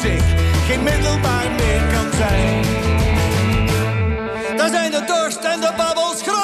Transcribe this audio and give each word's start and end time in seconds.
zich 0.00 0.22
geen 0.66 0.82
middelbaar 0.82 1.50
meer 1.56 1.82
kan 1.92 2.12
zijn. 2.16 2.64
Daar 4.56 4.70
zijn 4.70 4.90
de 4.90 5.04
dorst 5.06 5.44
en 5.44 5.60
de 5.60 5.72
babbels 5.76 6.22
groot. 6.22 6.39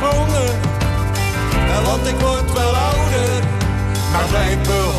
gesprongen. 0.00 0.60
Want 1.84 2.06
ik 2.06 2.20
word 2.20 2.52
wel 2.52 2.76
ouder, 2.76 3.42
maar 4.12 4.24
blijf. 4.28 4.89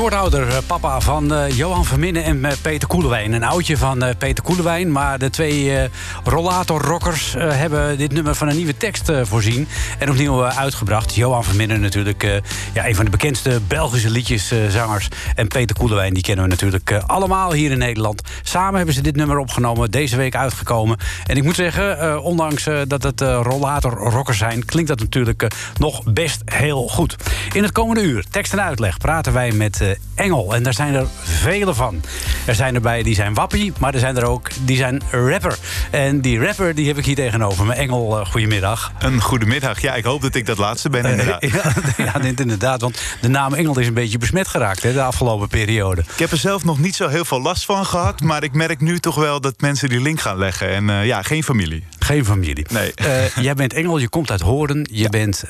Jornouder 0.00 0.59
van 0.80 1.32
uh, 1.32 1.50
Johan 1.50 1.84
Verminnen 1.84 2.24
en 2.24 2.44
eh, 2.44 2.52
Peter 2.62 2.88
Koelewijn. 2.88 3.32
Een 3.32 3.44
oudje 3.44 3.76
van 3.76 4.02
eh, 4.02 4.16
Peter 4.18 4.44
Koelewijn. 4.44 4.92
Maar 4.92 5.18
de 5.18 5.30
twee 5.30 5.88
rollator-rockers 6.24 7.32
hebben 7.38 7.98
dit 7.98 8.12
nummer 8.12 8.34
van 8.34 8.48
een 8.48 8.56
nieuwe 8.56 8.76
tekst 8.76 9.12
voorzien. 9.22 9.68
En 9.98 10.10
opnieuw 10.10 10.44
uitgebracht. 10.44 11.14
Johan 11.14 11.44
Verminnen 11.44 11.80
natuurlijk 11.80 12.42
ja, 12.72 12.86
een 12.86 12.94
van 12.94 13.04
de 13.04 13.10
bekendste 13.10 13.60
Belgische 13.68 14.10
liedjeszangers. 14.10 15.08
en 15.34 15.48
Peter 15.48 15.76
Koelewijn, 15.76 16.14
die 16.14 16.22
kennen 16.22 16.44
we 16.44 16.50
natuurlijk 16.50 16.92
allemaal 17.06 17.52
hier 17.52 17.70
in 17.70 17.78
Nederland. 17.78 18.22
Samen 18.42 18.76
hebben 18.76 18.94
ze 18.94 19.00
dit 19.00 19.16
nummer 19.16 19.38
opgenomen. 19.38 19.90
Deze 19.90 20.16
week 20.16 20.36
uitgekomen. 20.36 20.98
En 21.26 21.36
ik 21.36 21.42
moet 21.44 21.54
zeggen, 21.54 22.22
ondanks 22.22 22.68
dat 22.86 23.02
het 23.02 23.20
rollator-rockers 23.20 24.38
zijn... 24.38 24.64
klinkt 24.64 24.88
dat 24.88 25.00
natuurlijk 25.00 25.46
nog 25.78 26.02
best 26.04 26.42
heel 26.44 26.88
goed. 26.88 27.16
In 27.52 27.62
het 27.62 27.72
komende 27.72 28.02
uur, 28.02 28.24
tekst 28.30 28.52
en 28.52 28.62
uitleg, 28.62 28.98
praten 28.98 29.32
wij 29.32 29.52
met 29.52 29.98
Engel... 30.14 30.54
En 30.54 30.62
daar 30.76 30.86
zijn 30.86 30.94
er 30.94 31.06
vele 31.22 31.74
van. 31.74 32.02
Er 32.46 32.54
zijn 32.54 32.74
erbij 32.74 33.02
die 33.02 33.14
zijn 33.14 33.34
wappie, 33.34 33.72
maar 33.78 33.94
er 33.94 34.00
zijn 34.00 34.16
er 34.16 34.24
ook 34.24 34.48
die 34.64 34.76
zijn 34.76 35.02
rapper. 35.10 35.58
En 35.90 36.20
die 36.20 36.44
rapper 36.44 36.74
die 36.74 36.86
heb 36.86 36.98
ik 36.98 37.04
hier 37.04 37.14
tegenover 37.14 37.66
me. 37.66 37.74
Engel, 37.74 38.20
uh, 38.20 38.26
goedemiddag. 38.26 38.92
Een 38.98 39.20
goedemiddag. 39.20 39.80
Ja, 39.80 39.94
ik 39.94 40.04
hoop 40.04 40.22
dat 40.22 40.34
ik 40.34 40.46
dat 40.46 40.58
laatste 40.58 40.90
ben 40.90 41.04
inderdaad. 41.04 41.42
ja, 41.52 41.72
ja, 41.96 42.20
inderdaad. 42.20 42.80
Want 42.80 43.02
de 43.20 43.28
naam 43.28 43.54
Engel 43.54 43.78
is 43.78 43.86
een 43.86 43.94
beetje 43.94 44.18
besmet 44.18 44.48
geraakt 44.48 44.82
hè, 44.82 44.92
de 44.92 45.02
afgelopen 45.02 45.48
periode. 45.48 46.00
Ik 46.00 46.18
heb 46.18 46.30
er 46.30 46.36
zelf 46.36 46.64
nog 46.64 46.78
niet 46.78 46.94
zo 46.94 47.08
heel 47.08 47.24
veel 47.24 47.40
last 47.40 47.64
van 47.64 47.86
gehad. 47.86 48.20
Maar 48.20 48.42
ik 48.42 48.52
merk 48.52 48.80
nu 48.80 48.98
toch 48.98 49.14
wel 49.14 49.40
dat 49.40 49.60
mensen 49.60 49.88
die 49.88 50.00
link 50.00 50.20
gaan 50.20 50.38
leggen. 50.38 50.68
En 50.68 51.06
ja, 51.06 51.22
geen 51.22 51.42
familie. 51.42 51.84
Geen 51.98 52.24
familie. 52.24 52.66
Nee. 52.70 52.92
jij 53.40 53.54
bent 53.54 53.72
Engel, 53.72 53.98
je 53.98 54.08
komt 54.08 54.30
uit 54.30 54.40
Hoorn. 54.40 54.86
Je 54.90 55.08
bent, 55.08 55.44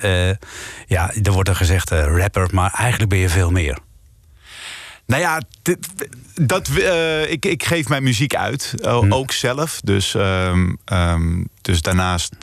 ja, 0.86 1.12
er 1.22 1.32
wordt 1.32 1.48
er 1.48 1.56
gezegd 1.56 1.90
rapper, 1.90 2.48
maar 2.52 2.72
eigenlijk 2.72 3.10
ben 3.10 3.18
je 3.18 3.28
veel 3.28 3.50
meer. 3.50 3.78
Nou 5.10 5.22
ja, 5.22 5.40
dat, 6.34 6.68
uh, 6.68 7.30
ik, 7.30 7.44
ik 7.44 7.64
geef 7.64 7.88
mijn 7.88 8.02
muziek 8.02 8.34
uit, 8.34 8.74
hmm. 8.82 9.12
ook 9.12 9.32
zelf. 9.32 9.80
Dus, 9.84 10.14
um, 10.14 10.78
um, 10.92 11.48
dus 11.60 11.82
daarnaast 11.82 12.36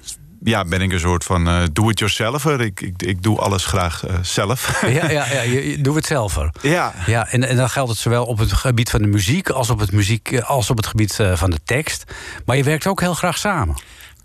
ja, 0.44 0.66
ben 0.66 0.82
ik 0.82 0.92
een 0.92 1.00
soort 1.00 1.24
van 1.24 1.48
uh, 1.48 1.64
do-it-yourselfer. 1.74 2.62
Ik, 2.62 2.82
ik, 2.82 3.04
ik 3.04 3.24
doe 3.24 3.40
alles 3.40 3.66
graag 3.66 4.08
uh, 4.08 4.16
zelf. 4.22 4.82
Ja, 4.82 5.10
ja, 5.10 5.32
ja 5.32 5.42
je, 5.52 5.82
doet 5.82 5.96
het 5.96 6.06
zelf. 6.06 6.38
Ja. 6.62 6.94
ja 7.06 7.28
en, 7.28 7.44
en 7.44 7.56
dan 7.56 7.70
geldt 7.70 7.90
het 7.90 8.00
zowel 8.00 8.26
op 8.26 8.38
het 8.38 8.54
gebied 8.54 8.90
van 8.90 9.02
de 9.02 9.08
muziek 9.08 9.50
als 9.50 9.70
op 9.70 9.80
het, 9.80 9.92
muziek, 9.92 10.40
als 10.40 10.70
op 10.70 10.78
het 10.78 10.88
gebied 10.88 11.20
van 11.34 11.50
de 11.50 11.60
tekst. 11.64 12.04
Maar 12.46 12.58
je 12.58 12.64
werkt 12.64 12.88
ook 12.88 13.00
heel 13.00 13.14
graag 13.14 13.38
samen. 13.38 13.76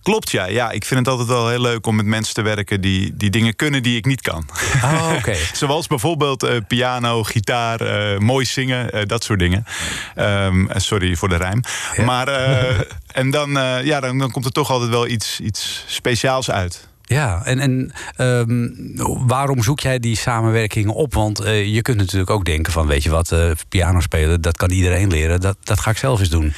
Klopt, 0.02 0.30
ja. 0.30 0.46
ja. 0.46 0.70
Ik 0.70 0.84
vind 0.84 1.00
het 1.00 1.08
altijd 1.08 1.28
wel 1.28 1.48
heel 1.48 1.60
leuk 1.60 1.86
om 1.86 1.96
met 1.96 2.06
mensen 2.06 2.34
te 2.34 2.42
werken 2.42 2.80
die, 2.80 3.16
die 3.16 3.30
dingen 3.30 3.56
kunnen 3.56 3.82
die 3.82 3.96
ik 3.96 4.06
niet 4.06 4.20
kan. 4.20 4.48
Oh, 4.82 5.12
oké. 5.16 5.34
Zoals 5.52 5.86
bijvoorbeeld 5.86 6.44
uh, 6.44 6.56
piano, 6.68 7.22
gitaar, 7.22 7.82
uh, 7.82 8.18
mooi 8.18 8.44
zingen, 8.44 8.96
uh, 8.96 9.02
dat 9.06 9.24
soort 9.24 9.38
dingen. 9.38 9.64
Um, 10.16 10.68
sorry 10.76 11.16
voor 11.16 11.28
de 11.28 11.36
rijm. 11.36 11.60
Ja. 11.96 12.04
Maar 12.04 12.28
en 13.12 13.30
dan, 13.30 13.50
ja, 13.84 14.00
dan, 14.00 14.18
dan 14.18 14.30
komt 14.30 14.44
er 14.44 14.52
toch 14.52 14.70
altijd 14.70 14.90
wel 14.90 15.06
iets, 15.06 15.40
iets 15.40 15.84
speciaals 15.86 16.50
uit. 16.50 16.90
Ja, 17.12 17.44
en, 17.44 17.58
en 17.58 17.92
um, 18.16 18.76
waarom 19.26 19.62
zoek 19.62 19.80
jij 19.80 19.98
die 19.98 20.16
samenwerkingen 20.16 20.94
op? 20.94 21.14
Want 21.14 21.40
uh, 21.40 21.74
je 21.74 21.82
kunt 21.82 21.96
natuurlijk 21.96 22.30
ook 22.30 22.44
denken 22.44 22.72
van, 22.72 22.86
weet 22.86 23.02
je 23.02 23.10
wat, 23.10 23.32
uh, 23.32 23.50
piano 23.68 24.00
spelen, 24.00 24.40
dat 24.40 24.56
kan 24.56 24.70
iedereen 24.70 25.08
leren. 25.08 25.40
Dat, 25.40 25.56
dat 25.62 25.80
ga 25.80 25.90
ik 25.90 25.96
zelf 25.96 26.20
eens 26.20 26.28
doen. 26.28 26.52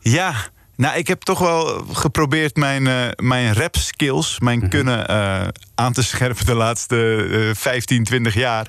Ja, 0.00 0.34
nou, 0.80 0.98
ik 0.98 1.08
heb 1.08 1.22
toch 1.22 1.38
wel 1.38 1.84
geprobeerd 1.92 2.56
mijn, 2.56 2.86
uh, 2.86 3.06
mijn 3.16 3.54
rap 3.54 3.76
skills, 3.76 4.38
mijn 4.38 4.56
mm 4.56 4.62
-hmm. 4.62 4.70
kunnen 4.70 5.10
uh, 5.10 5.48
aan 5.74 5.92
te 5.92 6.02
scherpen 6.02 6.46
de 6.46 6.54
laatste 6.54 7.26
uh, 7.28 7.54
15, 7.54 8.04
20 8.04 8.34
jaar. 8.34 8.66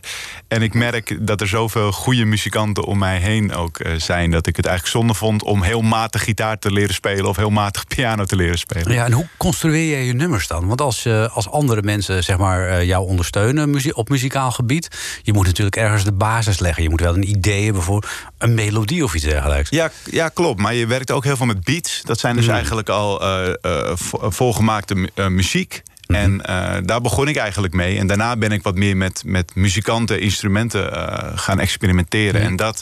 En 0.48 0.62
ik 0.62 0.74
merk 0.74 1.28
dat 1.28 1.42
er 1.42 1.48
zoveel 1.48 1.92
goede 1.92 2.26
muzikanten 2.26 2.84
om 2.84 2.98
mij 2.98 3.18
heen 3.18 3.54
ook 3.54 3.80
zijn. 3.98 4.32
Dat 4.32 4.48
ik 4.48 4.56
het 4.56 4.66
eigenlijk 4.66 4.98
zonde 4.98 5.14
vond 5.14 5.44
om 5.44 5.62
heel 5.62 5.82
matig 5.82 6.24
gitaar 6.24 6.60
te 6.60 6.72
leren 6.72 6.94
spelen 6.94 7.26
of 7.26 7.36
heel 7.36 7.50
matig 7.50 7.88
piano 7.88 8.26
te 8.26 8.36
leren 8.36 8.58
spelen. 8.58 8.94
Ja, 8.94 9.06
en 9.06 9.12
hoe 9.12 9.28
construeer 9.38 9.98
je 9.98 10.06
je 10.06 10.14
nummers 10.14 10.48
dan? 10.48 10.68
Want 10.68 10.82
als, 10.82 11.08
als 11.08 11.50
andere 11.50 11.82
mensen 11.82 12.24
zeg 12.24 12.38
maar, 12.38 12.86
jou 12.86 13.08
ondersteunen 13.08 13.96
op 13.96 14.10
muzikaal 14.10 14.52
gebied, 14.52 14.88
je 15.22 15.34
moet 15.34 15.46
natuurlijk 15.46 15.76
ergens 15.76 16.04
de 16.04 16.14
basis 16.14 16.60
leggen. 16.60 16.84
Je 16.84 16.90
moet 16.90 17.02
wel 17.02 17.16
een 17.16 17.30
idee 17.30 17.64
hebben 17.64 17.84
voor 17.84 18.10
een 18.38 18.54
melodie 18.54 19.04
of 19.04 19.16
iets 19.16 19.26
dergelijks. 19.26 19.70
Ja, 19.70 19.92
ja 20.06 20.30
klopt. 20.30 20.60
Maar 20.60 20.74
je 20.74 20.88
werkt 20.88 21.12
ook 21.12 21.24
heel 21.24 21.38
veel 21.38 21.46
met 21.46 21.64
beats. 21.64 22.01
Dat 22.04 22.20
zijn 22.20 22.36
dus 22.36 22.46
mm. 22.46 22.54
eigenlijk 22.54 22.90
al 22.90 23.24
uh, 23.24 23.54
uh, 23.66 23.92
volgemaakte 24.30 25.10
uh, 25.16 25.28
muziek. 25.28 25.82
-hmm. 26.06 26.16
En 26.16 26.38
daar 26.86 27.02
begon 27.02 27.28
ik 27.28 27.36
eigenlijk 27.36 27.74
mee. 27.74 27.98
En 27.98 28.08
daarna 28.08 28.36
ben 28.36 28.52
ik 28.52 28.64
wat 28.64 28.76
meer 28.76 28.98
met, 28.98 29.24
met 29.26 29.56
muzikanten, 29.56 30.20
instrumenten 30.20 30.92
gaan 31.38 31.60
experimenteren. 31.60 32.42
En 32.42 32.56
dat 32.56 32.82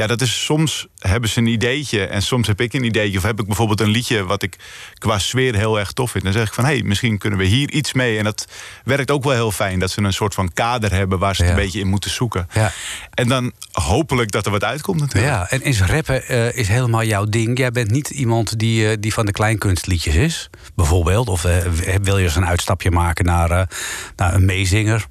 ja, 0.00 0.06
dat 0.06 0.20
is 0.20 0.44
soms 0.44 0.86
hebben 0.98 1.30
ze 1.30 1.38
een 1.38 1.46
ideetje 1.46 2.06
en 2.06 2.22
soms 2.22 2.46
heb 2.46 2.60
ik 2.60 2.72
een 2.72 2.84
ideetje. 2.84 3.18
Of 3.18 3.24
heb 3.24 3.40
ik 3.40 3.46
bijvoorbeeld 3.46 3.80
een 3.80 3.88
liedje 3.88 4.24
wat 4.24 4.42
ik 4.42 4.56
qua 4.98 5.18
sfeer 5.18 5.54
heel 5.56 5.78
erg 5.78 5.92
tof 5.92 6.10
vind. 6.10 6.24
Dan 6.24 6.32
zeg 6.32 6.46
ik 6.46 6.54
van 6.54 6.64
hé, 6.64 6.72
hey, 6.72 6.82
misschien 6.82 7.18
kunnen 7.18 7.38
we 7.38 7.44
hier 7.44 7.70
iets 7.70 7.92
mee. 7.92 8.18
En 8.18 8.24
dat 8.24 8.46
werkt 8.84 9.10
ook 9.10 9.24
wel 9.24 9.32
heel 9.32 9.50
fijn. 9.50 9.78
Dat 9.78 9.90
ze 9.90 10.02
een 10.02 10.12
soort 10.12 10.34
van 10.34 10.52
kader 10.52 10.92
hebben 10.92 11.18
waar 11.18 11.36
ze 11.36 11.42
het 11.42 11.50
een 11.50 11.56
beetje 11.56 11.80
in 11.80 11.88
moeten 11.88 12.10
zoeken. 12.10 12.48
Ja. 12.52 12.72
En 13.10 13.28
dan 13.28 13.52
hopelijk 13.72 14.30
dat 14.30 14.46
er 14.46 14.52
wat 14.52 14.64
uitkomt 14.64 15.00
natuurlijk. 15.00 15.32
Ja, 15.32 15.50
en 15.50 15.62
is 15.62 15.80
rappen 15.80 16.22
uh, 16.30 16.56
is 16.56 16.68
helemaal 16.68 17.04
jouw 17.04 17.24
ding. 17.24 17.58
Jij 17.58 17.70
bent 17.70 17.90
niet 17.90 18.10
iemand 18.10 18.58
die, 18.58 18.90
uh, 18.90 18.96
die 19.00 19.12
van 19.12 19.26
de 19.26 19.32
kleinkunstliedjes 19.32 20.14
is, 20.14 20.50
bijvoorbeeld. 20.74 21.28
Of 21.28 21.44
uh, 21.44 21.56
wil 22.02 22.18
je 22.18 22.24
eens 22.24 22.36
een 22.36 22.46
uitstapje 22.46 22.90
maken 22.90 23.24
naar, 23.24 23.68
naar 24.16 24.34
een 24.34 24.44
meezinger? 24.44 25.06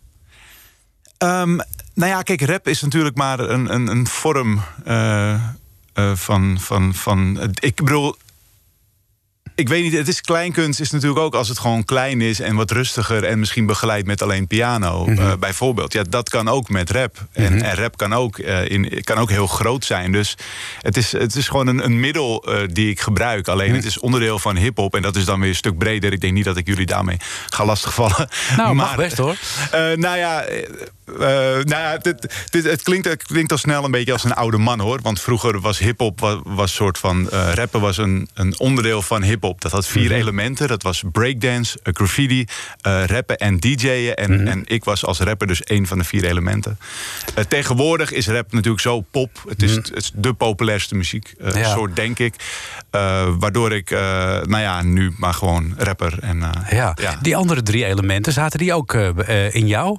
Um, 1.23 1.61
nou 1.99 2.11
ja, 2.11 2.21
kijk, 2.21 2.41
rap 2.41 2.67
is 2.67 2.81
natuurlijk 2.81 3.15
maar 3.15 3.39
een, 3.39 3.73
een, 3.73 3.87
een 3.87 4.07
vorm 4.07 4.61
uh, 4.87 5.43
uh, 5.95 6.15
van, 6.15 6.57
van, 6.59 6.93
van. 6.93 7.51
Ik 7.59 7.75
bedoel, 7.75 8.15
ik 9.59 9.67
weet 9.67 9.83
niet, 9.83 9.93
het 9.93 10.07
is 10.07 10.21
kleinkunst 10.21 10.79
is 10.79 10.91
natuurlijk 10.91 11.19
ook 11.19 11.35
als 11.35 11.47
het 11.47 11.59
gewoon 11.59 11.85
klein 11.85 12.21
is 12.21 12.39
en 12.39 12.55
wat 12.55 12.71
rustiger 12.71 13.23
en 13.23 13.39
misschien 13.39 13.65
begeleid 13.65 14.05
met 14.05 14.21
alleen 14.21 14.47
piano, 14.47 15.05
mm 15.05 15.15
-hmm. 15.17 15.27
uh, 15.27 15.33
bijvoorbeeld. 15.39 15.93
Ja, 15.93 16.03
dat 16.09 16.29
kan 16.29 16.47
ook 16.47 16.69
met 16.69 16.89
rap. 16.89 17.19
Mm 17.19 17.27
-hmm. 17.45 17.45
en, 17.45 17.61
en, 17.61 17.75
rap 17.75 17.97
kan 17.97 18.13
ook, 18.13 18.37
uh, 18.37 18.69
in, 18.69 19.03
kan 19.03 19.17
ook 19.17 19.29
heel 19.29 19.47
groot 19.47 19.85
zijn. 19.85 20.11
Dus 20.11 20.37
het 20.81 20.97
is, 20.97 21.11
het 21.11 21.35
is 21.35 21.47
gewoon 21.47 21.67
een, 21.67 21.83
een 21.83 21.99
middel 21.99 22.49
uh, 22.49 22.67
die 22.71 22.89
ik 22.89 22.99
gebruik. 22.99 23.47
Alleen 23.47 23.65
mm 23.65 23.71
-hmm. 23.71 23.81
het 23.81 23.89
is 23.89 23.99
onderdeel 23.99 24.39
van 24.39 24.55
hip-hop 24.57 24.95
en 24.95 25.01
dat 25.01 25.15
is 25.15 25.25
dan 25.25 25.39
weer 25.39 25.49
een 25.49 25.55
stuk 25.55 25.77
breder. 25.77 26.13
Ik 26.13 26.21
denk 26.21 26.33
niet 26.33 26.45
dat 26.45 26.57
ik 26.57 26.67
jullie 26.67 26.85
daarmee 26.85 27.17
ga 27.49 27.65
lastigvallen. 27.65 28.29
Nou, 28.57 28.57
maar, 28.75 28.75
mag 28.75 28.95
best 28.95 29.17
hoor. 29.17 29.35
nou 29.95 30.17
ja. 30.17 30.45
Uh, 31.13 31.19
nou 31.19 31.69
ja, 31.69 31.91
het, 32.01 32.05
het, 32.05 32.63
het, 32.63 32.81
klinkt, 32.81 33.07
het 33.07 33.23
klinkt 33.23 33.51
al 33.51 33.57
snel 33.57 33.83
een 33.83 33.91
beetje 33.91 34.11
als 34.11 34.23
een 34.23 34.33
oude 34.33 34.57
man 34.57 34.79
hoor. 34.79 34.99
Want 35.01 35.21
vroeger 35.21 35.59
was 35.59 35.79
hip-hop 35.79 36.19
was, 36.19 36.39
was 36.43 36.73
soort 36.73 36.97
van. 36.97 37.29
Uh, 37.33 37.53
rappen 37.53 37.81
was 37.81 37.97
een, 37.97 38.29
een 38.33 38.59
onderdeel 38.59 39.01
van 39.01 39.23
hip-hop. 39.23 39.61
Dat 39.61 39.71
had 39.71 39.87
vier 39.87 40.03
mm 40.03 40.09
-hmm. 40.09 40.17
elementen. 40.17 40.67
Dat 40.67 40.83
was 40.83 41.03
breakdance, 41.11 41.79
uh, 41.83 41.93
graffiti, 41.93 42.47
rappen 42.81 43.37
en 43.37 43.57
DJ'en. 43.57 44.15
En, 44.15 44.31
mm 44.31 44.37
-hmm. 44.37 44.47
en 44.47 44.61
ik 44.65 44.83
was 44.83 45.05
als 45.05 45.19
rapper 45.19 45.47
dus 45.47 45.63
één 45.63 45.87
van 45.87 45.97
de 45.97 46.03
vier 46.03 46.25
elementen. 46.25 46.79
tegenwoordig 47.47 48.11
is 48.11 48.27
rap 48.27 48.51
natuurlijk 48.51 48.81
zo 48.81 49.01
pop. 49.01 49.43
Het 49.47 49.63
is, 49.63 49.69
mm 49.69 49.75
-hmm. 49.75 49.93
het 49.93 50.03
is 50.03 50.11
de 50.15 50.33
populairste 50.33 50.95
muziek, 50.95 51.33
ja. 51.53 51.73
soort 51.73 51.95
denk 51.95 52.19
ik. 52.19 52.33
waardoor 53.39 53.71
ik, 53.71 53.89
nou 53.89 54.59
ja, 54.59 54.81
nu 54.81 55.13
maar 55.17 55.33
gewoon 55.33 55.73
rapper. 55.77 56.17
En, 56.19 56.39
ja. 56.69 56.95
ja. 57.01 57.17
Die 57.21 57.35
andere 57.35 57.63
drie 57.63 57.85
elementen, 57.85 58.33
zaten 58.33 58.59
die 58.59 58.73
ook 58.73 58.93
in 59.51 59.67
jou? 59.67 59.97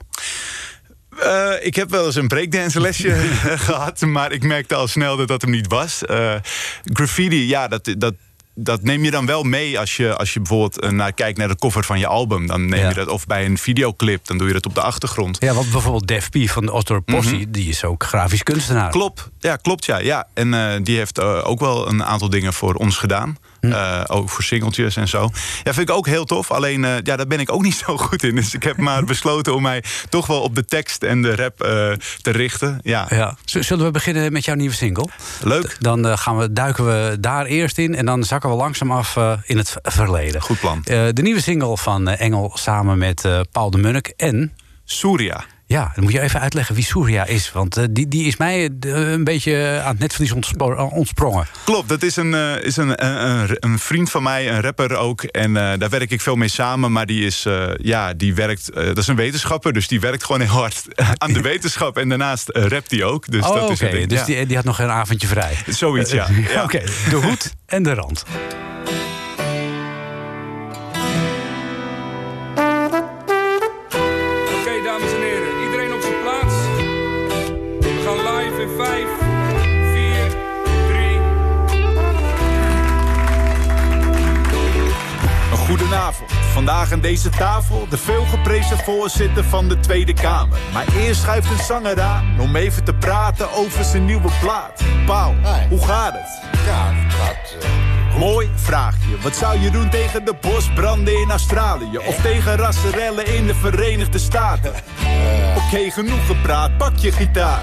Uh, 1.19 1.53
ik 1.61 1.75
heb 1.75 1.91
wel 1.91 2.07
eens 2.07 2.15
een 2.15 2.29
breakdance 2.29 2.81
lesje 2.81 3.15
gehad, 3.67 4.01
maar 4.01 4.33
ik 4.33 4.43
merkte 4.43 4.75
al 4.75 4.89
snel 4.89 5.17
dat 5.17 5.29
dat 5.29 5.43
hem 5.43 5.51
niet 5.51 5.67
was. 5.67 6.03
Uh, 6.11 6.35
graffiti, 6.85 7.49
ja, 7.49 7.69
dat, 7.69 7.95
dat, 7.99 8.15
dat 8.55 8.83
neem 8.83 9.05
je 9.05 9.11
dan 9.11 9.27
wel 9.27 9.43
mee 9.43 9.79
als 9.79 9.97
je, 9.97 10.17
als 10.17 10.33
je 10.33 10.41
bijvoorbeeld 10.41 10.91
naar, 10.91 11.13
kijkt 11.13 11.39
naar 11.39 11.49
de 11.49 11.57
cover 11.57 11.85
van 11.85 11.99
je 11.99 12.07
album. 12.07 12.47
Dan 12.47 12.69
neem 12.69 12.81
ja. 12.81 12.89
je 12.89 12.95
dat, 12.95 13.09
of 13.09 13.27
bij 13.27 13.45
een 13.45 13.59
videoclip, 13.59 14.27
dan 14.27 14.39
doe 14.39 14.47
je 14.47 14.53
dat 14.53 14.67
op 14.67 14.75
de 14.75 14.83
achtergrond. 14.83 15.37
Ja, 15.41 15.55
want 15.55 15.71
bijvoorbeeld 15.71 16.07
Def 16.07 16.29
P 16.29 16.37
van 16.49 16.65
Posse, 16.65 17.35
mm 17.35 17.43
-hmm. 17.43 17.53
die 17.53 17.69
is 17.69 17.85
ook 17.85 18.05
grafisch 18.05 18.43
kunstenaar. 18.43 18.91
Klopt, 18.91 19.31
ja, 19.39 19.57
klopt 19.57 19.85
ja. 19.85 19.99
ja. 19.99 20.29
En 20.35 20.53
uh, 20.53 20.73
die 20.83 20.97
heeft 20.97 21.19
uh, 21.19 21.41
ook 21.43 21.61
wel 21.61 21.89
een 21.89 22.05
aantal 22.05 22.31
dingen 22.31 22.53
voor 22.53 22.75
ons 22.75 22.97
gedaan. 22.97 23.37
Uh, 23.61 24.05
ook 24.07 24.31
voor 24.31 24.45
singeltjes 24.45 24.97
en 24.97 25.09
zo. 25.09 25.31
Ja, 25.63 25.75
vind 25.75 25.89
ik 25.89 25.97
ook 25.97 26.07
heel 26.07 26.25
tof. 26.25 26.51
Alleen, 26.51 26.83
uh, 26.83 26.95
ja, 27.03 27.17
daar 27.17 27.27
ben 27.27 27.41
ik 27.41 27.53
ook 27.53 27.63
niet 27.63 27.83
zo 27.87 27.97
goed 27.97 28.23
in. 28.23 28.35
Dus 28.35 28.55
ik 28.55 28.63
heb 28.63 28.77
maar 28.77 29.05
besloten 29.05 29.55
om 29.55 29.63
mij 29.63 29.85
toch 30.09 30.27
wel 30.27 30.41
op 30.43 30.55
de 30.55 30.65
tekst 30.65 31.03
en 31.03 31.23
de 31.23 31.35
rap 31.35 31.63
uh, 31.63 31.69
te 32.23 32.31
richten. 32.31 32.81
Ja. 32.83 33.07
ja. 33.11 33.37
Zullen 33.45 33.85
we 33.85 33.91
beginnen 33.91 34.33
met 34.33 34.45
jouw 34.45 34.55
nieuwe 34.55 34.75
single? 34.75 35.09
Leuk. 35.43 35.77
Dan 35.79 36.19
gaan 36.19 36.39
we, 36.39 36.53
duiken 36.53 36.87
we 36.87 37.17
daar 37.21 37.47
eerst 37.47 37.79
in 37.79 37.95
en 37.95 38.07
dan 38.07 38.25
zakken 38.25 38.51
we 38.51 38.57
langzaam 38.57 38.93
af 38.93 39.17
in 39.45 39.57
het 39.57 39.77
verleden. 39.83 40.41
Goed 40.41 40.61
plan. 40.61 40.81
de 40.85 41.23
nieuwe 41.23 41.41
single 41.41 41.77
van 41.77 42.09
Engel 42.09 42.53
samen 42.55 42.99
met 42.99 43.29
Paul 43.53 43.71
de 43.71 43.79
Munnik 43.79 44.13
en... 44.17 44.53
Surya. 44.85 45.45
Ja, 45.71 45.91
dan 45.95 46.05
moet 46.05 46.13
je 46.13 46.21
even 46.21 46.41
uitleggen 46.41 46.75
wie 46.75 46.85
Surya 46.85 47.27
is. 47.27 47.53
Want 47.53 47.79
uh, 47.79 47.85
die, 47.91 48.09
die 48.09 48.27
is 48.27 48.37
mij 48.37 48.71
uh, 48.87 49.11
een 49.11 49.25
beetje 49.25 49.81
aan 49.85 49.91
het 49.91 49.99
netvlies 49.99 50.33
ontsprongen. 50.93 51.47
Klopt, 51.65 51.89
dat 51.89 52.03
is 52.03 52.17
een, 52.17 52.33
uh, 52.33 52.63
is 52.63 52.77
een, 52.77 53.05
een, 53.07 53.57
een, 53.61 53.79
vriend 53.79 54.11
van 54.11 54.23
mij, 54.23 54.51
een 54.51 54.61
rapper 54.61 54.97
ook. 54.97 55.23
En 55.23 55.53
daar 55.53 55.89
werk 55.89 56.11
ik 56.11 56.21
veel 56.21 56.37
mee 56.37 56.49
samen. 56.49 56.93
Maar 56.93 57.07
die, 57.07 57.27
is, 57.27 57.47
ja, 57.77 58.15
die 58.15 58.35
werkt, 58.35 58.75
dat 58.75 58.99
is 58.99 59.07
een 59.07 59.17
wetenschapper. 59.17 59.73
Dus 59.73 59.89
die 59.89 60.01
werkt 60.01 60.25
gewoon 60.25 60.41
heel 60.41 60.51
hard 60.51 60.85
aan 61.23 61.33
de 61.33 61.41
wetenschap. 61.53 61.99
En 61.99 62.09
daarnaast 62.09 62.49
rapt 62.49 62.91
hij 62.91 63.05
ook. 63.05 63.31
Dus 63.31 63.47
oh, 63.47 63.55
dat 63.55 63.71
is 63.71 63.83
okay. 63.83 64.07
Dus 64.07 64.19
ja. 64.19 64.25
die, 64.25 64.47
die 64.47 64.57
had 64.57 64.65
nog 64.65 64.79
een 64.79 64.91
avondje 64.91 65.27
vrij. 65.27 65.57
Zoiets, 65.67 66.11
ja. 66.11 66.27
ja. 66.31 66.63
Oké, 66.63 66.77
okay. 66.77 66.87
de 67.11 67.17
hoed 67.17 67.55
en 67.67 67.83
de 67.83 67.95
rand. 67.95 68.25
Vandaag 86.61 86.93
aan 86.93 87.01
deze 87.01 87.29
tafel 87.29 87.87
de 87.89 87.97
veelgeprezen 87.97 88.79
voorzitter 88.79 89.45
van 89.45 89.69
de 89.69 89.81
Tweede 89.81 90.13
Kamer. 90.13 90.59
Maar 90.73 90.87
eerst 90.97 91.21
schuift 91.21 91.51
een 91.51 91.65
zanger 91.65 92.01
aan 92.01 92.37
om 92.41 92.57
even 92.57 92.85
te 92.85 92.95
praten 92.95 93.53
over 93.53 93.85
zijn 93.85 94.05
nieuwe 94.05 94.29
plaat. 94.41 94.83
Paul, 95.07 95.35
hoe 95.69 95.85
gaat 95.85 96.13
het? 96.13 96.41
Ja, 96.67 96.93
het 96.93 97.15
gaat... 97.15 97.57
eh, 97.63 98.19
Mooi 98.19 98.51
vraagje. 98.55 99.19
Wat 99.23 99.37
zou 99.37 99.59
je 99.61 99.71
doen 99.71 99.91
tegen 99.91 100.25
de 100.25 100.35
bosbranden 100.41 101.21
in 101.21 101.31
Australië? 101.31 101.99
Of 101.99 102.21
tegen 102.23 102.57
rasserellen 102.57 103.27
in 103.27 103.47
de 103.47 103.55
Verenigde 103.55 104.19
Staten? 104.19 104.73
Oké, 105.67 105.91
genoeg 105.91 106.27
gepraat. 106.27 106.77
Pak 106.77 106.97
je 106.97 107.13
gitaar. 107.13 107.63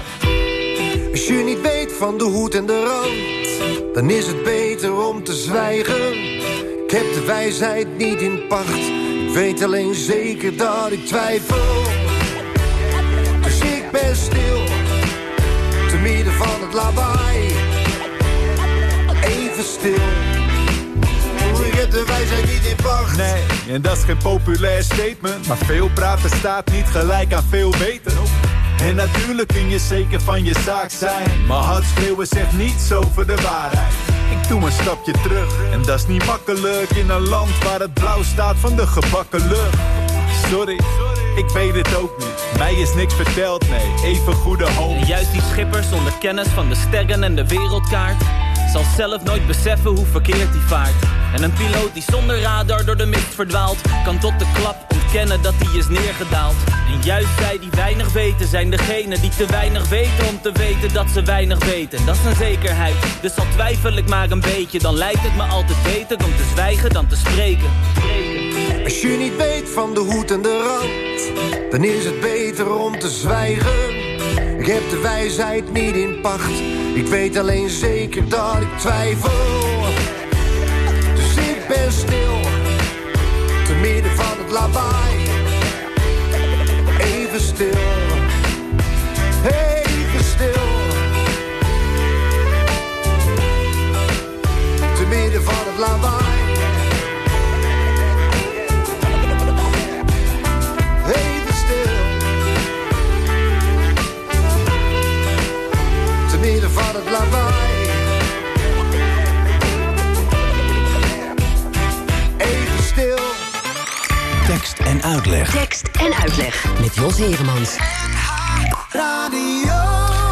Als 1.10 1.26
je 1.26 1.42
niet 1.44 1.60
weet 1.60 1.92
van 1.98 2.18
de 2.18 2.24
hoed 2.24 2.54
en 2.54 2.66
de 2.66 2.84
rand, 2.84 3.94
dan 3.94 4.10
is 4.10 4.26
het 4.26 4.42
beter 4.42 5.06
om 5.06 5.24
te 5.24 5.34
zwijgen. 5.34 6.37
Ik 6.88 6.94
heb 6.94 7.14
de 7.14 7.24
wijsheid 7.24 7.98
niet 7.98 8.20
in 8.20 8.46
pacht, 8.48 8.78
ik 9.26 9.30
weet 9.32 9.62
alleen 9.62 9.94
zeker 9.94 10.56
dat 10.56 10.92
ik 10.92 11.06
twijfel. 11.06 11.82
Dus 13.42 13.60
ik 13.60 13.90
ben 13.92 14.16
stil, 14.16 14.64
te 15.88 15.96
midden 16.02 16.32
van 16.32 16.60
het 16.60 16.74
lawaai. 16.74 17.46
Even 19.22 19.64
stil, 19.64 20.04
de 21.90 22.04
wijsheid 22.06 22.46
niet 22.46 22.66
in 22.70 22.76
pacht. 22.82 23.16
Nee, 23.16 23.42
en 23.74 23.82
dat 23.82 23.96
is 23.96 24.04
geen 24.04 24.16
populair 24.16 24.82
statement. 24.82 25.46
Maar 25.46 25.56
veel 25.56 25.90
praten 25.94 26.30
staat 26.30 26.70
niet 26.70 26.86
gelijk 26.86 27.32
aan 27.32 27.44
veel 27.48 27.74
weten. 27.78 28.18
En 28.80 28.94
natuurlijk 28.94 29.48
kun 29.48 29.68
je 29.68 29.78
zeker 29.78 30.20
van 30.20 30.44
je 30.44 30.54
zaak 30.64 30.90
zijn. 30.90 31.46
Maar 31.46 31.62
hard 31.62 31.84
schreeuwen 31.96 32.26
zegt 32.26 32.52
niets 32.52 32.92
over 32.92 33.26
de 33.26 33.36
waarheid. 33.36 34.07
Doe 34.48 34.62
een 34.62 34.72
stapje 34.72 35.12
terug. 35.12 35.72
En 35.72 35.82
dat 35.82 35.98
is 35.98 36.06
niet 36.06 36.26
makkelijk 36.26 36.90
in 36.90 37.10
een 37.10 37.28
land 37.28 37.64
waar 37.64 37.80
het 37.80 37.94
blauw 37.94 38.22
staat 38.22 38.56
van 38.56 38.76
de 38.76 38.86
gebakken 38.86 39.48
lucht. 39.48 39.76
Sorry, 40.50 40.80
ik 41.36 41.48
weet 41.48 41.74
het 41.74 41.96
ook 41.96 42.18
niet. 42.18 42.58
Mij 42.58 42.74
is 42.74 42.94
niks 42.94 43.14
verteld, 43.14 43.68
nee. 43.68 44.12
Even 44.14 44.32
goede 44.32 44.70
hoop. 44.70 44.96
En 44.96 45.06
juist 45.06 45.32
die 45.32 45.42
schipper 45.42 45.82
zonder 45.82 46.12
kennis 46.20 46.48
van 46.48 46.68
de 46.68 46.74
sterren 46.74 47.22
en 47.22 47.34
de 47.34 47.46
wereldkaart 47.46 48.22
zal 48.72 48.82
zelf 48.96 49.22
nooit 49.22 49.46
beseffen 49.46 49.90
hoe 49.90 50.06
verkeerd 50.06 50.48
hij 50.50 50.66
vaart. 50.66 51.17
En 51.34 51.42
een 51.42 51.52
piloot 51.52 51.94
die 51.94 52.04
zonder 52.06 52.40
radar 52.40 52.84
door 52.84 52.96
de 52.96 53.06
mist 53.06 53.34
verdwaalt, 53.34 53.78
kan 54.04 54.18
tot 54.18 54.38
de 54.38 54.46
klap 54.54 54.86
ontkennen 55.08 55.42
dat 55.42 55.54
hij 55.58 55.78
is 55.78 55.88
neergedaald. 55.88 56.54
En 56.92 57.02
juist 57.02 57.38
zij 57.38 57.58
die 57.58 57.70
weinig 57.70 58.12
weten, 58.12 58.48
zijn 58.48 58.70
degenen 58.70 59.20
die 59.20 59.30
te 59.30 59.46
weinig 59.46 59.88
weten 59.88 60.28
om 60.28 60.40
te 60.42 60.52
weten 60.52 60.92
dat 60.92 61.10
ze 61.10 61.22
weinig 61.22 61.64
weten. 61.64 62.06
Dat 62.06 62.14
is 62.14 62.24
een 62.24 62.36
zekerheid, 62.36 62.94
dus 63.20 63.36
al 63.36 63.46
twijfel 63.52 63.96
ik 63.96 64.08
maar 64.08 64.30
een 64.30 64.40
beetje, 64.40 64.78
dan 64.78 64.94
lijkt 64.94 65.22
het 65.22 65.36
me 65.36 65.42
altijd 65.42 65.82
beter 65.82 66.16
om 66.16 66.36
te 66.36 66.44
zwijgen 66.52 66.90
dan 66.90 67.06
te 67.06 67.16
spreken. 67.16 67.70
Als 68.84 69.00
je 69.00 69.08
niet 69.08 69.36
weet 69.36 69.68
van 69.68 69.94
de 69.94 70.00
hoed 70.00 70.30
en 70.30 70.42
de 70.42 70.78
rand, 70.78 71.70
dan 71.70 71.84
is 71.84 72.04
het 72.04 72.20
beter 72.20 72.74
om 72.74 72.98
te 72.98 73.10
zwijgen. 73.10 73.96
Ik 74.58 74.66
heb 74.66 74.90
de 74.90 75.00
wijsheid 75.02 75.72
niet 75.72 75.94
in 75.94 76.20
pacht, 76.20 76.60
ik 76.94 77.06
weet 77.06 77.36
alleen 77.36 77.70
zeker 77.70 78.28
dat 78.28 78.56
ik 78.60 78.78
twijfel. 78.78 79.77
Ben 81.68 81.92
stil, 81.92 82.40
te 83.66 83.74
midden 83.80 84.16
van 84.16 84.38
het 84.38 84.50
lawaai. 84.50 85.16
Even 86.98 87.40
stil, 87.40 87.78
even 89.44 90.24
stil. 90.24 90.66
Te 94.94 95.06
midden 95.08 95.42
van 95.44 95.64
het 95.66 95.78
lawaai. 95.78 96.27
En 114.88 115.02
uitleg. 115.02 115.50
Tekst 115.50 115.88
en 116.00 116.14
uitleg 116.14 116.66
met 116.80 116.94
Jos 116.94 117.18
Heremans. 117.18 117.76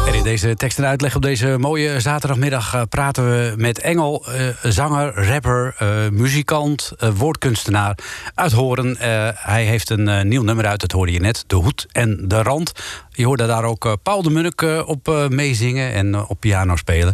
En 0.07 0.13
in 0.13 0.23
deze 0.23 0.55
tekst 0.55 0.77
en 0.77 0.85
uitleg 0.85 1.15
op 1.15 1.21
deze 1.21 1.55
mooie 1.59 1.99
zaterdagmiddag 1.99 2.73
eh, 2.73 2.81
praten 2.89 3.29
we 3.29 3.53
met 3.57 3.79
Engel, 3.79 4.25
eh, 4.27 4.47
zanger, 4.63 5.27
rapper, 5.27 5.75
eh, 5.77 5.87
muzikant, 6.11 6.91
woordkunstenaar 7.15 7.97
uit 8.35 8.51
Horen. 8.51 8.97
Eh, 8.97 9.29
hij 9.33 9.63
heeft 9.65 9.89
een 9.89 10.27
nieuw 10.27 10.43
nummer 10.43 10.65
uit, 10.65 10.79
dat 10.79 10.91
hoorde 10.91 11.11
je 11.11 11.19
net, 11.19 11.43
De 11.47 11.55
Hoed 11.55 11.85
en 11.91 12.27
de 12.27 12.41
Rand. 12.43 12.71
Je 13.11 13.25
hoorde 13.25 13.45
daar 13.47 13.63
ook 13.63 13.97
Paul 14.03 14.21
de 14.21 14.29
Munnik 14.29 14.61
op 14.85 15.07
eh, 15.07 15.27
meezingen 15.27 15.93
en 15.93 16.27
op 16.27 16.39
piano 16.39 16.75
spelen. 16.75 17.13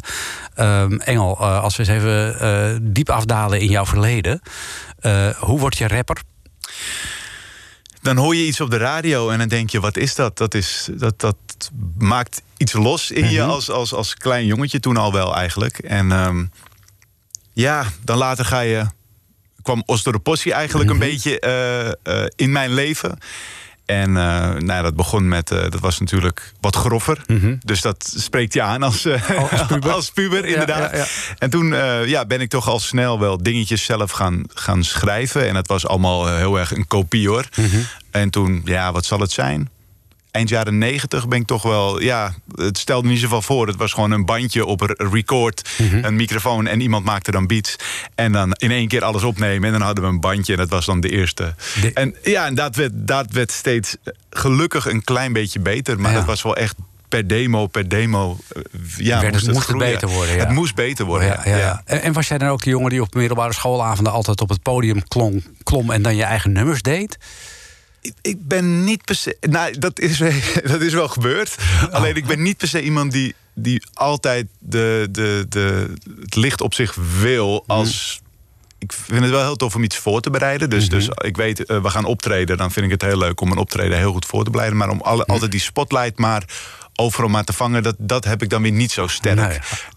Ehm, 0.55 0.93
Engel, 0.97 1.37
als 1.37 1.75
we 1.75 1.83
eens 1.83 1.91
even 1.91 2.39
eh, 2.39 2.77
diep 2.81 3.09
afdalen 3.09 3.59
in 3.59 3.69
jouw 3.69 3.85
verleden. 3.85 4.41
eh, 4.99 5.27
hoe 5.29 5.59
word 5.59 5.77
je 5.77 5.87
rapper? 5.87 6.21
Dan 8.03 8.17
hoor 8.17 8.35
je 8.35 8.45
iets 8.45 8.61
op 8.61 8.69
de 8.69 8.77
radio 8.77 9.29
en 9.29 9.37
dan 9.37 9.47
denk 9.47 9.69
je, 9.69 9.79
wat 9.79 9.97
is 9.97 10.15
dat? 10.15 10.37
Dat, 10.37 10.53
is, 10.53 10.89
dat, 10.91 11.19
dat 11.19 11.37
maakt 11.97 12.41
iets 12.57 12.73
los 12.73 13.11
in 13.11 13.29
je 13.29 13.41
als, 13.41 13.69
als, 13.69 13.93
als 13.93 14.15
klein 14.15 14.45
jongetje 14.45 14.79
toen 14.79 14.97
al 14.97 15.13
wel 15.13 15.35
eigenlijk. 15.35 15.77
En 15.77 16.11
ehm, 16.11 16.45
ja, 17.53 17.85
dan 18.03 18.17
later 18.17 18.45
ga 18.45 18.59
je, 18.59 18.85
kwam 19.61 19.83
Osteropossie 19.85 20.53
eigenlijk 20.53 20.89
een 20.89 20.99
beetje 20.99 21.39
eh, 21.39 21.87
eh, 22.23 22.27
in 22.35 22.51
mijn 22.51 22.73
leven. 22.73 23.17
En 23.85 24.17
eh, 24.17 24.23
nou 24.43 24.65
ja, 24.65 24.81
dat 24.81 24.95
begon 24.95 25.27
met, 25.27 25.51
eh, 25.51 25.61
dat 25.61 25.79
was 25.79 25.99
natuurlijk 25.99 26.53
wat 26.61 26.75
groffer. 26.75 27.21
Dus 27.59 27.81
dat 27.81 28.13
spreekt 28.17 28.53
je 28.53 28.61
aan 28.61 28.83
als, 28.83 29.05
eh, 29.05 29.29
als 29.51 29.65
puber. 29.67 29.91
als 29.91 30.11
puber, 30.11 30.45
inderdaad. 30.45 30.91
ja, 30.91 30.97
ja. 30.97 31.05
En 31.37 31.49
toen 31.49 31.67
ja, 32.05 32.25
ben 32.25 32.41
ik 32.41 32.49
toch 32.49 32.67
al 32.67 32.79
snel 32.79 33.19
wel 33.19 33.43
dingetjes 33.43 33.83
zelf 33.83 34.11
gaan, 34.11 34.43
gaan 34.53 34.83
schrijven. 34.83 35.47
En 35.47 35.53
dat 35.53 35.67
was 35.67 35.87
allemaal 35.87 36.35
heel 36.35 36.59
erg 36.59 36.71
een 36.71 36.87
kopie 36.87 37.27
hoor. 37.27 37.45
En 38.11 38.29
toen, 38.29 38.61
ja, 38.65 38.91
wat 38.91 39.05
zal 39.05 39.19
het 39.19 39.31
zijn? 39.31 39.69
Eind 40.33 40.49
jaren 40.49 40.77
negentig 40.77 41.27
ben 41.27 41.39
ik 41.39 41.47
toch 41.47 41.63
wel, 41.63 42.01
ja, 42.01 42.33
het 42.55 42.77
stelde 42.77 43.07
niet 43.07 43.19
zoveel 43.19 43.41
voor. 43.41 43.67
Het 43.67 43.75
was 43.75 43.93
gewoon 43.93 44.11
een 44.11 44.25
bandje 44.25 44.65
op 44.65 44.81
een 44.81 44.95
record, 45.11 45.69
een 46.01 46.15
microfoon 46.15 46.67
en 46.67 46.81
iemand 46.81 47.05
maakte 47.05 47.31
dan 47.31 47.47
beats. 47.47 47.75
En 48.15 48.31
dan 48.31 48.51
in 48.53 48.71
één 48.71 48.87
keer 48.87 49.03
alles 49.03 49.23
opnemen 49.23 49.65
en 49.65 49.71
dan 49.71 49.81
hadden 49.81 50.03
we 50.03 50.09
een 50.09 50.19
bandje 50.19 50.53
en 50.53 50.59
dat 50.59 50.69
was 50.69 50.85
dan 50.85 50.99
de 51.01 51.09
eerste. 51.09 51.55
De- 51.81 51.91
En 51.93 52.15
ja, 52.23 52.45
en 52.45 52.55
dat 52.55 52.75
werd, 52.75 52.91
dat 52.95 53.31
werd 53.31 53.51
steeds 53.51 53.95
gelukkig 54.29 54.85
een 54.87 55.03
klein 55.03 55.33
beetje 55.33 55.59
beter. 55.59 55.99
Maar 55.99 56.11
Ja. 56.11 56.17
dat 56.17 56.25
was 56.25 56.41
wel 56.41 56.55
echt 56.55 56.75
per 57.09 57.27
demo, 57.27 57.67
per 57.67 57.89
demo. 57.89 58.37
eh, 58.49 58.61
Ja, 58.97 59.21
Werd 59.21 59.35
het- 59.35 59.51
moest 59.53 59.67
het 59.67 59.77
beter 59.77 60.07
worden, 60.07 60.35
ja. 60.35 60.39
Het 60.39 60.49
moest 60.51 60.75
beter 60.75 61.05
worden. 61.05 61.27
Ja, 61.27 61.41
ja, 61.45 61.57
ja. 61.57 61.81
En, 61.85 62.01
en 62.01 62.13
was 62.13 62.27
jij 62.27 62.37
dan 62.37 62.49
ook 62.49 62.63
de 62.63 62.69
jongen 62.69 62.89
die 62.89 63.01
op 63.01 63.13
middelbare 63.13 63.53
schoolavonden 63.53 64.13
altijd 64.13 64.41
op 64.41 64.49
het 64.49 64.61
podium 64.61 65.07
klom, 65.07 65.43
klom 65.63 65.91
en 65.91 66.01
dan 66.01 66.15
je 66.15 66.23
eigen 66.23 66.51
nummers 66.51 66.81
deed? 66.81 67.17
Ik- 68.21 68.47
ben 68.47 68.83
niet 68.83 69.03
per 69.05 69.15
se. 69.15 69.37
Nou, 69.41 69.77
dat 69.77 69.99
is, 69.99 70.17
dat 70.71 70.81
is 70.81 70.93
wel 70.93 71.07
gebeurd. 71.07 71.55
Alleen 71.91 72.15
ik 72.15 72.25
ben 72.25 72.41
niet 72.41 72.57
per 72.57 72.67
se 72.67 72.81
iemand 72.81 73.11
die, 73.11 73.35
die 73.53 73.83
altijd 73.93 74.47
de, 74.59 75.07
de, 75.11 75.45
de, 75.49 75.93
het 76.21 76.35
licht 76.35 76.61
op 76.61 76.73
zich 76.73 76.95
wil 77.19 77.63
als. 77.67 78.21
Ik 78.79 78.93
vind 78.93 79.21
het 79.21 79.29
wel 79.29 79.41
heel 79.41 79.55
tof 79.55 79.75
om 79.75 79.83
iets 79.83 79.97
voor 79.97 80.21
te 80.21 80.29
bereiden. 80.29 80.69
Dus, 80.69 80.89
dus 80.89 81.07
ik 81.27 81.35
weet, 81.37 81.65
eh, 81.65 81.81
we 81.81 81.89
gaan 81.89 82.05
optreden. 82.05 82.57
Dan 82.57 82.71
vind 82.71 82.85
ik 82.85 82.91
het 82.91 83.01
heel 83.01 83.17
leuk 83.17 83.41
om 83.41 83.51
een 83.51 83.57
optreden 83.57 83.97
heel 83.97 84.11
goed 84.11 84.25
voor 84.25 84.43
te 84.43 84.49
bereiden. 84.49 84.77
Maar 84.77 84.89
om 84.89 85.01
alle, 85.01 85.25
altijd 85.25 85.51
die 85.51 85.59
spotlight 85.59 86.17
maar 86.19 86.43
overal 86.95 87.29
maar 87.29 87.43
te 87.43 87.53
vangen, 87.53 87.83
dat, 87.83 87.95
dat 87.97 88.23
heb 88.25 88.41
ik 88.41 88.49
dan 88.49 88.61
weer 88.61 88.71
niet 88.71 88.91
zo 88.91 89.07
sterk. 89.07 89.37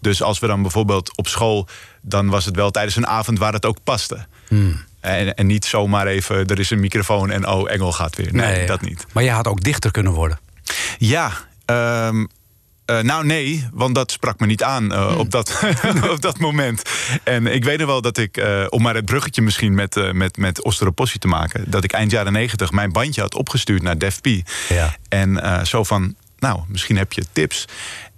Dus 0.01 0.21
als 0.21 0.39
we 0.39 0.47
dan 0.47 0.61
bijvoorbeeld 0.61 1.17
op 1.17 1.27
school, 1.27 1.67
dan 2.01 2.27
was 2.29 2.45
het 2.45 2.55
wel 2.55 2.71
tijdens 2.71 2.95
een 2.95 3.07
avond 3.07 3.39
waar 3.39 3.53
het 3.53 3.65
ook 3.65 3.77
paste. 3.83 4.25
En, 4.99 5.35
en 5.35 5.47
niet 5.47 5.65
zomaar 5.65 6.07
even, 6.07 6.45
er 6.45 6.59
is 6.59 6.69
een 6.69 6.79
microfoon 6.79 7.31
en 7.31 7.47
oh, 7.47 7.71
Engel 7.71 7.91
gaat 7.91 8.15
weer. 8.15 8.33
Nee, 8.33 8.67
dat 8.67 8.81
niet. 8.81 9.05
Maar 9.13 9.23
jij 9.23 9.33
had 9.33 9.47
ook 9.47 9.63
dichter 9.63 9.91
kunnen 9.91 10.13
worden. 10.13 10.39
Ja, 10.97 11.31
ehm, 11.65 12.25
eh, 12.85 12.99
nou 12.99 13.25
nee, 13.25 13.67
want 13.73 13.95
dat 13.95 14.11
sprak 14.11 14.39
me 14.39 14.45
niet 14.45 14.63
aan 14.63 14.93
eh, 14.93 15.17
op, 15.17 15.31
dat, 15.31 15.63
op 16.13 16.21
dat 16.21 16.39
moment. 16.39 16.81
En 17.23 17.47
ik 17.47 17.63
weet 17.63 17.77
nog 17.77 17.87
wel 17.87 18.01
dat 18.01 18.17
ik, 18.17 18.37
eh, 18.37 18.65
om 18.69 18.81
maar 18.81 18.95
het 18.95 19.05
bruggetje 19.05 19.41
misschien 19.41 19.73
met, 19.73 20.13
met, 20.13 20.37
met 20.37 20.61
te 21.19 21.27
maken... 21.27 21.71
dat 21.71 21.83
ik 21.83 21.91
eind 21.91 22.11
jaren 22.11 22.33
negentig 22.33 22.71
mijn 22.71 22.91
bandje 22.91 23.21
had 23.21 23.35
opgestuurd 23.35 23.81
naar 23.81 23.97
Def 23.97 24.21
P. 24.21 24.27
Ja. 24.69 24.95
En 25.09 25.65
zo 25.65 25.83
van, 25.83 26.15
nou, 26.39 26.59
misschien 26.67 26.97
heb 26.97 27.13
je 27.13 27.25
tips. 27.31 27.65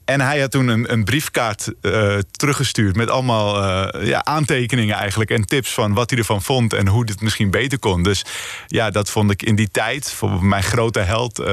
En 0.10 0.22
hij 0.22 0.40
had 0.40 0.52
toen 0.52 0.68
een, 0.68 0.92
een 0.92 1.04
briefkaart 1.04 1.74
eh, 1.82 2.18
teruggestuurd 2.32 2.96
met 2.96 3.10
allemaal 3.10 3.64
eh, 3.64 4.08
ja, 4.08 4.26
aantekeningen 4.26 4.96
eigenlijk. 4.96 5.30
En 5.30 5.46
tips 5.46 5.74
van 5.74 5.94
wat 5.94 6.10
hij 6.10 6.20
ervan 6.20 6.42
vond 6.42 6.74
en 6.74 6.88
hoe 6.88 7.06
dit 7.06 7.22
misschien 7.22 7.52
beter 7.52 7.80
kon. 7.80 8.04
Dus 8.04 8.26
ja, 8.68 8.90
dat 8.90 9.10
vond 9.10 9.32
ik 9.32 9.44
in 9.44 9.56
die 9.56 9.70
tijd, 9.72 10.12
voor 10.12 10.46
mijn 10.46 10.64
grote 10.64 11.00
held 11.00 11.40
eh, 11.40 11.46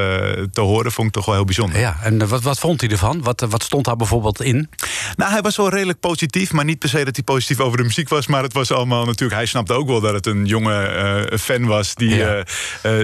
te 0.53 0.61
horen, 0.61 0.93
vond 0.93 1.09
ik 1.09 1.15
toch 1.15 1.25
wel 1.25 1.35
heel 1.35 1.45
bijzonder. 1.45 1.79
Ja, 1.79 1.97
en 2.03 2.29
wat, 2.29 2.43
wat 2.43 2.59
vond 2.59 2.81
hij 2.81 2.91
ervan? 2.91 3.23
Wat, 3.23 3.41
wat 3.49 3.63
stond 3.63 3.85
daar 3.85 3.97
bijvoorbeeld 3.97 4.43
in? 4.43 4.71
Nou, 5.17 5.33
hij 5.33 5.43
was 5.43 5.57
wel 5.57 5.69
redelijk 5.69 6.01
positief, 6.01 6.53
maar 6.53 6.65
niet 6.65 6.79
per 6.79 6.89
se 6.89 7.05
dat 7.05 7.17
hij 7.17 7.25
positief 7.25 7.61
over 7.61 7.79
de 7.79 7.85
muziek 7.85 8.09
was. 8.09 8.27
Maar 8.27 8.43
het 8.43 8.53
was 8.53 8.71
allemaal 8.73 9.05
natuurlijk. 9.05 9.39
Hij 9.39 9.47
snapte 9.47 9.73
ook 9.73 9.87
wel 9.89 10.01
dat 10.01 10.13
het 10.13 10.27
een 10.27 10.47
jonge 10.47 11.33
fan 11.41 11.67
was 11.67 11.95
die, 11.95 12.15
Ja. 12.15 12.45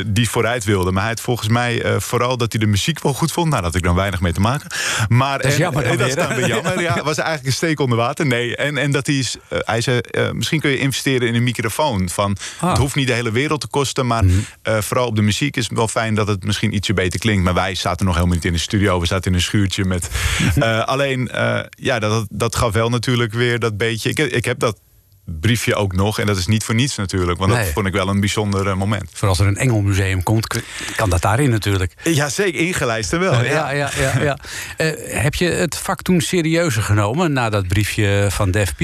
die 0.06 0.28
vooruit 0.28 0.64
wilde. 0.64 0.92
Maar 0.92 1.02
hij 1.02 1.11
had 1.11 1.21
volgens 1.21 1.49
mij 1.49 2.00
vooral 2.00 2.37
dat 2.37 2.52
hij 2.52 2.61
de 2.61 2.66
muziek 2.66 3.02
wel 3.02 3.14
goed 3.14 3.32
vond. 3.32 3.49
Nou, 3.49 3.62
dat 3.62 3.73
had 3.73 3.80
ik 3.80 3.87
dan 3.87 3.97
weinig 3.97 4.21
mee 4.21 4.32
te 4.32 4.40
maken. 4.40 4.71
Maar 5.09 5.41
Dat 5.42 5.50
is 5.52 5.56
jammer 5.58 5.84
dan 5.84 5.96
dat 5.99 6.08
is 6.08 6.14
dan 6.14 6.28
hè? 6.28 6.37
weer 6.37 6.46
jammer. 6.49 6.80
Ja, 6.80 7.02
was 7.02 7.16
eigenlijk 7.18 7.46
een 7.46 7.52
steek 7.52 7.80
onder 7.80 7.99
water. 7.99 8.26
Nee, 8.26 8.56
en, 8.56 8.78
en 8.78 8.90
dat 8.92 9.06
hij 9.06 9.16
is. 9.18 9.37
eh, 9.49 9.58
hij 9.62 9.80
zei, 9.80 9.99
eh, 9.99 10.30
misschien 10.30 10.61
kun 10.61 10.70
je 10.70 10.78
investeren 10.78 11.28
in 11.28 11.34
een 11.34 11.42
microfoon. 11.42 12.08
Van, 12.08 12.37
Ah. 12.61 12.68
Het 12.68 12.78
hoeft 12.78 12.94
niet 12.94 13.06
de 13.06 13.12
hele 13.12 13.30
wereld 13.30 13.61
te 13.61 13.66
kosten, 13.68 14.06
maar 14.06 14.25
Mhm. 14.25 14.34
eh, 14.62 14.78
vooral 14.80 15.06
op 15.06 15.16
de 15.16 15.22
muziek 15.22 15.56
is 15.56 15.64
het 15.68 15.76
wel 15.76 15.88
fijn 15.88 16.14
dat 16.14 16.28
het 16.28 16.44
misschien 16.44 16.75
ietsje 16.75 16.94
beter 16.94 17.18
klinkt. 17.20 17.44
Maar 17.44 17.54
wij 17.54 17.75
zaten 17.75 18.06
nog 18.06 18.14
helemaal 18.14 18.34
niet 18.37 18.44
in 18.44 18.52
de 18.52 18.58
studio. 18.58 19.00
We 19.00 19.06
zaten 19.06 19.30
in 19.30 19.37
een 19.37 19.42
schuurtje 19.42 19.84
met. 19.84 20.08
alleen, 20.84 21.30
ja, 21.70 21.99
dat, 21.99 22.26
dat 22.30 22.56
gaf 22.56 22.72
wel 22.72 22.88
natuurlijk 22.88 23.32
weer 23.32 23.58
dat 23.58 23.76
beetje. 23.76 24.08
Ik, 24.11 24.18
ik 24.18 24.44
heb 24.44 24.58
dat 24.58 24.78
briefje 25.25 25.75
ook 25.75 25.93
nog. 25.93 26.19
En 26.19 26.26
dat 26.26 26.37
is 26.37 26.47
niet 26.47 26.64
voor 26.64 26.75
niets 26.75 26.97
natuurlijk. 26.97 27.38
Want 27.38 27.52
Nee. 27.52 27.64
dat 27.64 27.73
vond 27.73 27.87
ik 27.87 27.93
wel 27.93 28.09
een 28.09 28.21
bijzonder 28.21 28.69
eh, 28.69 28.75
moment. 28.75 29.11
Voor 29.12 29.29
als 29.29 29.38
er 29.38 29.47
een 29.47 29.57
Engelmuseum 29.57 30.23
komt, 30.23 30.62
kan 30.97 31.11
dat 31.11 31.23
daarin 31.23 31.50
natuurlijk. 31.50 31.95
Ja, 32.05 32.29
zeker 32.29 32.61
ingelijst 32.61 33.12
er 33.12 33.19
wel. 33.19 33.45
Ja, 33.45 33.71
ja, 33.71 33.91
ja. 33.97 34.21
ja. 34.21 34.38
Eh, 34.76 35.23
heb 35.23 35.35
je 35.35 35.45
het 35.45 35.76
vak 35.76 36.02
toen 36.02 36.21
serieuzer 36.21 36.83
genomen 36.83 37.33
na 37.33 37.50
dat 37.50 37.69
briefje 37.69 38.26
van 38.31 38.50
Def 38.50 38.75
P? 38.75 38.81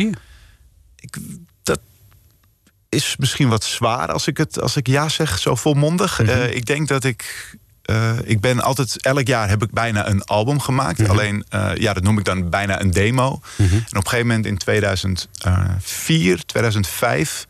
dat 1.63 1.81
is 2.89 3.17
misschien 3.19 3.49
wat 3.49 3.65
zwaar 3.65 4.13
als 4.13 4.27
ik, 4.27 4.37
het, 4.37 4.61
als 4.61 4.77
ik 4.77 4.87
ja 4.87 5.09
zeg, 5.09 5.39
zo 5.39 5.55
volmondig. 5.55 6.19
Mhm. 6.21 6.29
Eh, 6.31 6.55
ik 6.55 6.67
denk 6.67 6.89
dat 6.89 7.05
ik. 7.05 7.57
Eh, 7.89 8.13
ik 8.25 8.41
ben 8.41 8.61
altijd, 8.61 9.03
elk 9.03 9.27
jaar 9.27 9.49
heb 9.49 9.63
ik 9.63 9.71
bijna 9.71 10.09
een 10.09 10.25
album 10.25 10.61
gemaakt. 10.61 10.99
Mhm. 10.99 11.11
Alleen, 11.11 11.45
eh, 11.49 11.71
ja, 11.75 11.93
dat 11.93 12.03
noem 12.03 12.19
ik 12.19 12.25
dan 12.25 12.51
bijna 12.51 12.81
een 12.81 12.91
demo. 12.91 13.41
En 13.57 13.67
op 13.67 13.95
een 13.95 14.03
gegeven 14.03 14.27
moment 14.27 14.47
in 14.47 14.57
2004, 14.57 16.45
2005. 16.45 17.47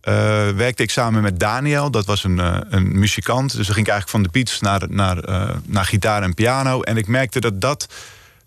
eh, 0.00 0.14
werkte 0.48 0.82
ik 0.82 0.90
samen 0.90 1.22
met 1.22 1.40
Daniel, 1.40 1.90
dat 1.90 2.04
was 2.04 2.24
een, 2.24 2.38
een 2.74 2.98
muzikant. 2.98 3.56
Dus 3.56 3.66
dan 3.66 3.74
ging 3.74 3.86
ik 3.86 3.92
eigenlijk 3.92 4.10
van 4.10 4.22
de 4.22 4.38
beats 4.38 4.60
naar, 4.60 4.82
naar, 4.88 5.18
naar 5.64 5.84
gitaar 5.84 6.22
en 6.22 6.34
piano. 6.34 6.82
En 6.82 6.96
ik 6.96 7.06
merkte 7.06 7.40
dat 7.40 7.60
dat 7.60 7.88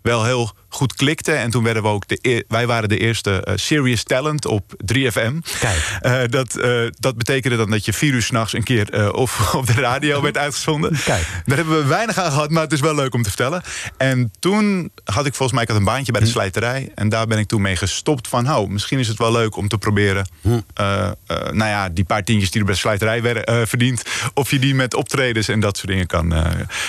wel 0.01 0.25
heel 0.25 0.51
goed 0.69 0.93
klikte. 0.93 1.31
En 1.31 1.49
toen 1.49 1.63
werden 1.63 1.83
we 1.83 1.89
ook 1.89 2.07
de 2.07 2.45
wij 2.47 2.67
waren 2.67 2.89
de 2.89 2.97
eerste 2.97 3.43
eh, 3.43 3.53
serious 3.57 4.03
talent 4.03 4.45
op 4.45 4.73
3FM. 4.93 5.33
Kijk. 5.59 5.97
Eh, 6.01 6.19
dat, 6.29 6.55
eh, 6.55 6.81
dat 6.99 7.17
betekende 7.17 7.57
dan 7.57 7.69
dat 7.69 7.85
je 7.85 7.93
vier 7.93 8.13
uur 8.13 8.21
s'nachts 8.21 8.53
een 8.53 8.63
keer 8.63 9.13
of 9.13 9.53
op 9.55 9.65
de 9.67 9.73
radio 9.73 10.21
werd 10.21 10.37
uitgezonden. 10.37 10.91
Kijk. 11.05 11.27
Daar 11.45 11.57
hebben 11.57 11.77
we 11.81 11.85
weinig 11.85 12.17
aan 12.17 12.31
gehad, 12.31 12.49
maar 12.49 12.63
het 12.63 12.71
is 12.71 12.79
wel 12.79 12.95
leuk 12.95 13.13
om 13.13 13.23
te 13.23 13.29
vertellen. 13.29 13.61
En 13.97 14.31
toen 14.39 14.91
had 15.03 15.25
ik 15.25 15.33
volgens 15.33 15.51
mij 15.51 15.61
ik 15.61 15.69
had 15.69 15.77
een 15.77 15.83
baantje 15.83 16.11
bij 16.11 16.21
de 16.21 16.27
slijterij. 16.27 16.91
En 16.95 17.09
daar 17.09 17.27
ben 17.27 17.37
ik 17.37 17.47
toen 17.47 17.61
mee 17.61 17.75
gestopt 17.75 18.27
van... 18.27 18.45
hou, 18.45 18.69
misschien 18.69 18.99
is 18.99 19.07
het 19.07 19.17
wel 19.17 19.31
leuk 19.31 19.55
om 19.55 19.67
te 19.67 19.77
proberen... 19.77 20.27
eh, 20.73 21.11
nou 21.27 21.69
ja, 21.69 21.89
die 21.89 22.03
paar 22.03 22.23
tientjes 22.23 22.51
die 22.51 22.59
je 22.59 22.65
bij 22.65 22.75
de 22.75 22.79
slijterij 22.79 23.21
wer- 23.21 23.43
eh, 23.43 23.65
verdient... 23.65 24.03
of 24.33 24.51
je 24.51 24.59
die 24.59 24.75
met 24.75 24.93
optredens 24.93 25.47
en 25.47 25.59
dat 25.59 25.77
soort 25.77 25.89
dingen 25.89 26.07
kan, 26.07 26.33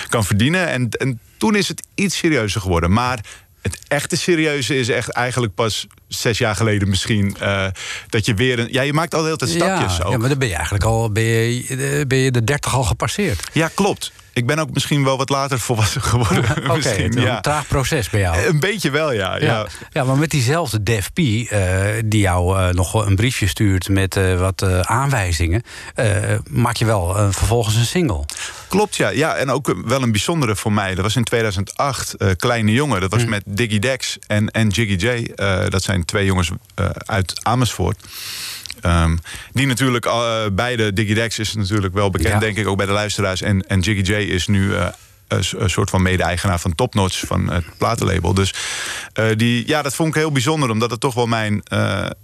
kan 0.09 0.25
verdienen. 0.25 0.67
En, 0.67 0.89
en 0.89 1.19
toen 1.37 1.55
is 1.55 1.67
het 1.67 1.87
iets 1.95 2.17
serieuzer 2.17 2.61
geworden. 2.61 2.91
Maar 2.91 3.19
het 3.61 3.79
echte 3.87 4.15
serieuze 4.15 4.77
is 4.79 4.89
echt 4.89 5.09
eigenlijk 5.09 5.53
pas 5.53 5.87
zes 6.07 6.37
jaar 6.37 6.55
geleden 6.55 6.89
misschien... 6.89 7.35
eh, 7.39 7.65
dat 8.09 8.25
je 8.25 8.33
weer... 8.33 8.59
Een, 8.59 8.67
ja, 8.71 8.81
je 8.81 8.93
maakt 8.93 9.13
al 9.13 9.19
de 9.19 9.25
hele 9.25 9.37
tijd 9.37 9.51
stapjes 9.51 9.97
ja, 9.97 10.03
ook. 10.03 10.11
ja, 10.11 10.17
maar 10.17 10.29
dan 10.29 10.37
ben 10.37 10.47
je 10.47 10.53
eigenlijk 10.53 10.83
al 10.83 11.11
ben 11.11 11.23
je, 11.23 11.65
eh, 11.67 12.05
ben 12.07 12.17
je 12.17 12.31
de 12.31 12.43
30 12.43 12.75
al 12.75 12.83
gepasseerd. 12.83 13.43
Ja, 13.53 13.69
klopt. 13.73 14.11
Ik 14.33 14.45
ben 14.47 14.59
ook 14.59 14.73
misschien 14.73 15.03
wel 15.03 15.17
wat 15.17 15.29
later 15.29 15.59
volwassen 15.59 16.01
geworden. 16.01 16.43
Oké, 16.71 16.89
ja. 17.09 17.35
een 17.35 17.41
traag 17.41 17.67
proces 17.67 18.09
bij 18.09 18.19
jou. 18.19 18.45
Een 18.45 18.59
beetje 18.59 18.91
wel, 18.91 19.11
ja. 19.11 19.35
ja. 19.35 19.45
Ja. 19.45 19.67
ja, 19.91 20.03
maar 20.03 20.17
met 20.17 20.29
diezelfde 20.31 20.83
Def 20.83 21.11
P, 21.13 21.17
eh, 21.17 21.79
die 22.05 22.21
jou 22.21 22.57
eh, 22.59 22.69
nog 22.69 23.05
een 23.05 23.15
briefje 23.15 23.47
stuurt 23.47 23.89
met 23.89 24.15
eh, 24.15 24.39
wat 24.39 24.63
aanwijzingen, 24.81 25.63
maak 26.49 26.75
je 26.75 26.85
wel 26.85 27.31
vervolgens 27.31 27.75
een 27.75 27.85
single. 27.85 28.25
Klopt, 28.67 28.95
ja. 28.95 29.09
ja. 29.09 29.35
En 29.35 29.49
ook 29.49 29.75
wel 29.85 30.01
een 30.01 30.11
bijzondere 30.11 30.55
voor 30.55 30.73
mij. 30.73 30.95
Dat 30.95 31.03
was 31.03 31.15
in 31.15 31.23
2008, 31.23 32.13
eh, 32.13 32.29
Kleine 32.37 32.71
Jongen. 32.71 33.01
Dat 33.01 33.11
was 33.11 33.23
Hm. 33.23 33.29
met 33.29 33.43
Diggy 33.45 33.79
Dex 33.79 34.17
en, 34.27 34.51
en 34.51 34.67
Jiggy 34.67 35.05
J. 35.05 35.33
Dat 35.69 35.83
zijn 35.83 36.05
twee 36.05 36.25
jongens 36.25 36.51
uit 37.05 37.39
Amersfoort. 37.43 37.97
Ehm, 38.81 39.17
die 39.51 39.67
natuurlijk, 39.67 40.05
eh, 40.05 40.41
beide, 40.51 40.93
Diggy 40.93 41.13
Dex 41.13 41.39
is 41.39 41.55
natuurlijk 41.55 41.93
wel 41.93 42.09
bekend, 42.09 42.33
Ja. 42.33 42.39
denk 42.39 42.57
ik, 42.57 42.67
ook 42.67 42.77
bij 42.77 42.85
de 42.85 42.91
luisteraars. 42.91 43.41
En, 43.41 43.67
en 43.67 43.79
Jiggy 43.79 44.11
J 44.11 44.15
is 44.15 44.47
nu 44.47 44.75
eh, 44.75 44.87
een 45.27 45.69
soort 45.69 45.89
van 45.89 46.01
mede-eigenaar 46.01 46.59
van 46.59 46.75
Top 46.75 46.93
Notch, 46.93 47.23
van 47.25 47.49
het 47.51 47.65
platenlabel. 47.77 48.33
Dus 48.33 48.53
eh, 49.13 49.25
die, 49.35 49.67
ja, 49.67 49.81
dat 49.81 49.95
vond 49.95 50.09
ik 50.09 50.15
heel 50.15 50.31
bijzonder, 50.31 50.69
omdat 50.69 50.91
het 50.91 50.99
toch 50.99 51.13
wel 51.13 51.27
mijn, 51.27 51.63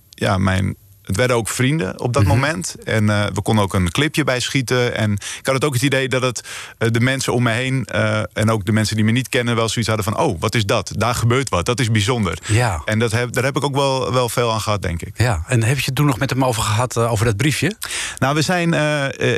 ja, 0.10 0.38
mijn 0.38 0.76
het 1.06 1.16
werden 1.16 1.36
ook 1.36 1.48
vrienden 1.50 2.00
op 2.00 2.14
dat 2.14 2.24
Mhm. 2.24 2.32
moment. 2.32 2.76
En 2.84 3.10
eh, 3.10 3.26
we 3.34 3.42
konden 3.42 3.64
ook 3.64 3.74
een 3.74 3.92
clipje 3.92 4.24
bij 4.24 4.40
schieten. 4.40 4.96
En 4.96 5.12
ik 5.12 5.46
had 5.46 5.54
het 5.56 5.66
ook 5.66 5.74
het 5.74 5.82
idee 5.84 6.08
dat 6.08 6.22
het 6.22 6.42
eh, 6.78 6.90
de 6.92 7.00
mensen 7.00 7.34
om 7.34 7.44
me 7.44 7.52
heen... 7.52 7.86
eh, 7.86 8.22
en 8.34 8.50
ook 8.52 8.66
de 8.66 8.72
mensen 8.72 8.96
die 8.96 9.06
me 9.06 9.12
niet 9.12 9.30
kennen 9.30 9.56
wel 9.56 9.70
zoiets 9.70 9.88
hadden 9.88 10.14
van... 10.14 10.18
oh, 10.24 10.40
wat 10.40 10.56
is 10.56 10.66
dat? 10.66 10.92
Daar 10.96 11.16
gebeurt 11.16 11.50
wat. 11.50 11.66
Dat 11.66 11.80
is 11.80 11.92
bijzonder. 11.92 12.38
Ja. 12.46 12.82
En 12.86 13.00
dat 13.00 13.12
heb, 13.12 13.32
daar 13.34 13.44
heb 13.44 13.56
ik 13.56 13.64
ook 13.64 13.76
wel, 13.76 14.14
wel 14.14 14.30
veel 14.30 14.52
aan 14.54 14.62
gehad, 14.62 14.82
denk 14.82 15.02
ik. 15.02 15.14
Ja, 15.18 15.44
en 15.48 15.64
heb 15.64 15.78
je 15.80 15.86
het 15.86 15.96
toen 15.96 16.06
nog 16.06 16.20
met 16.20 16.30
hem 16.30 16.44
over 16.46 16.62
gehad, 16.64 16.98
eh, 16.98 17.12
over 17.12 17.26
dat 17.26 17.38
briefje? 17.38 17.76
Nou, 18.20 18.36
we 18.36 18.42
zijn... 18.42 18.74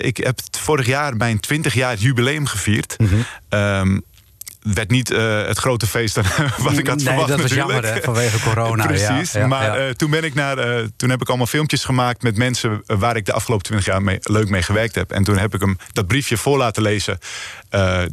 ik 0.06 0.18
heb 0.18 0.38
het 0.38 0.60
vorig 0.60 0.86
jaar 0.86 1.16
mijn 1.16 1.40
20 1.40 1.74
jaar 1.74 1.96
jubileum 1.98 2.46
gevierd. 2.46 2.96
Mhm. 2.98 3.16
Ehm, 3.50 4.00
werd 4.74 4.90
niet 4.90 5.12
eh, 5.12 5.46
het 5.46 5.58
grote 5.58 5.88
feest 5.88 6.16
wat 6.58 6.78
ik 6.78 6.88
had 6.88 6.96
Nee, 6.96 7.06
verwacht 7.06 7.28
dat 7.28 7.42
was 7.42 7.52
natuurlijk. 7.52 7.72
jammer, 7.72 7.94
hè, 7.94 8.02
vanwege 8.02 8.40
corona, 8.40 8.84
ja, 8.92 9.08
Precies, 9.08 9.32
ja, 9.32 9.48
maar 9.48 9.64
ja. 9.64 9.88
eh, 9.88 9.90
toen 9.94 10.10
ben 10.10 10.24
ik 10.24 10.34
naar... 10.34 10.58
eh, 10.58 10.86
toen 10.96 11.10
heb 11.10 11.22
ik 11.22 11.28
allemaal 11.28 11.46
filmpjes 11.48 11.84
gemaakt 11.84 12.22
met 12.24 12.38
mensen... 12.38 12.84
waar 12.86 13.16
ik 13.16 13.26
de 13.26 13.34
afgelopen 13.34 13.66
20 13.66 13.88
jaar 13.88 14.02
mee, 14.02 14.18
leuk 14.22 14.50
mee 14.50 14.62
gewerkt 14.62 14.96
heb. 14.96 15.12
En 15.12 15.24
toen 15.24 15.38
heb 15.38 15.54
ik 15.54 15.60
hem 15.62 15.78
dat 15.92 16.08
briefje 16.08 16.38
voor 16.38 16.58
laten 16.58 16.82
lezen. 16.82 17.18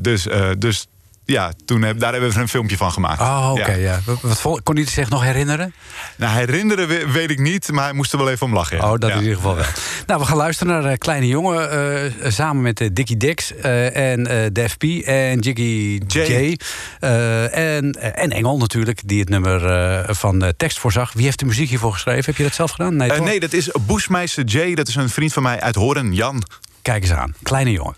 Dus, 0.01 0.27
dus 0.59 0.87
ja, 1.25 1.53
toen 1.65 1.83
heb, 1.83 1.99
daar 1.99 2.13
hebben 2.13 2.31
we 2.33 2.41
een 2.41 2.49
filmpje 2.49 2.77
van 2.77 2.93
gemaakt. 2.93 3.21
Oh, 3.21 3.51
oké, 3.53 3.73
Ja. 3.73 3.77
ja. 3.77 4.01
Wat, 4.43 4.63
kon 4.63 4.75
hij 4.77 4.87
zich 4.87 5.09
nog 5.09 5.23
herinneren? 5.23 5.75
Nou, 6.17 6.37
herinneren 6.39 6.89
we- 6.89 7.11
weet 7.13 7.31
ik 7.31 7.39
niet, 7.39 7.73
maar 7.73 7.85
hij 7.85 7.93
moest 7.93 8.13
er 8.13 8.19
wel 8.19 8.31
even 8.31 8.47
om 8.47 8.55
lachen. 8.55 8.77
ja. 8.77 8.93
Oh, 8.93 8.99
dat 8.99 9.11
Ja. 9.11 9.15
in 9.17 9.21
ieder 9.23 9.37
geval 9.37 9.55
wel. 9.55 9.65
Nou, 10.07 10.21
we 10.21 10.27
gaan 10.27 10.37
luisteren 10.37 10.73
naar 10.73 10.91
eh, 10.93 10.99
Kleine 10.99 11.27
Jongen. 11.27 11.71
eh, 11.71 12.31
samen 12.33 12.63
met 12.63 12.81
eh, 12.81 12.89
Dickie 12.93 13.17
Dix 13.17 13.55
en 13.55 14.51
Def 14.53 14.77
P 14.77 14.83
en 15.05 15.39
Jiggy 15.39 16.01
J. 16.07 16.19
J. 16.19 16.57
en, 17.01 17.93
en 18.15 18.31
Engel 18.31 18.59
natuurlijk, 18.59 19.01
die 19.05 19.21
het 19.21 19.29
nummer 19.29 20.15
van 20.15 20.53
tekst 20.57 20.79
voorzag. 20.79 21.13
Wie 21.13 21.25
heeft 21.25 21.39
de 21.39 21.45
muziek 21.45 21.69
hiervoor 21.69 21.93
geschreven? 21.93 22.25
Heb 22.25 22.37
je 22.37 22.43
dat 22.43 22.55
zelf 22.55 22.71
gedaan? 22.71 22.97
Nee, 22.97 23.21
nee, 23.21 23.41
dat 23.41 23.53
is 23.53 23.71
Bushmeister 23.87 24.45
J. 24.45 24.75
Dat 24.75 24.89
is 24.89 24.95
een 24.95 25.09
vriend 25.11 25.33
van 25.33 25.43
mij 25.43 25.61
uit 25.61 25.75
Horen, 25.75 26.13
Jan. 26.15 26.43
Kijk 26.83 27.03
eens 27.03 27.13
aan. 27.13 27.35
Kleine 27.43 27.71
Jongen. 27.71 27.95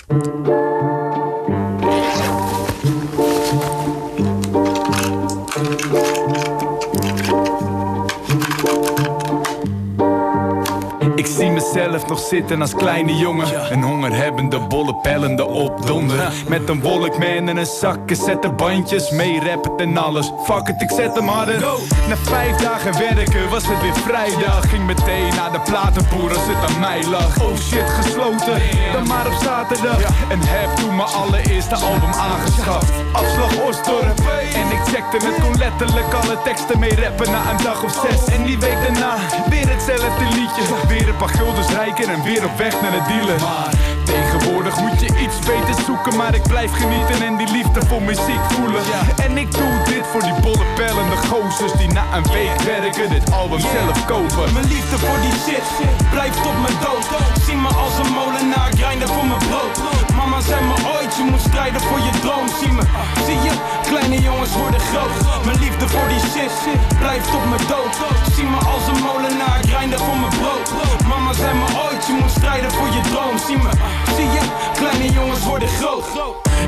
Ik 11.26 11.32
zie 11.32 11.50
mezelf 11.50 12.06
nog 12.06 12.18
zitten 12.18 12.60
als 12.60 12.74
kleine 12.74 13.16
jongen. 13.16 13.72
Een 13.72 13.82
hongerhebbende, 13.82 14.60
bolle 14.60 14.94
pellende 14.94 15.46
opdonder. 15.46 16.32
Met 16.48 16.68
een 16.68 16.80
wolkman 16.80 17.48
en 17.48 17.56
een 17.56 17.66
zak, 17.66 17.98
zetten 18.12 18.56
bandjes, 18.56 19.10
mee 19.10 19.40
rappen 19.40 19.76
en 19.76 19.96
alles. 19.96 20.32
Fuck 20.44 20.68
it, 20.68 20.82
ik 20.82 20.90
zet 20.90 21.14
hem 21.14 21.28
harder. 21.28 21.60
Na 22.08 22.16
vijf 22.16 22.56
dagen 22.56 22.98
werken 22.98 23.50
was 23.50 23.66
het 23.66 23.80
weer 23.80 23.94
vrijdag. 23.94 24.68
Ging 24.68 24.86
meteen 24.86 25.34
naar 25.36 25.52
de 25.52 25.60
platenboer 25.60 26.28
als 26.28 26.46
het 26.46 26.70
aan 26.70 26.80
mij 26.80 27.06
lag. 27.06 27.42
Oh 27.42 27.56
shit, 27.56 27.90
gesloten, 28.00 28.60
dan 28.92 29.06
maar 29.06 29.26
op 29.26 29.38
zaterdag. 29.42 30.00
En 30.28 30.40
heb 30.42 30.76
toen 30.76 30.96
mijn 30.96 31.08
allereerste 31.08 31.74
album 31.74 32.12
aangeschaft. 32.12 32.92
Afslag 33.12 33.52
Osdorp. 33.68 34.18
En 34.54 34.70
ik 34.76 34.82
checkte 34.92 35.26
het, 35.26 35.40
kon 35.42 35.56
letterlijk 35.58 36.12
alle 36.14 36.38
teksten 36.44 36.78
mee 36.78 36.94
rappen 37.02 37.30
na 37.30 37.50
een 37.50 37.62
dag 37.64 37.84
of 37.84 37.92
zes. 38.04 38.34
En 38.34 38.42
die 38.44 38.58
week 38.58 38.80
daarna, 38.82 39.16
weer 39.48 39.68
hetzelfde 39.68 40.24
liedje. 40.24 40.62
Weer 40.88 41.08
een 41.08 41.15
paar 41.16 41.28
guldens 41.28 41.68
rijker 41.68 42.08
en 42.08 42.22
weer 42.22 42.44
op 42.44 42.56
weg 42.56 42.80
naar 42.80 42.90
de 42.90 43.02
dealer. 43.08 43.40
Maar 43.40 43.70
tegenwoordig 44.04 44.80
moet 44.80 45.00
je 45.00 45.06
iets 45.06 45.38
beter 45.38 45.82
zoeken. 45.86 46.16
Maar 46.16 46.34
ik 46.34 46.42
blijf 46.42 46.72
genieten 46.72 47.26
en 47.26 47.36
die 47.36 47.50
liefde 47.50 47.80
voor 47.86 48.02
muziek 48.02 48.44
voelen. 48.48 48.82
En 49.26 49.36
ik 49.38 49.52
doe 49.52 49.72
dit 49.84 50.06
voor 50.12 50.22
die 50.22 50.34
bolle 50.40 50.66
pellende 50.74 51.16
gozers 51.16 51.72
die 51.72 51.88
na 51.92 52.04
een 52.16 52.26
week 52.32 52.60
werken 52.60 53.10
dit 53.10 53.32
album 53.32 53.60
zelf 53.60 54.04
kopen. 54.04 54.52
Mijn 54.52 54.68
liefde 54.68 54.98
voor 54.98 55.20
die 55.20 55.36
shit 55.44 55.66
blijft 56.10 56.42
tot 56.42 56.56
mijn 56.64 56.78
dood. 56.84 57.06
Zie 57.46 57.56
me 57.56 57.68
als 57.68 57.94
een 58.02 58.12
molenaar, 58.12 58.70
grinden 58.80 59.08
voor 59.08 59.26
mijn 59.26 59.44
brood. 59.48 59.76
Mama 60.16 60.40
zei 60.40 60.64
me 60.64 60.74
ooit, 60.92 60.95
je 61.16 61.24
moet 61.30 61.40
strijden 61.40 61.80
voor 61.80 61.98
je 61.98 62.10
droom. 62.20 62.48
Zie 62.60 62.72
me, 62.72 62.82
zie 63.26 63.40
je, 63.46 63.52
kleine 63.90 64.20
jongens 64.20 64.56
worden 64.56 64.80
groot. 64.80 65.44
Mijn 65.44 65.58
liefde 65.58 65.88
voor 65.88 66.08
die 66.08 66.20
shit 66.30 66.52
blijft 66.98 67.34
op 67.34 67.44
mijn 67.52 67.66
dood. 67.68 67.94
Zie 68.34 68.44
me 68.44 68.56
als 68.56 68.84
een 68.90 69.02
molenaar, 69.02 69.60
grinder 69.70 69.98
voor 69.98 70.16
mijn 70.16 70.36
brood. 70.40 70.68
Mama 71.08 71.32
zei 71.32 71.54
me 71.58 71.66
ooit, 71.84 72.06
je 72.06 72.12
moet 72.20 72.30
strijden 72.30 72.70
voor 72.70 72.86
je 72.96 73.00
droom. 73.10 73.38
Zie 73.46 73.56
me, 73.56 73.70
zie 74.16 74.30
je, 74.36 74.42
kleine 74.74 75.12
jongens 75.12 75.44
worden 75.44 75.68
groot. 75.68 76.04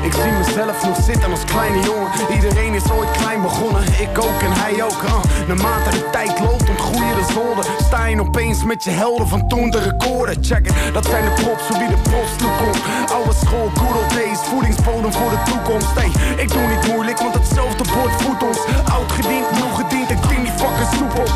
Ik 0.01 0.13
zie 0.13 0.31
mezelf 0.31 0.85
nog 0.85 0.97
zitten 1.03 1.31
als 1.31 1.43
kleine 1.43 1.79
jongen. 1.79 2.09
Iedereen 2.35 2.73
is 2.73 2.91
ooit 2.91 3.11
klein 3.11 3.41
begonnen, 3.41 3.83
ik 3.83 4.17
ook 4.17 4.41
en 4.41 4.51
hij 4.51 4.83
ook. 4.83 5.01
Uh, 5.03 5.47
naarmate 5.47 5.89
de 5.89 6.09
tijd 6.11 6.39
loopt, 6.39 6.69
ontgroeien 6.69 7.15
de 7.15 7.25
zolder. 7.33 7.65
Sta 7.85 8.05
je 8.05 8.21
opeens 8.21 8.63
met 8.63 8.83
je 8.83 8.89
helden 8.89 9.27
van 9.27 9.47
toen 9.47 9.69
de 9.69 9.79
recorden. 9.79 10.37
Check 10.43 10.65
it, 10.67 10.93
dat 10.93 11.05
zijn 11.05 11.23
de 11.23 11.41
props, 11.41 11.63
voor 11.63 11.77
wie 11.77 11.87
de 11.87 12.01
props 12.09 12.33
toekomt. 12.37 12.79
Oude 13.11 13.33
school, 13.33 13.69
good 13.75 13.95
old 14.01 14.09
days, 14.09 14.39
voedingsbodem 14.39 15.13
voor 15.13 15.29
de 15.29 15.41
toekomst. 15.51 15.93
Hey, 15.99 16.11
ik 16.43 16.49
doe 16.51 16.67
niet 16.73 16.93
moeilijk, 16.93 17.19
want 17.19 17.33
hetzelfde 17.33 17.83
bord 17.93 18.13
voedt 18.21 18.43
ons. 18.43 18.59
Oud 18.95 19.11
gediend, 19.11 19.51
nieuw 19.51 19.73
gediend, 19.81 20.09
ik 20.09 20.21
ding 20.29 20.41
die 20.47 20.55
fucking 20.61 20.89
soep 20.97 21.13
op. 21.23 21.31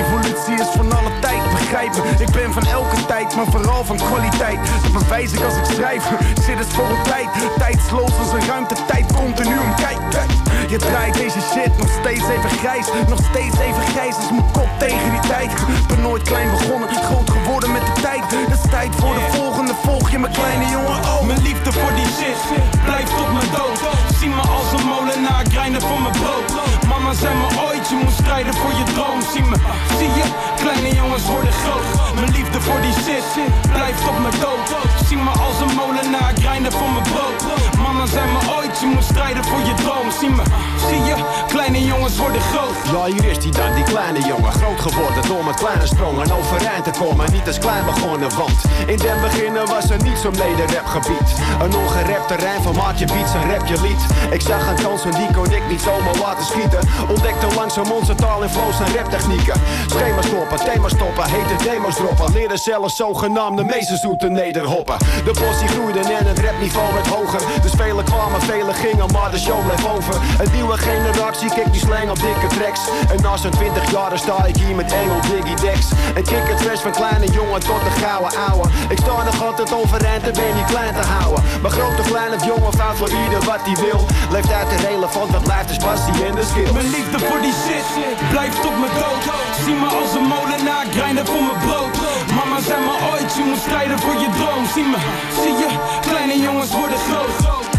Evolutie 0.00 0.54
is 0.64 0.70
van 0.76 0.92
alle 0.98 1.10
tijd, 1.34 1.50
begrijp 1.50 1.92
me. 1.92 2.24
Ik 2.24 2.30
ben 2.30 2.52
van 2.52 2.66
elke 2.66 3.06
tijd, 3.06 3.36
maar 3.36 3.46
vooral 3.50 3.84
van 3.84 3.96
kwaliteit. 3.96 4.58
Dat 4.82 4.92
bewijs 4.92 5.32
ik 5.32 5.42
als 5.44 5.56
ik 5.56 5.64
schrijf. 5.64 6.04
Shit 6.44 6.58
is 6.58 6.74
voor 6.74 6.90
een 6.90 7.02
tijd, 7.02 7.28
tijdsloos 7.58 8.12
als 8.18 8.32
een 8.32 8.46
ruimte, 8.46 8.74
tijd 8.86 9.12
continuum. 9.12 9.74
Kijk, 9.74 9.98
kijk, 10.10 10.30
je 10.68 10.76
draait 10.76 11.14
deze 11.14 11.40
shit 11.52 11.78
nog 11.78 11.88
steeds 12.00 12.28
even 12.28 12.50
grijs. 12.50 12.86
Nog 13.08 13.20
steeds 13.30 13.58
even 13.58 13.82
grijs 13.82 14.16
als 14.16 14.30
mijn 14.30 14.50
kop 14.52 14.68
tegen 14.78 15.10
die 15.10 15.20
tijd. 15.20 15.50
Ben 15.88 16.00
nooit 16.00 16.22
klein 16.22 16.50
begonnen, 16.50 16.88
groot 16.88 17.30
geworden 17.30 17.72
met 17.72 17.82
de 17.86 18.00
tijd. 18.00 18.22
Het 18.30 18.58
is 18.58 18.70
tijd 18.70 18.94
voor 18.94 19.14
de 19.14 19.26
volgende, 19.30 19.72
volg 19.82 20.10
je 20.10 20.18
mijn 20.18 20.32
kleine 20.32 20.66
jongen. 20.70 20.98
Oh, 21.12 21.22
Mijn 21.26 21.42
liefde 21.42 21.72
voor 21.72 21.94
die 21.94 22.10
shit 22.18 22.38
blijft 22.84 23.12
op 23.20 23.32
mijn 23.32 23.50
dood. 23.56 23.78
Zie 24.18 24.28
me 24.28 24.40
als 24.40 24.80
een 24.80 24.86
molenaar, 24.86 25.44
grinden 25.50 25.82
voor 25.82 26.00
mijn 26.00 26.12
brood. 26.12 26.83
Mama 27.04 27.16
zei 27.16 27.34
me 27.36 27.48
ooit, 27.66 27.88
je 27.88 27.96
moet 27.96 28.12
strijden 28.12 28.54
voor 28.54 28.72
je 28.72 28.82
droom. 28.82 29.22
Zie 29.32 29.42
me, 29.42 29.56
zie 29.98 30.08
je, 30.08 30.24
kleine 30.56 30.94
jongens 30.94 31.26
worden 31.26 31.52
groot. 31.52 32.14
Mijn 32.14 32.30
liefde 32.30 32.60
voor 32.60 32.80
die 32.80 32.92
shit 32.92 33.24
blijft 33.72 34.08
op 34.08 34.18
mijn 34.18 34.40
dood. 34.40 34.68
Zie 35.06 35.16
me 35.16 35.30
als 35.30 35.60
een 35.60 35.74
molenaar, 35.76 36.32
grinden 36.34 36.72
voor 36.72 36.90
mijn 36.90 37.02
brood. 37.02 37.73
Mama 37.94 38.06
zei 38.06 38.32
me 38.32 38.54
ooit, 38.56 38.80
je 38.80 38.86
moet 38.86 39.04
strijden 39.04 39.44
voor 39.44 39.58
je 39.58 39.74
droom. 39.74 40.10
Zie 40.20 40.28
me, 40.28 40.42
zie 40.88 41.02
je, 41.08 41.14
kleine 41.48 41.84
jongens 41.84 42.16
worden 42.16 42.40
groot. 42.40 42.76
Ja, 42.92 43.04
hier 43.04 43.30
is 43.30 43.38
die 43.38 43.52
dan, 43.52 43.74
die 43.74 43.84
kleine 43.84 44.20
jongen. 44.26 44.52
Groot 44.52 44.80
geworden 44.80 45.22
door 45.28 45.44
met 45.44 45.54
kleine 45.54 45.86
sprongen 45.86 46.32
overeind 46.32 46.84
te 46.84 46.90
komen. 46.98 47.32
Niet 47.32 47.46
als 47.46 47.58
klein 47.58 47.84
begonnen, 47.84 48.30
want 48.36 48.58
in 48.86 48.96
den 48.96 49.20
beginnen 49.20 49.66
was 49.66 49.90
er 49.90 50.02
niets 50.02 50.24
om 50.24 50.34
nederrapgebied. 50.46 51.28
Een 51.62 51.74
ongerept 51.76 52.28
terrein 52.28 52.62
van 52.62 52.74
maatje 52.74 53.06
beats 53.06 53.34
en 53.34 53.50
rap 53.52 53.66
je 53.66 53.80
lied. 53.80 54.02
Ik 54.30 54.40
zag 54.40 54.68
een 54.68 54.82
kans 54.82 55.04
en 55.04 55.10
die 55.10 55.30
kon 55.36 55.50
ik 55.52 55.64
niet 55.68 55.80
zomaar 55.80 56.16
laten 56.24 56.44
schieten. 56.44 56.80
Ontdekte 57.08 57.46
langzaam 57.54 57.90
onze 57.90 58.14
taal 58.14 58.42
en 58.42 58.50
flows 58.50 58.80
en 58.80 58.96
raptechnieken. 58.96 59.60
Schema's 59.86 60.26
stoppen, 60.26 60.58
thema's 60.58 60.92
stoppen, 60.92 61.24
hete 61.30 61.64
demos 61.64 61.94
droppen. 61.94 62.32
Leerde 62.32 62.56
zelfs 62.56 62.96
zogenaamde 62.96 63.64
meesters 63.64 64.00
zoete 64.00 64.28
nederhoppen. 64.28 64.98
De 65.24 65.34
possie 65.40 65.68
groeide 65.68 65.98
en 65.98 66.26
het 66.26 66.38
rapniveau 66.38 66.94
werd 66.94 67.06
hoger. 67.06 67.40
Velen 67.84 68.04
kwamen, 68.04 68.40
velen 68.42 68.74
gingen, 68.74 69.08
maar 69.12 69.30
de 69.30 69.38
show 69.38 69.60
bleef 69.66 69.84
over. 69.96 70.14
Een 70.42 70.52
nieuwe 70.52 70.76
generatie 70.78 71.50
kikt 71.56 71.72
die 71.72 71.80
slang 71.86 72.10
op 72.10 72.20
dikke 72.26 72.48
tracks. 72.56 72.80
En 73.12 73.18
na 73.22 73.36
zo'n 73.36 73.50
20 73.50 73.90
jaar 73.90 74.18
sta 74.18 74.44
ik 74.44 74.56
hier 74.56 74.74
met 74.74 74.92
Engel 74.92 75.20
Diggy 75.20 75.54
Dex. 75.66 75.80
En 76.18 76.22
kick 76.30 76.46
het 76.52 76.58
trash 76.62 76.80
van 76.86 76.92
kleine 76.92 77.26
jongen 77.38 77.60
tot 77.60 77.82
de 77.86 77.92
gouden 78.02 78.32
ouwe. 78.48 78.66
Ik 78.88 78.98
sta 79.04 79.14
nog 79.30 79.38
altijd 79.48 79.72
overeind 79.80 80.22
en 80.28 80.32
ben 80.32 80.54
niet 80.58 80.70
klein 80.74 80.94
te 81.00 81.06
houden. 81.16 81.40
Maar 81.62 81.70
grote, 81.70 82.02
klein 82.10 82.32
of 82.36 82.44
jongen, 82.44 82.72
fout 82.78 82.96
voor 82.96 83.12
ieder 83.22 83.40
wat 83.50 83.62
hij 83.68 83.76
wil. 83.86 84.00
Leeft 84.34 84.52
uit 84.52 84.70
de 84.70 84.78
relevant, 84.88 85.30
wat 85.30 85.44
blijft 85.48 85.68
de 85.72 85.76
passie 85.86 86.24
en 86.28 86.34
de 86.34 86.44
skill. 86.50 86.72
Mijn 86.72 86.90
liefde 86.96 87.18
voor 87.26 87.40
die 87.46 87.56
shit 87.64 87.86
blijft 88.34 88.62
op 88.70 88.76
mijn 88.82 88.94
dood. 89.02 89.22
Zie 89.64 89.76
me 89.82 89.88
als 90.00 90.12
een 90.18 90.28
molenaar, 90.34 90.86
grinden 90.96 91.26
voor 91.26 91.44
mijn 91.48 91.60
brood. 91.66 91.94
Mama 92.38 92.58
zei 92.68 92.78
me 92.88 92.94
ooit, 93.12 93.30
je 93.38 93.44
moet 93.48 93.62
strijden 93.66 93.98
voor 94.04 94.16
je 94.24 94.28
droom. 94.38 94.64
Zie 94.74 94.86
me, 94.92 94.98
zie 95.42 95.56
je, 95.62 95.68
kleine 96.08 96.36
jongens 96.46 96.72
worden. 96.80 96.98
Groot, 97.08 97.73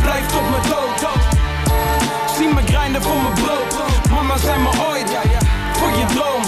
blijft 0.00 0.34
op 0.34 0.50
mijn 0.50 0.62
dood. 0.62 1.00
Zie 2.36 2.48
me 2.48 2.62
grinden 2.62 3.02
voor 3.02 3.22
mijn 3.22 3.34
brood. 3.34 3.74
Mama 4.10 4.36
zei 4.36 4.62
me 4.62 4.68
ooit, 4.68 5.10
voor 5.72 5.90
je 5.98 6.04
droom. 6.14 6.42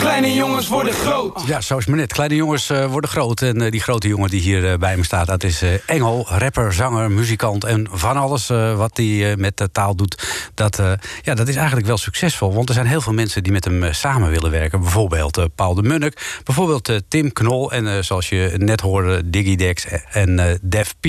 Kleine 0.00 0.34
jongens 0.34 0.68
worden 0.68 0.92
groot. 0.92 1.42
Ja, 1.46 1.60
zo 1.60 1.78
is 1.78 1.86
maar 1.86 1.96
net. 1.96 2.12
Kleine 2.12 2.34
jongens 2.34 2.70
eh, 2.70 2.86
worden 2.86 3.10
groot. 3.10 3.42
En 3.42 3.62
eh, 3.62 3.70
die 3.70 3.80
grote 3.80 4.08
jongen 4.08 4.30
die 4.30 4.40
hier 4.40 4.70
eh, 4.70 4.78
bij 4.78 4.96
me 4.96 5.04
staat, 5.04 5.26
dat 5.26 5.42
is 5.42 5.62
Engel. 5.86 6.26
Rapper, 6.28 6.72
zanger, 6.72 7.10
muzikant 7.10 7.64
en 7.64 7.86
van 7.90 8.16
alles 8.16 8.46
wat 8.76 8.96
hij 8.96 9.36
met 9.36 9.56
de 9.56 9.70
taal 9.72 9.96
doet. 9.96 10.48
Dat, 10.54 10.82
ja, 11.22 11.34
dat 11.34 11.48
is 11.48 11.56
eigenlijk 11.56 11.86
wel 11.86 11.98
succesvol. 11.98 12.54
Want 12.54 12.68
er 12.68 12.74
zijn 12.74 12.86
heel 12.86 13.00
veel 13.00 13.12
mensen 13.12 13.42
die 13.42 13.52
met 13.52 13.64
hem 13.64 13.92
samen 13.92 14.30
willen 14.30 14.50
werken. 14.50 14.80
Bijvoorbeeld 14.80 15.48
Paul 15.54 15.74
de 15.74 15.82
Munnik. 15.82 16.40
Bijvoorbeeld 16.44 17.02
Tim 17.08 17.32
Knol. 17.32 17.72
En 17.72 18.04
zoals 18.04 18.28
je 18.28 18.54
net 18.56 18.80
hoorde, 18.80 19.30
Diggy 19.30 19.56
Dex 19.56 19.86
en 20.10 20.58
Def 20.62 20.94
P. 21.00 21.06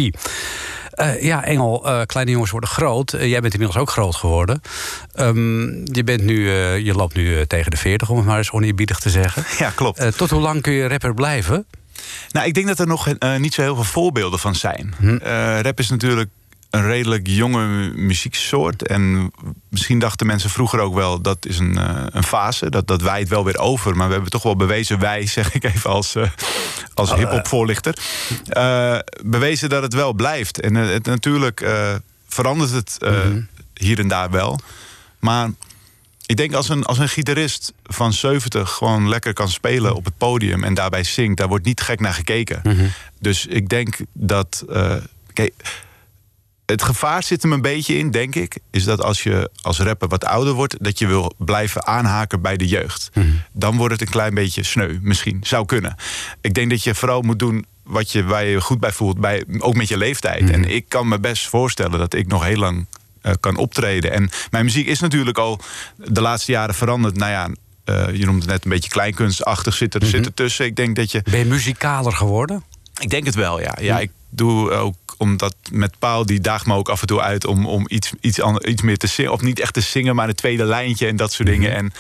Eh, 1.02 1.22
ja, 1.22 1.44
Engel, 1.44 1.86
eh, 1.86 2.02
kleine 2.06 2.32
jongens 2.32 2.52
worden 2.52 2.70
groot. 2.70 3.14
Eh, 3.14 3.30
jij 3.30 3.42
bent 3.42 3.54
inmiddels 3.54 3.82
ook 3.82 3.90
groot 3.90 4.16
geworden. 4.16 4.62
Ehm, 5.14 5.94
je, 5.96 6.04
bent 6.04 6.24
nu, 6.24 6.50
je 6.78 6.94
loopt 6.94 7.16
nu 7.16 7.46
tegen 7.46 7.72
de 7.72 7.78
40, 7.78 8.10
om 8.10 8.18
het 8.18 8.26
maar 8.26 8.38
eens 8.38 8.52
oneerbiedig 8.52 9.00
te 9.00 9.10
zeggen. 9.10 9.44
Ja, 9.58 9.70
klopt. 9.76 10.18
Tot 10.18 10.30
hoe 10.30 10.42
lang 10.42 10.62
kun 10.62 10.74
je 10.74 10.88
rapper 10.88 11.14
blijven? 11.14 11.66
Nou, 12.32 12.48
ik 12.48 12.54
denk 12.54 12.68
dat 12.68 12.80
er 12.80 12.88
nog 12.88 13.08
niet 13.38 13.54
zo 13.54 13.62
heel 13.62 13.76
veel 13.76 13.84
voorbeelden 13.84 14.40
van 14.40 14.56
zijn. 14.56 14.94
Eh, 15.24 15.60
rap 15.60 15.80
is 15.80 15.90
natuurlijk 15.90 16.30
een 16.72 16.86
redelijk 16.86 17.28
jonge 17.28 17.66
mu- 17.68 17.94
muzieksoort. 17.96 18.88
En 18.88 19.32
misschien 19.70 20.00
dachten 20.00 20.28
mensen 20.28 20.50
vroeger 20.50 20.80
ook 20.80 20.94
wel... 20.94 21.22
dat 21.22 21.46
is 21.46 21.60
een, 21.60 21.78
eh, 21.78 22.04
een 22.10 22.24
fase, 22.24 22.70
dat, 22.70 22.88
dat 22.88 23.02
wij 23.02 23.20
het 23.20 23.30
wel 23.30 23.46
weer 23.46 23.58
over. 23.58 23.96
Maar 23.96 24.08
we 24.08 24.14
hebben 24.14 24.32
toch 24.32 24.44
wel 24.44 24.56
bewezen, 24.56 25.00
wij 25.00 25.26
zeg 25.38 25.54
ik 25.54 25.64
even 25.64 25.90
als, 25.90 26.16
eh 26.16 26.30
als 26.94 27.14
hip-hop 27.16 27.48
voorlichter... 27.48 27.98
eh, 28.48 28.98
bewezen 29.24 29.70
dat 29.70 29.82
het 29.84 29.94
wel 29.94 30.14
blijft. 30.14 30.60
En 30.60 30.76
het, 30.76 31.06
natuurlijk 31.06 31.66
verandert 32.28 32.72
het 32.72 32.98
eh, 33.00 33.20
hier 33.74 34.00
en 34.00 34.08
daar 34.08 34.32
wel. 34.32 34.60
Maar 35.20 35.50
ik 36.26 36.38
denk 36.38 36.54
als 36.54 36.70
een, 36.70 36.84
als 36.86 36.98
een 36.98 37.10
gitarist 37.10 37.74
van 37.84 38.14
70 38.14 38.70
gewoon 38.72 39.10
lekker 39.10 39.34
kan 39.34 39.50
spelen 39.50 39.96
op 39.96 40.06
het 40.06 40.18
podium 40.18 40.64
en 40.64 40.74
daarbij 40.74 41.04
zingt, 41.04 41.38
daar 41.38 41.48
wordt 41.48 41.66
niet 41.66 41.82
gek 41.82 42.00
naar 42.00 42.14
gekeken. 42.14 42.62
Dus 43.20 43.46
ik 43.46 43.70
denk 43.70 43.98
dat. 44.14 44.66
kijk, 45.34 45.54
het 46.72 46.84
gevaar 46.84 47.24
zit 47.24 47.42
hem 47.42 47.52
een 47.52 47.62
beetje 47.62 47.98
in, 47.98 48.12
denk 48.12 48.36
ik, 48.36 48.58
is 48.72 48.84
dat 48.84 49.04
als 49.04 49.24
je 49.24 49.50
als 49.62 49.80
rapper 49.80 50.08
wat 50.08 50.26
ouder 50.26 50.54
wordt, 50.54 50.84
dat 50.84 51.00
je 51.00 51.08
wil 51.08 51.34
blijven 51.38 51.86
aanhaken 51.86 52.42
bij 52.42 52.58
de 52.58 52.68
jeugd. 52.68 53.10
Dan 53.54 53.78
wordt 53.78 53.94
het 53.94 54.02
een 54.02 54.10
klein 54.10 54.34
beetje 54.34 54.64
sneu, 54.64 54.98
misschien. 55.02 55.40
Zou 55.44 55.66
kunnen. 55.66 55.96
Ik 56.42 56.54
denk 56.54 56.70
dat 56.70 56.84
je 56.84 56.96
vooral 56.96 57.22
moet 57.22 57.40
doen 57.40 57.66
wat 57.84 58.12
je, 58.12 58.24
waar 58.24 58.46
je 58.46 58.62
goed 58.62 58.80
bij 58.80 58.92
voelt, 58.92 59.20
bij, 59.20 59.44
ook 59.60 59.76
met 59.76 59.88
je 59.88 59.98
leeftijd. 59.98 60.50
En 60.50 60.66
ik 60.66 60.86
kan 60.90 61.08
me 61.08 61.20
best 61.20 61.48
voorstellen 61.48 62.00
dat 62.00 62.14
ik 62.14 62.28
nog 62.28 62.44
heel 62.44 62.58
lang 62.58 62.86
eh, 63.22 63.34
kan 63.40 63.58
optreden. 63.58 64.12
En 64.12 64.30
mijn 64.52 64.66
muziek 64.66 64.88
is 64.88 65.00
natuurlijk 65.00 65.38
al 65.38 65.60
de 65.96 66.22
laatste 66.22 66.52
jaren 66.52 66.76
veranderd. 66.76 67.18
Nou 67.18 67.32
ja, 67.32 67.50
eh, 67.84 68.16
je 68.16 68.26
noemde 68.26 68.42
het 68.42 68.50
net 68.50 68.64
een 68.64 68.72
beetje 68.72 68.90
kleinkunstachtig 68.90 69.74
zit 69.74 69.94
er, 69.94 70.06
zit 70.06 70.26
er 70.26 70.34
tussen. 70.34 70.66
Ik 70.66 70.76
denk 70.76 70.96
dat 70.96 71.12
je. 71.12 71.22
Ben 71.30 71.40
je 71.40 71.46
muzikaler 71.46 72.14
geworden? 72.14 72.64
Ik 73.00 73.10
denk 73.10 73.26
het 73.26 73.36
wel, 73.36 73.62
ja. 73.62 73.78
Ja, 73.82 74.00
ik 74.00 74.12
doe 74.30 74.72
ook 74.72 74.96
omdat 75.22 75.56
met 75.72 76.00
Paul, 76.00 76.26
die 76.26 76.40
daagt 76.40 76.66
me 76.66 76.76
ook 76.76 76.90
af 76.90 77.02
en 77.02 77.08
toe 77.08 77.22
uit 77.22 77.46
om, 77.46 77.66
om 77.66 77.86
iets, 77.88 78.12
iets, 78.22 78.42
ander, 78.42 78.68
iets 78.68 78.82
meer 78.82 78.98
te 78.98 79.08
zingen. 79.08 79.32
Of 79.32 79.42
niet 79.42 79.60
echt 79.60 79.74
te 79.74 79.82
zingen, 79.82 80.16
maar 80.16 80.28
een 80.28 80.36
tweede 80.36 80.66
lijntje 80.66 81.08
en 81.08 81.16
dat 81.16 81.34
soort 81.34 81.48
dingen. 81.48 81.76
En 81.76 81.94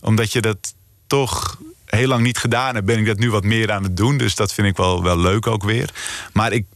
omdat 0.00 0.32
je 0.32 0.40
dat 0.40 0.74
toch 1.06 1.58
heel 1.86 2.08
lang 2.08 2.22
niet 2.22 2.38
gedaan 2.38 2.74
hebt, 2.74 2.86
ben 2.86 2.98
ik 2.98 3.06
dat 3.06 3.18
nu 3.18 3.30
wat 3.30 3.44
meer 3.44 3.72
aan 3.72 3.82
het 3.82 3.96
doen. 3.96 4.16
Dus 4.16 4.34
dat 4.34 4.52
vind 4.52 4.66
ik 4.66 4.76
wel, 4.76 5.02
wel 5.02 5.18
leuk 5.18 5.46
ook 5.46 5.62
weer. 5.62 5.90
Maar 6.32 6.52
ik, 6.52 6.66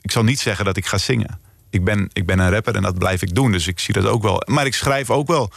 ik 0.00 0.10
zal 0.10 0.24
niet 0.24 0.40
zeggen 0.40 0.64
dat 0.64 0.76
ik 0.76 0.86
ga 0.86 0.98
zingen. 0.98 1.40
Ik 1.70 1.84
ben, 1.84 2.10
ik 2.12 2.26
ben 2.26 2.38
een 2.38 2.50
rapper 2.50 2.74
en 2.74 2.82
dat 2.82 2.98
blijf 2.98 3.22
ik 3.22 3.34
doen. 3.34 3.52
Dus 3.52 3.66
ik 3.66 3.78
zie 3.78 3.94
dat 3.94 4.06
ook 4.06 4.22
wel. 4.22 4.42
Maar 4.46 4.66
ik 4.66 4.74
schrijf 4.74 5.10
ook 5.10 5.26
wel. 5.26 5.50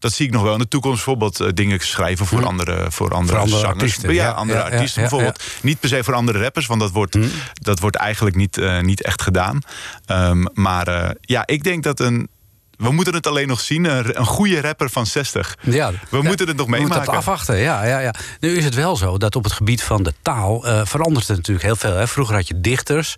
Dat 0.00 0.12
zie 0.12 0.26
ik 0.26 0.32
nog 0.32 0.42
wel 0.42 0.52
in 0.52 0.58
de 0.58 0.68
toekomst. 0.68 0.96
Bijvoorbeeld 0.96 1.40
eh, 1.40 1.48
dingen 1.54 1.80
schrijven 1.80 2.26
voor 2.26 2.46
andere, 2.46 2.86
voor 2.90 3.14
andere, 3.14 3.38
andere 3.38 3.60
zangers. 3.60 3.80
artiesten, 3.80 4.14
Ja, 4.14 4.30
andere 4.30 4.58
ja, 4.58 4.64
artiesten 4.64 5.02
ja, 5.02 5.08
bijvoorbeeld. 5.08 5.42
Niet 5.62 5.80
per 5.80 5.88
se 5.88 6.04
voor 6.04 6.14
andere 6.14 6.42
rappers, 6.42 6.66
want 6.66 6.80
dat 6.80 6.90
wordt, 6.90 7.16
dat 7.52 7.78
wordt 7.80 7.96
eigenlijk 7.96 8.36
niet, 8.36 8.58
eh, 8.58 8.80
niet 8.80 9.02
echt 9.02 9.22
gedaan. 9.22 9.58
Ehm, 10.06 10.44
maar 10.54 10.88
eh, 10.88 11.10
ja, 11.20 11.46
ik 11.46 11.62
denk 11.64 11.82
dat 11.82 12.00
een. 12.00 12.28
We 12.76 12.92
moeten 12.92 13.14
het 13.14 13.26
alleen 13.26 13.48
nog 13.48 13.60
zien. 13.60 13.84
Een, 13.84 14.26
goede 14.26 14.60
rapper 14.60 14.90
van 14.90 15.06
60. 15.06 15.56
Ja, 15.62 15.90
we 16.08 16.22
moeten 16.22 16.46
het 16.46 16.56
nog 16.56 16.66
We 16.66 16.70
moeten 16.70 16.88
meemaken. 16.88 17.00
het 17.00 17.08
afwachten, 17.18 17.56
ja, 17.56 17.84
ja, 17.84 17.98
ja. 17.98 18.14
Nu 18.40 18.56
is 18.56 18.64
het 18.64 18.74
wel 18.74 18.96
zo 18.96 19.18
dat 19.18 19.36
op 19.36 19.44
het 19.44 19.52
gebied 19.52 19.82
van 19.82 20.02
de 20.02 20.12
taal... 20.22 20.66
eh, 20.66 20.80
verandert 20.84 21.26
het 21.28 21.36
natuurlijk 21.36 21.66
heel 21.66 21.76
veel. 21.76 21.94
Hè. 21.94 22.08
Vroeger 22.08 22.34
had 22.34 22.48
je 22.48 22.60
dichters 22.60 23.14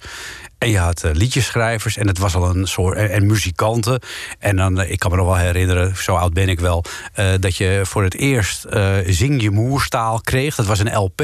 En 0.62 0.70
je 0.70 0.78
had 0.78 1.02
eh, 1.02 1.10
liedjeschrijvers 1.14 1.96
en 1.96 2.06
het 2.06 2.18
was 2.18 2.34
al 2.34 2.56
een 2.56 2.66
soort. 2.66 2.96
En, 2.96 3.10
en 3.10 3.26
muzikanten. 3.26 4.00
En 4.38 4.56
dan, 4.56 4.80
eh, 4.80 4.90
ik 4.90 4.98
kan 4.98 5.10
me 5.10 5.16
nog 5.16 5.26
wel 5.26 5.36
herinneren, 5.36 5.96
zo 5.96 6.14
oud 6.14 6.32
ben 6.32 6.48
ik 6.48 6.60
wel. 6.60 6.84
eh, 7.14 7.26
dat 7.40 7.56
je 7.56 7.80
voor 7.84 8.02
het 8.02 8.14
eerst 8.14 8.66
Zing 9.06 9.42
je 9.42 9.50
moerstaal 9.50 10.20
kreeg. 10.20 10.54
Dat 10.54 10.66
was 10.66 10.78
een 10.78 10.94
LP 10.94 11.22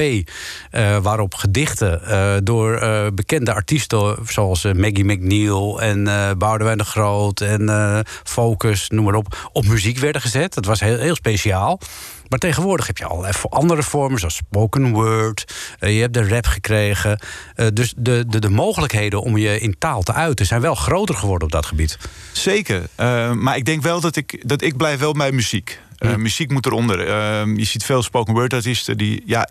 waarop 1.02 1.34
gedichten 1.34 2.00
door 2.44 2.80
bekende 3.14 3.52
artiesten. 3.52 4.16
zoals 4.26 4.64
Maggie 4.64 5.04
McNeil 5.04 5.82
en 5.82 6.04
Boudewijn 6.38 6.78
de 6.78 6.84
Groot 6.84 7.40
en 7.40 8.04
Focus, 8.24 8.88
noem 8.88 9.04
maar 9.04 9.14
op. 9.14 9.48
op 9.52 9.66
muziek 9.66 9.98
werden 9.98 10.22
gezet. 10.22 10.54
Dat 10.54 10.64
was 10.64 10.80
heel, 10.80 10.98
heel 10.98 11.14
speciaal. 11.14 11.80
Maar 12.28 12.38
tegenwoordig 12.38 12.86
heb 12.86 12.98
je 12.98 13.04
al 13.04 13.26
even 13.26 13.50
andere 13.50 13.82
vormen, 13.82 14.18
zoals 14.18 14.34
spoken 14.34 14.92
word. 14.92 15.54
Eh, 15.78 15.94
je 15.94 16.00
hebt 16.00 16.14
de 16.14 16.28
rap 16.28 16.46
gekregen. 16.46 17.18
Eh, 17.54 17.66
dus 17.72 17.94
de, 17.96 18.24
de, 18.28 18.38
de 18.38 18.50
mogelijkheden 18.50 19.22
om 19.22 19.36
je 19.36 19.60
in 19.60 19.78
taal 19.78 20.02
te 20.02 20.12
uiten 20.12 20.46
zijn 20.46 20.60
wel 20.60 20.74
groter 20.74 21.14
geworden 21.14 21.46
op 21.46 21.52
dat 21.52 21.66
gebied. 21.66 21.98
Zeker. 22.32 22.88
Eh, 22.94 23.32
maar 23.32 23.56
ik 23.56 23.64
denk 23.64 23.82
wel 23.82 24.00
dat 24.00 24.16
ik, 24.16 24.48
dat 24.48 24.62
ik 24.62 24.76
blijf 24.76 24.98
wel 24.98 25.12
bij 25.12 25.32
muziek. 25.32 25.80
Muziek 26.16 26.50
moet 26.50 26.66
eronder. 26.66 27.00
Eh, 27.06 27.56
je 27.56 27.64
ziet 27.64 27.84
veel 27.84 28.02
spoken 28.02 28.34
word 28.34 28.52
artiesten 28.52 28.96
die... 28.96 29.22
Ja, 29.26 29.48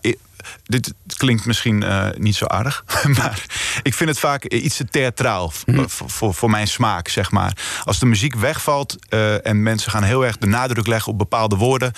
dit 0.64 0.92
klinkt 1.16 1.46
misschien 1.46 1.82
eh, 1.82 2.06
niet 2.16 2.36
zo 2.36 2.44
aardig. 2.46 2.84
Maar 3.18 3.44
ik 3.82 3.94
vind 3.94 4.08
het 4.10 4.18
vaak 4.18 4.44
iets 4.44 4.76
te 4.76 4.84
theatraal. 4.84 5.50
v- 5.50 5.62
Voor, 5.86 6.10
voor, 6.10 6.34
voor 6.34 6.50
mijn 6.50 6.68
smaak, 6.68 7.08
zeg 7.08 7.30
maar. 7.30 7.56
Als 7.84 7.98
de 7.98 8.06
muziek 8.06 8.34
wegvalt 8.34 8.96
eh, 9.08 9.46
en 9.46 9.62
mensen 9.62 9.90
gaan 9.90 10.02
heel 10.02 10.24
erg 10.26 10.36
de 10.38 10.46
nadruk 10.46 10.86
leggen 10.86 11.12
op 11.12 11.18
bepaalde 11.18 11.56
woorden... 11.56 11.92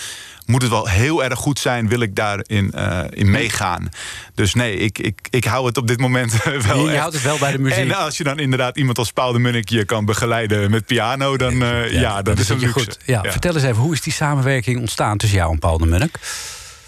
moet 0.47 0.63
het 0.63 0.71
wel 0.71 0.87
heel 0.89 1.25
erg 1.25 1.39
goed 1.39 1.59
zijn, 1.59 1.89
wil 1.89 2.01
ik 2.01 2.17
daarin 2.17 2.73
eh, 2.73 3.01
in 3.11 3.31
meegaan. 3.31 3.89
Dus 4.35 4.55
nee, 4.55 4.77
ik, 4.77 4.99
ik, 4.99 5.19
ik 5.31 5.45
hou 5.45 5.67
het 5.67 5.77
op 5.77 5.87
dit 5.87 6.01
moment 6.01 6.43
wel 6.67 6.91
Je, 6.91 6.99
houdt 6.99 7.15
het 7.15 7.23
wel 7.23 7.39
bij 7.39 7.53
de 7.53 7.59
muziek. 7.59 7.79
en 7.79 7.93
als 7.95 8.17
je 8.17 8.25
dan 8.25 8.39
inderdaad 8.39 8.77
iemand 8.77 8.99
als 8.99 9.13
Paul 9.13 9.33
de 9.33 9.39
Munnik 9.39 9.69
je 9.69 9.85
kan 9.85 10.05
begeleiden 10.05 10.71
met 10.71 10.87
piano, 10.87 11.37
dan, 11.37 11.63
eh, 11.63 11.91
ja, 11.93 12.23
dat 12.23 12.39
is 12.39 12.49
luxe. 12.49 12.69
goed. 12.69 12.99
Ja, 13.05 13.23
Vertel 13.23 13.55
eens 13.55 13.63
even, 13.63 13.83
hoe 13.83 13.93
is 13.93 14.01
die 14.01 14.13
samenwerking 14.13 14.81
ontstaan 14.81 15.19
tussen 15.19 15.39
jou 15.39 15.53
en 15.53 15.59
Paul 15.59 15.79
de 15.79 15.87
Munnik? 15.87 16.19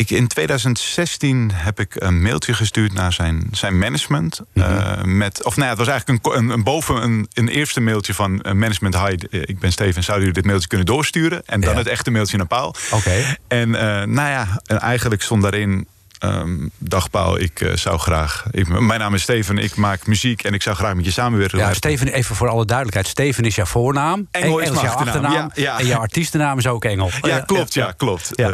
Ik, 0.03 0.11
in 0.11 0.27
2016 0.27 1.51
heb 1.55 1.81
ik 1.81 1.95
een 1.95 2.23
mailtje 2.23 2.55
gestuurd 2.55 2.93
naar 2.93 3.13
zijn, 3.13 3.49
zijn 3.53 3.79
management. 3.79 4.41
Mhm. 4.55 4.67
eh, 4.79 5.03
met, 5.03 5.45
of 5.45 5.57
nou 5.57 5.63
ja, 5.65 5.69
het 5.69 5.79
was 5.79 5.89
eigenlijk 5.89 6.27
een, 6.27 6.39
een, 6.39 6.49
een 6.49 6.63
boven 6.63 7.03
een, 7.03 7.29
een 7.35 7.49
eerste 7.49 7.81
mailtje 7.81 8.15
van 8.15 8.41
eh, 8.41 8.53
management. 8.53 8.97
Hi, 8.97 9.17
eh, 9.31 9.41
ik 9.45 9.59
ben 9.59 9.73
Steven, 9.73 10.03
zouden 10.03 10.27
jullie 10.27 10.41
dit 10.41 10.45
mailtje 10.51 10.69
kunnen 10.69 10.87
doorsturen? 10.87 11.43
En 11.47 11.61
dan 11.61 11.71
Ja. 11.73 11.77
het 11.79 11.87
echte 11.87 12.11
mailtje 12.11 12.37
naar 12.37 12.47
Paul. 12.47 12.75
Oké. 12.91 13.37
En 13.49 13.71
nou 13.71 14.29
ja, 14.29 14.61
en 14.67 14.81
eigenlijk 14.81 15.23
stond 15.23 15.43
daarin... 15.43 15.89
ehm, 16.23 16.69
dag 16.79 17.11
Paul, 17.11 17.39
ik 17.41 17.61
eh, 17.61 17.77
zou 17.77 17.99
graag... 17.99 18.45
Ik, 18.51 18.69
mijn 18.69 19.01
naam 19.01 19.15
is 19.15 19.23
Steven, 19.23 19.59
ik 19.59 19.75
maak 19.77 20.07
muziek 20.07 20.43
en 20.45 20.55
ik 20.55 20.63
zou 20.63 20.77
graag 20.77 20.95
met 20.95 21.05
je 21.05 21.11
samenwerken. 21.11 21.59
Ja, 21.59 21.75
Steven, 21.75 22.09
even 22.13 22.37
voor 22.37 22.49
alle 22.49 22.65
duidelijkheid. 22.65 23.09
Steven 23.09 23.45
is 23.45 23.55
jouw 23.55 23.65
voornaam. 23.65 24.29
Engel 24.31 24.59
is 24.59 24.69
jouw 24.81 24.93
achternaam. 24.93 25.33
Ja, 25.33 25.51
ja. 25.55 25.79
En 25.79 25.87
jouw 25.87 26.01
artiestennaam 26.01 26.59
is 26.59 26.67
ook 26.67 26.85
Engel. 26.85 27.11
Ja, 27.23 27.41
klopt. 27.41 27.75
Ja, 27.75 27.93
klopt. 27.97 28.35
Eh, 28.35 28.47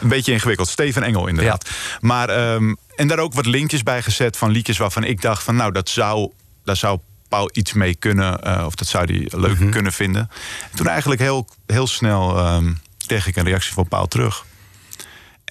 een 0.00 0.08
beetje 0.08 0.32
ingewikkeld. 0.32 0.68
Steven 0.68 1.02
Engel, 1.02 1.26
inderdaad. 1.26 1.70
Maar, 2.00 2.28
ehm, 2.28 2.74
en 2.96 3.08
daar 3.08 3.18
ook 3.18 3.34
wat 3.34 3.46
linkjes 3.46 3.82
bij 3.82 4.02
gezet 4.02 4.36
van 4.36 4.50
liedjes 4.50 4.78
waarvan 4.78 5.04
ik 5.04 5.20
dacht 5.22 5.42
van... 5.42 5.56
nou, 5.56 5.72
dat 5.72 5.88
zou, 5.88 6.30
daar 6.64 6.76
zou 6.76 6.98
Paul 7.28 7.50
iets 7.52 7.72
mee 7.72 7.94
kunnen. 7.94 8.42
eh, 8.42 8.62
of 8.66 8.74
dat 8.74 8.86
zou 8.88 9.04
hij 9.04 9.40
leuk 9.40 9.58
Mhm. 9.58 9.70
kunnen 9.70 9.92
vinden. 9.92 10.30
En 10.70 10.76
toen 10.76 10.86
eigenlijk 10.88 11.20
heel, 11.20 11.48
heel 11.66 11.86
snel 11.86 12.36
ehm, 12.38 12.72
kreeg 13.06 13.26
ik 13.26 13.36
een 13.36 13.44
reactie 13.44 13.72
van 13.72 13.88
Paul 13.88 14.06
terug. 14.06 14.44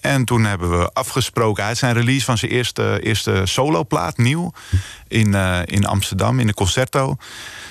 En 0.06 0.24
toen 0.24 0.44
hebben 0.44 0.78
we 0.78 0.90
afgesproken. 0.92 1.60
Hij 1.62 1.70
had 1.70 1.78
zijn 1.80 1.94
release 1.94 2.24
van 2.24 2.38
zijn 2.38 2.50
eerste, 2.50 2.98
eerste 3.02 3.40
soloplaat, 3.44 4.16
nieuw. 4.18 4.52
In, 5.08 5.34
eh, 5.34 5.58
in 5.64 5.86
Amsterdam, 5.86 6.40
in 6.40 6.46
de 6.46 6.54
Concerto. 6.54 7.16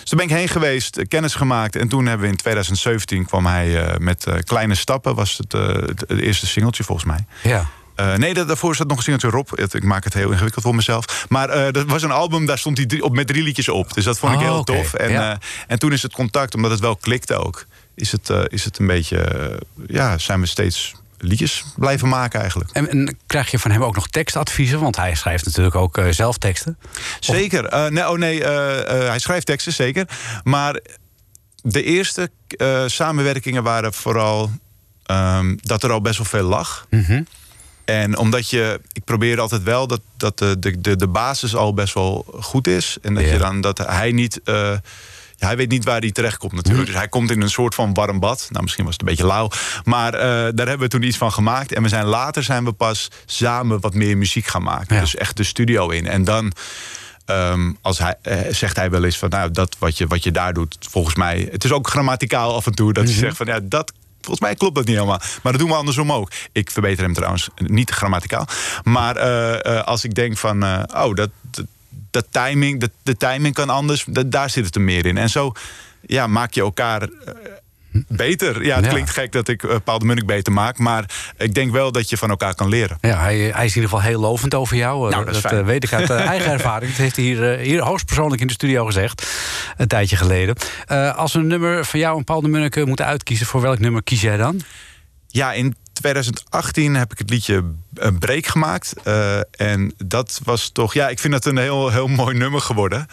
Dus 0.02 0.10
daar 0.10 0.20
ben 0.20 0.30
ik 0.30 0.36
heen 0.42 0.48
geweest, 0.48 0.98
eh, 0.98 1.06
kennis 1.08 1.36
gemaakt. 1.36 1.76
En 1.76 1.88
toen 1.88 2.06
hebben 2.06 2.26
we 2.26 2.32
in 2.32 2.38
2017 2.38 3.26
kwam 3.26 3.46
hij 3.46 3.84
eh, 3.86 3.98
met 3.98 4.26
Kleine 4.44 4.76
Stappen. 4.76 5.16
Was 5.16 5.38
het, 5.38 5.52
het, 5.52 6.04
het 6.08 6.20
eerste 6.20 6.48
singeltje 6.48 6.84
volgens 6.84 7.08
mij. 7.08 7.26
Ja. 7.44 7.66
Nee, 8.18 8.34
dat- 8.34 8.48
daarvoor 8.48 8.76
zat 8.76 8.88
nog 8.88 8.98
een 8.98 9.04
singeltje 9.04 9.30
Rob. 9.30 9.48
Het- 9.52 9.74
Ik 9.74 9.84
maak 9.84 10.04
het 10.04 10.14
heel 10.14 10.32
ingewikkeld 10.32 10.64
voor 10.64 10.76
mezelf. 10.76 11.26
Maar 11.30 11.72
dat 11.72 11.86
was 11.86 12.02
een 12.04 12.12
album, 12.12 12.46
daar 12.46 12.58
stond 12.58 12.78
hij 12.78 13.02
op, 13.02 13.14
met 13.16 13.28
drie 13.28 13.44
liedjes 13.44 13.70
op. 13.70 13.94
Dus 13.94 14.04
dat 14.04 14.20
vond 14.20 14.34
ik 14.34 14.40
Oh, 14.40 14.46
heel 14.46 14.64
tof. 14.64 14.94
En, 14.94 15.12
Ja. 15.12 15.38
en 15.68 15.80
toen 15.80 15.92
is 15.92 16.02
het 16.02 16.14
contact, 16.14 16.56
omdat 16.56 16.72
het 16.72 16.80
wel 16.80 16.96
klikte 16.96 17.36
ook... 17.36 17.66
is 17.96 18.12
het, 18.12 18.30
is 18.48 18.64
het 18.66 18.78
een 18.80 18.88
beetje... 18.88 19.60
ja, 19.88 20.18
zijn 20.18 20.40
we 20.40 20.46
steeds 20.46 20.96
liedjes 21.26 21.64
blijven 21.76 22.08
maken 22.08 22.40
eigenlijk. 22.40 22.70
En, 22.72 22.90
en 22.90 23.18
krijg 23.28 23.52
je 23.52 23.60
van 23.60 23.72
hem 23.72 23.84
ook 23.84 23.96
nog 23.96 24.08
tekstadviezen? 24.08 24.80
Want 24.80 24.96
hij 24.96 25.16
schrijft 25.16 25.46
natuurlijk 25.46 25.76
ook 25.76 25.98
eh, 25.98 26.06
zelf 26.10 26.38
teksten. 26.38 26.78
Zeker. 27.20 27.66
Eh, 27.66 27.88
nee, 27.88 28.10
oh 28.10 28.18
nee, 28.18 28.44
eh, 28.44 29.08
hij 29.08 29.20
schrijft 29.20 29.46
teksten, 29.46 29.74
zeker. 29.74 30.08
Maar 30.44 30.80
de 31.56 31.84
eerste 31.84 32.30
samenwerkingen 32.86 33.64
waren 33.64 33.94
vooral 33.94 34.52
ehm, 35.06 35.56
dat 35.58 35.84
er 35.84 35.92
al 35.92 36.02
best 36.02 36.18
wel 36.18 36.26
veel 36.26 36.48
lag. 36.48 36.88
En 37.86 38.18
omdat 38.18 38.50
je, 38.50 38.82
ik 38.92 39.04
probeer 39.04 39.40
altijd 39.40 39.64
wel 39.64 39.88
dat, 39.88 40.02
dat 40.18 40.38
de, 40.38 40.60
de, 40.60 40.82
de, 40.82 40.96
de 40.96 41.08
basis 41.08 41.56
al 41.56 41.74
best 41.74 41.94
wel 41.94 42.26
goed 42.40 42.68
is. 42.68 42.98
En 43.02 43.14
dat 43.14 43.24
Ja. 43.26 43.32
je 43.32 43.38
dan 43.38 43.62
dat 43.62 43.78
hij 43.78 44.12
niet. 44.12 44.42
Hij 45.46 45.58
weet 45.58 45.70
niet 45.70 45.84
waar 45.84 46.00
hij 46.00 46.12
terecht 46.12 46.38
komt 46.38 46.52
natuurlijk. 46.54 46.86
Dus 46.86 46.96
hij 46.96 47.08
komt 47.08 47.32
in 47.32 47.42
een 47.42 47.50
soort 47.50 47.76
van 47.76 47.94
warm 47.94 48.20
bad. 48.20 48.48
Nou, 48.50 48.64
misschien 48.64 48.84
was 48.86 48.94
het 48.94 49.02
een 49.02 49.08
beetje 49.08 49.26
lauw. 49.26 49.50
Maar 49.84 50.14
eh, 50.14 50.20
daar 50.30 50.68
hebben 50.68 50.80
we 50.80 50.88
toen 50.88 51.04
iets 51.04 51.18
van 51.18 51.32
gemaakt. 51.32 51.72
En 51.74 51.82
we 51.84 51.90
zijn 51.90 52.06
later 52.06 52.44
zijn 52.44 52.66
we 52.66 52.72
pas 52.72 53.08
samen 53.26 53.80
wat 53.80 53.94
meer 53.94 54.18
muziek 54.18 54.46
gaan 54.48 54.64
maken. 54.64 54.96
Ja. 54.96 55.02
Dus 55.02 55.16
echt 55.16 55.38
de 55.38 55.44
studio 55.44 55.90
in. 55.90 56.08
En 56.08 56.24
dan 56.24 56.52
ehm, 57.26 57.72
als 57.82 57.98
hij, 58.00 58.16
eh, 58.22 58.40
zegt 58.54 58.76
hij 58.76 58.90
wel 58.90 59.04
eens 59.04 59.18
van 59.18 59.30
nou, 59.30 59.52
dat 59.52 59.76
wat 59.80 59.98
je, 59.98 60.08
wat 60.08 60.24
je 60.24 60.32
daar 60.32 60.54
doet, 60.54 60.78
volgens 60.90 61.16
mij. 61.16 61.48
Het 61.52 61.64
is 61.64 61.72
ook 61.72 61.88
grammaticaal 61.90 62.56
af 62.56 62.66
en 62.66 62.76
toe 62.76 62.94
dat 62.94 63.04
Mhm. 63.04 63.12
hij 63.14 63.22
zegt 63.22 63.38
van 63.38 63.46
ja, 63.46 63.60
dat. 63.64 63.94
Volgens 64.22 64.46
mij 64.46 64.56
klopt 64.56 64.76
dat 64.76 64.86
niet 64.86 64.96
helemaal. 64.96 65.20
Maar 65.44 65.52
dat 65.52 65.62
doen 65.62 65.70
we 65.70 65.76
andersom 65.76 66.12
ook. 66.12 66.32
Ik 66.52 66.72
verbeter 66.72 67.04
hem 67.04 67.14
trouwens 67.14 67.50
niet 67.56 67.90
grammaticaal. 67.90 68.48
Maar 68.84 69.16
eh, 69.16 69.84
als 69.84 70.04
ik 70.04 70.14
denk 70.16 70.38
van, 70.38 70.64
oh, 70.96 71.14
dat, 71.14 71.30
dat, 72.16 72.28
timing, 72.32 72.80
dat, 72.80 72.90
de 73.04 73.18
timing 73.18 73.54
kan 73.54 73.70
anders, 73.70 74.06
dat, 74.08 74.32
daar 74.32 74.50
zit 74.50 74.66
het 74.66 74.76
er 74.76 74.82
meer 74.82 75.06
in. 75.06 75.18
En 75.18 75.30
zo 75.30 75.52
ja, 76.02 76.28
maak 76.28 76.54
je 76.54 76.62
elkaar 76.62 77.02
eh, 77.02 77.10
beter. 78.08 78.64
Ja, 78.66 78.76
het 78.76 78.86
Ja. 78.86 78.92
klinkt 78.92 79.10
gek 79.10 79.32
dat 79.32 79.48
ik 79.48 79.64
eh, 79.64 79.76
Paul 79.84 80.00
de 80.00 80.06
Munnik 80.06 80.26
beter 80.26 80.54
maak. 80.54 80.78
Maar 80.78 81.06
ik 81.38 81.54
denk 81.54 81.72
wel 81.72 81.92
dat 81.92 82.10
je 82.10 82.18
van 82.18 82.30
elkaar 82.30 82.56
kan 82.56 82.70
leren. 82.70 82.98
Ja, 83.02 83.20
hij, 83.20 83.36
hij 83.38 83.66
is 83.66 83.76
in 83.76 83.82
ieder 83.82 83.90
geval 83.98 84.02
heel 84.02 84.20
lovend 84.20 84.54
over 84.54 84.76
jou. 84.78 85.10
Nou, 85.10 85.28
Eh, 85.28 85.34
dat 85.42 85.52
eh, 85.52 85.66
weet 85.66 85.84
ik 85.84 85.94
uit 85.94 86.10
eh, 86.10 86.26
eigen 86.36 86.52
ervaring. 86.52 86.92
Dat 86.92 87.00
heeft 87.00 87.16
hij 87.16 87.26
hier, 87.26 87.54
eh, 87.54 87.66
hier 87.66 87.82
hoogstpersoonlijk 87.82 88.42
in 88.42 88.48
de 88.48 88.54
studio 88.54 88.86
gezegd. 88.86 89.28
Een 89.78 89.88
tijdje 89.88 90.16
geleden. 90.16 90.56
Eh, 90.86 91.16
als 91.16 91.34
we 91.34 91.40
een 91.40 91.48
nummer 91.48 91.86
van 91.86 92.00
jou 92.00 92.18
en 92.18 92.24
Paul 92.24 92.42
de 92.42 92.48
Munnik 92.48 92.76
eh, 92.76 92.84
moeten 92.84 93.06
uitkiezen... 93.06 93.46
voor 93.46 93.62
welk 93.62 93.80
nummer 93.80 94.04
kies 94.04 94.22
jij 94.22 94.38
dan? 94.38 94.62
Ja, 95.28 95.54
in 95.54 95.76
2018 95.96 96.96
heb 96.96 97.12
ik 97.12 97.18
het 97.18 97.30
liedje 97.30 97.64
eh, 97.94 98.10
Breek 98.20 98.46
gemaakt. 98.46 98.94
Eh, 99.04 99.40
en 99.52 99.94
dat 99.98 100.40
was 100.44 100.70
toch... 100.70 100.94
Ja, 100.94 101.10
ik 101.10 101.20
vind 101.20 101.34
het 101.34 101.46
een 101.46 101.58
heel, 101.58 101.92
heel 101.92 102.08
mooi 102.08 102.38
nummer 102.38 102.62
geworden. 102.62 103.08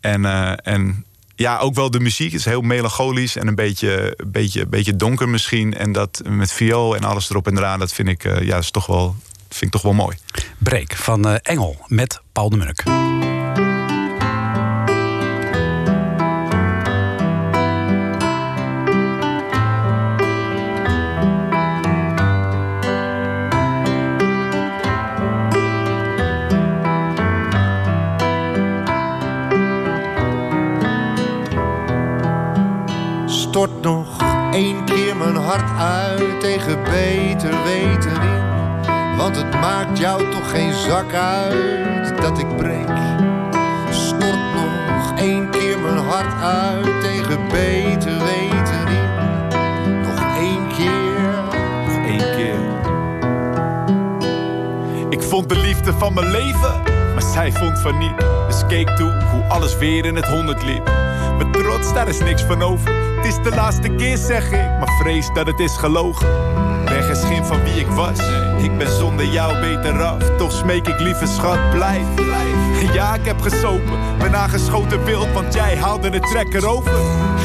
En, 0.00 0.24
eh, 0.24 0.52
en 0.62 1.04
ja, 1.34 1.58
ook 1.58 1.74
wel 1.74 1.90
de 1.90 2.00
muziek 2.00 2.32
is 2.32 2.44
heel 2.44 2.60
melancholisch... 2.60 3.36
en 3.36 3.46
een 3.46 3.54
beetje, 3.54 4.14
een 4.16 4.30
beetje, 4.30 4.60
een 4.60 4.70
beetje 4.70 4.96
donker 4.96 5.28
misschien. 5.28 5.74
En 5.74 5.92
dat 5.92 6.22
met 6.28 6.52
viool 6.52 6.96
en 6.96 7.04
alles 7.04 7.30
erop 7.30 7.46
en 7.46 7.56
eraan... 7.58 7.78
dat 7.78 7.92
vind 7.92 8.08
ik, 8.08 8.24
eh, 8.24 8.42
ja, 8.42 8.56
is 8.56 8.70
toch 8.70 8.86
wel, 8.86 9.16
vind 9.48 9.62
ik 9.64 9.70
toch 9.70 9.82
wel 9.82 9.92
mooi. 9.92 10.16
Breek 10.58 10.96
van 10.96 11.36
Engel 11.36 11.84
met 11.86 12.20
Paul 12.32 12.50
de 12.50 12.56
Munnik. 12.56 12.82
Stort 33.58 33.82
nog 33.82 34.06
één 34.52 34.84
keer 34.84 35.16
mijn 35.16 35.36
hart 35.36 35.78
uit 35.78 36.40
tegen 36.40 36.82
beter 36.84 37.62
weten 37.64 38.22
in. 38.22 39.16
Want 39.16 39.36
het 39.36 39.50
maakt 39.60 39.98
jou 39.98 40.30
toch 40.30 40.50
geen 40.50 40.72
zak 40.72 41.12
uit 41.12 42.22
dat 42.22 42.38
ik 42.38 42.56
breek. 42.56 42.98
Stort 43.90 44.54
nog 44.54 45.18
één 45.18 45.50
keer 45.50 45.78
mijn 45.78 45.96
hart 45.96 46.42
uit 46.42 47.00
tegen 47.00 47.48
beter 47.48 48.18
weten 48.24 48.86
in. 48.88 49.10
Nog 50.02 50.36
één 50.36 50.68
keer. 50.76 51.20
Nog 51.86 52.06
één 52.06 52.36
keer. 52.36 52.60
Ik 55.10 55.22
vond 55.22 55.48
de 55.48 55.56
liefde 55.58 55.92
van 55.92 56.14
mijn 56.14 56.30
leven, 56.30 56.82
zij 57.38 57.52
vond 57.52 57.78
van 57.78 57.98
niet. 57.98 58.12
Dus 58.46 58.66
keek 58.66 58.88
toe 58.88 59.12
hoe 59.30 59.44
alles 59.48 59.76
weer 59.76 60.04
in 60.04 60.16
het 60.16 60.26
honderd 60.26 60.62
liep. 60.62 60.90
Mijn 61.36 61.52
trots, 61.52 61.92
daar 61.92 62.08
is 62.08 62.18
niks 62.18 62.42
van 62.42 62.62
over. 62.62 63.16
Het 63.16 63.26
is 63.26 63.42
de 63.42 63.50
laatste 63.50 63.88
keer, 63.88 64.16
zeg 64.16 64.44
ik, 64.46 64.78
maar 64.78 64.96
vrees 65.00 65.30
dat 65.34 65.46
het 65.46 65.60
is 65.60 65.76
gelogen. 65.76 66.26
Ben 66.84 67.02
geen 67.02 67.44
van 67.44 67.62
wie 67.62 67.80
ik 67.80 67.86
was. 67.86 68.18
Ik 68.62 68.78
ben 68.78 68.90
zonder 68.90 69.26
jou 69.26 69.60
beter 69.60 70.02
af. 70.02 70.36
Toch 70.36 70.52
smeek 70.52 70.88
ik 70.88 71.00
lieve 71.00 71.26
schat, 71.26 71.70
blijf. 71.70 72.06
Ja, 72.92 73.14
ik 73.14 73.24
heb 73.24 73.40
gesopen. 73.40 73.98
Ben 74.18 74.36
aangeschoten 74.36 75.04
wild, 75.04 75.32
want 75.32 75.54
jij 75.54 75.76
haalde 75.76 76.10
de 76.10 76.20
trekker 76.20 76.68
over. 76.68 76.92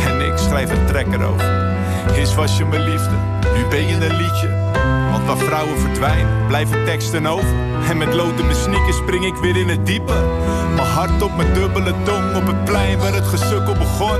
En 0.07 0.21
ik 0.21 0.37
schrijf 0.37 0.71
een 0.71 0.85
trekker 0.85 1.23
over. 1.23 1.75
Eerst 2.15 2.35
was 2.35 2.57
je 2.57 2.65
mijn 2.65 2.81
liefde, 2.81 3.15
nu 3.55 3.65
ben 3.69 3.87
je 3.87 3.93
een 3.93 4.15
liedje. 4.15 4.62
Waar 5.25 5.37
vrouwen 5.37 5.79
verdwijnen, 5.79 6.47
blijven 6.47 6.85
teksten 6.85 7.25
over. 7.25 7.55
En 7.89 7.97
met 7.97 8.13
lood 8.13 8.39
in 8.39 8.93
spring 8.93 9.25
ik 9.25 9.35
weer 9.35 9.57
in 9.57 9.69
het 9.69 9.85
diepe. 9.85 10.13
Mijn 10.75 10.87
hart 10.87 11.21
op 11.21 11.35
mijn 11.35 11.53
dubbele 11.53 11.93
tong 12.03 12.35
op 12.35 12.47
het 12.47 12.65
plein 12.65 12.99
waar 12.99 13.13
het 13.13 13.27
gesukkel 13.27 13.73
begon. 13.73 14.19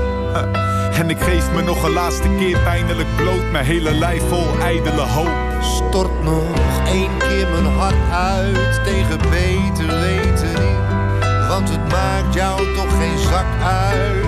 En 0.94 1.10
ik 1.10 1.20
geef 1.20 1.52
me 1.52 1.62
nog 1.62 1.82
een 1.82 1.92
laatste 1.92 2.28
keer 2.38 2.58
pijnlijk 2.58 3.16
bloot. 3.16 3.50
Mijn 3.52 3.64
hele 3.64 3.94
lijf 3.94 4.22
vol 4.28 4.58
ijdele 4.60 5.00
hoop. 5.00 5.62
Stort 5.62 6.22
nog 6.22 6.42
één 6.86 7.16
keer 7.18 7.48
mijn 7.48 7.74
hart 7.76 8.12
uit 8.12 8.84
tegen 8.84 9.18
beter 9.18 10.00
weten 10.00 10.62
in. 10.62 11.48
Want 11.48 11.68
het 11.70 11.88
maakt 11.88 12.34
jou 12.34 12.74
toch 12.74 12.96
geen 12.98 13.18
zak 13.18 13.46
uit 13.62 14.23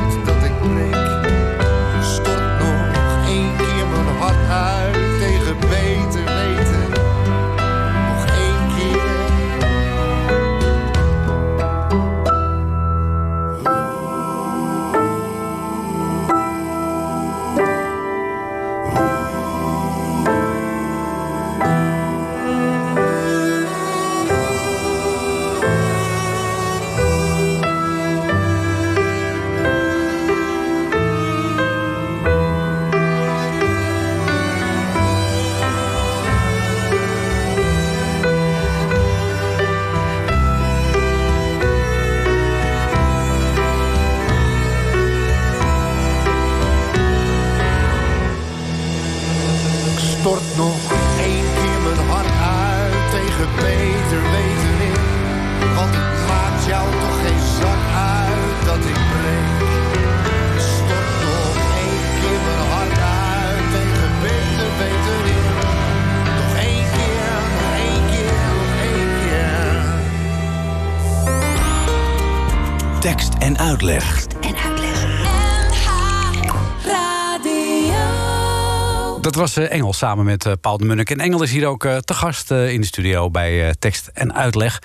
was 79.56 79.68
eh, 79.68 79.76
Engel 79.76 79.92
samen 79.92 80.24
met 80.24 80.46
eh, 80.46 80.52
Paul 80.60 80.78
de 80.78 80.84
Munnik. 80.84 81.10
En 81.10 81.20
Engel 81.20 81.42
is 81.42 81.50
hier 81.50 81.66
ook 81.66 81.84
eh, 81.84 81.96
te 81.96 82.14
gast 82.14 82.50
in 82.50 82.80
de 82.80 82.86
studio 82.86 83.30
bij 83.30 83.74
tekst 83.78 84.10
en 84.14 84.34
uitleg. 84.34 84.82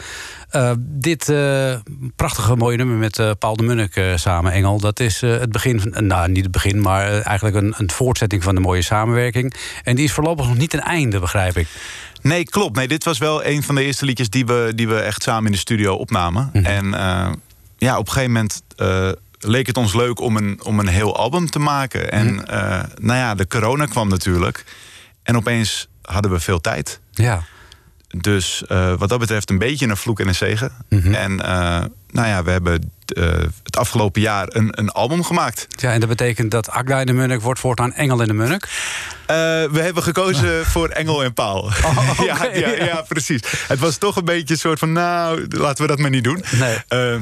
Dit 0.78 1.34
prachtige 2.16 2.56
mooie 2.56 2.78
nummer 2.78 2.96
met 2.96 3.20
eh, 3.20 3.32
Paul 3.40 3.56
de 3.56 3.64
Munnik 3.64 4.02
samen, 4.16 4.52
Engel... 4.52 4.80
dat 4.80 5.00
is 5.00 5.22
het 5.22 5.52
begin, 5.52 5.82
van, 5.82 6.08
nou 6.08 6.30
niet 6.30 6.44
het 6.44 6.52
begin, 6.52 6.82
maar 6.82 7.22
eigenlijk 7.22 7.56
een, 7.56 7.74
een 7.78 7.92
voortzetting 7.92 8.44
van 8.44 8.56
de 8.56 8.62
mooie 8.62 8.82
samenwerking. 8.82 9.54
En 9.84 9.96
die 9.96 10.06
is 10.06 10.12
voorlopig 10.12 10.48
nog 10.48 10.58
niet 10.58 10.74
een 10.74 10.82
einde, 10.82 11.20
begrijp 11.20 11.58
ik. 11.58 11.68
Nee, 12.22 12.44
klopt. 12.44 12.76
Nee, 12.76 12.88
dit 12.88 13.04
was 13.04 13.18
wel 13.18 13.46
een 13.46 13.64
van 13.64 13.76
de 13.76 13.84
eerste 13.84 14.06
liedjes 14.06 14.30
die 14.30 14.46
we, 14.46 14.72
die 14.76 14.88
we 14.88 15.00
echt 15.00 15.24
samen 15.24 15.46
in 15.46 15.52
de 15.52 15.58
studio 15.58 15.94
opnamen. 15.94 16.50
En 16.54 16.94
eh, 16.94 17.32
ja, 17.78 17.98
op 17.98 18.08
een 18.08 18.14
gegeven 18.14 18.32
moment 18.32 18.62
leek 19.42 19.68
het 19.68 19.78
ons 19.78 19.94
leuk 19.94 20.20
om 20.20 20.38
een, 20.38 20.60
om 20.64 20.80
een 20.80 20.88
heel 20.88 21.18
album 21.18 21.50
te 21.50 21.60
maken. 21.60 22.12
En 22.12 22.48
eh, 22.48 22.84
nou 23.00 23.20
ja, 23.20 23.36
de 23.36 23.48
corona 23.48 23.86
kwam 23.86 24.10
natuurlijk. 24.10 24.64
En 25.24 25.38
opeens 25.38 25.88
hadden 26.02 26.32
we 26.32 26.40
veel 26.40 26.62
tijd. 26.62 27.00
Ja. 27.12 27.44
Dus 28.08 28.64
eh, 28.68 28.94
wat 28.98 29.10
dat 29.10 29.20
betreft 29.20 29.50
een 29.50 29.58
beetje 29.58 29.88
een 29.88 29.98
vloek 29.98 30.20
en 30.20 30.28
een 30.28 30.36
zegen. 30.36 30.72
En 30.90 31.42
eh, 31.42 31.84
nou 32.12 32.28
ja, 32.28 32.44
we 32.44 32.52
hebben 32.52 32.92
het 33.64 33.78
afgelopen 33.78 34.22
jaar 34.22 34.46
een, 34.50 34.80
een 34.80 34.90
album 34.90 35.24
gemaakt. 35.24 35.68
Ja, 35.70 35.94
en 35.94 36.00
dat 36.00 36.10
betekent 36.10 36.52
dat 36.52 36.70
Agda 36.70 37.00
in 37.00 37.06
de 37.06 37.14
Munnik 37.14 37.42
wordt 37.42 37.60
voortaan 37.60 37.94
Engel 37.94 38.22
in 38.22 38.28
de 38.28 38.34
Munnik. 38.34 38.68
We 39.72 39.80
hebben 39.82 40.04
gekozen 40.04 40.66
voor 40.74 40.90
Engel 40.90 41.24
en 41.24 41.34
Paul. 41.34 41.70
ja, 42.26 42.46
ja, 42.54 42.70
ja, 42.70 43.02
precies. 43.08 43.42
Het 43.68 43.80
was 43.80 43.98
toch 43.98 44.16
een 44.16 44.26
beetje 44.26 44.54
een 44.54 44.60
soort 44.60 44.80
van, 44.80 44.92
nou, 44.92 45.46
laten 45.50 45.82
we 45.82 45.88
dat 45.88 46.00
maar 46.00 46.10
niet 46.10 46.24
doen. 46.24 46.44
Eh, 46.88 47.16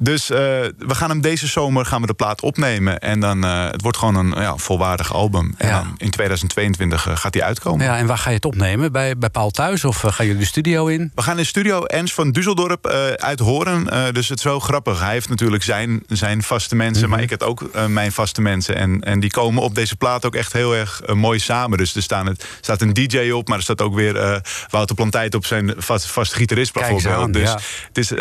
dus 0.00 0.30
eh, 0.30 0.38
we 0.78 0.94
gaan 0.94 1.10
hem 1.10 1.20
deze 1.20 1.46
zomer 1.46 1.86
gaan 1.86 2.00
we 2.00 2.06
de 2.06 2.14
plaat 2.14 2.40
opnemen. 2.42 2.98
En 2.98 3.20
dan, 3.20 3.44
eh, 3.44 3.70
het 3.70 3.82
wordt 3.82 3.96
gewoon 3.98 4.14
een 4.14 4.42
ja, 4.42 4.56
volwaardig 4.56 5.12
album. 5.12 5.54
En 5.56 5.70
dan 5.70 5.94
in 5.98 6.10
2022 6.10 7.06
eh, 7.08 7.16
gaat 7.16 7.34
hij 7.34 7.42
uitkomen. 7.42 7.86
Ja, 7.86 7.96
en 7.96 8.06
waar 8.06 8.18
ga 8.18 8.28
je 8.28 8.36
het 8.36 8.44
opnemen? 8.44 8.92
Bij, 8.92 9.18
bij 9.18 9.30
Paul 9.30 9.50
thuis 9.50 9.84
of 9.84 10.00
gaan 10.00 10.26
jullie 10.26 10.40
de 10.40 10.46
studio 10.46 10.86
in? 10.86 11.12
We 11.14 11.22
gaan 11.22 11.36
in 11.36 11.42
de 11.42 11.48
studio 11.48 11.84
Ens 11.84 12.14
van 12.14 12.36
Düsseldorp 12.38 12.90
uit 13.16 13.38
Horen. 13.38 14.14
Dus 14.14 14.28
het 14.28 14.38
is 14.38 14.44
zo 14.44 14.60
grappig. 14.60 15.00
Hij 15.00 15.12
heeft 15.12 15.28
natuurlijk 15.28 15.62
zijn, 15.62 16.02
zijn 16.08 16.42
vaste 16.42 16.76
mensen, 16.76 17.02
Mhm. 17.02 17.10
maar 17.10 17.22
ik 17.22 17.30
heb 17.30 17.42
ook 17.42 17.70
mijn 17.88 18.12
vaste 18.12 18.40
mensen. 18.40 18.76
En, 18.76 19.00
en 19.00 19.20
die 19.20 19.30
komen 19.30 19.62
op 19.62 19.74
deze 19.74 19.96
plaat 19.96 20.26
ook 20.26 20.34
echt 20.34 20.52
heel 20.52 20.74
erg 20.74 21.02
mooi 21.14 21.38
samen. 21.38 21.78
Dus 21.78 21.94
er 21.94 22.02
staan 22.02 22.26
het, 22.26 22.46
staat 22.60 22.80
een 22.82 22.92
DJ 22.92 23.30
op, 23.30 23.48
maar 23.48 23.56
er 23.56 23.62
staat 23.62 23.82
ook 23.82 23.94
weer 23.94 24.42
Wouter 24.70 24.94
Plantijt 24.96 25.34
op 25.34 25.46
zijn 25.46 25.74
vast, 25.76 26.06
vaste 26.06 26.36
gitarist 26.36 26.72
bijvoorbeeld. 26.72 27.14
aan, 27.14 27.32
dus 27.32 27.42
ja. 27.50 27.58
het 27.92 27.98
is 27.98 28.12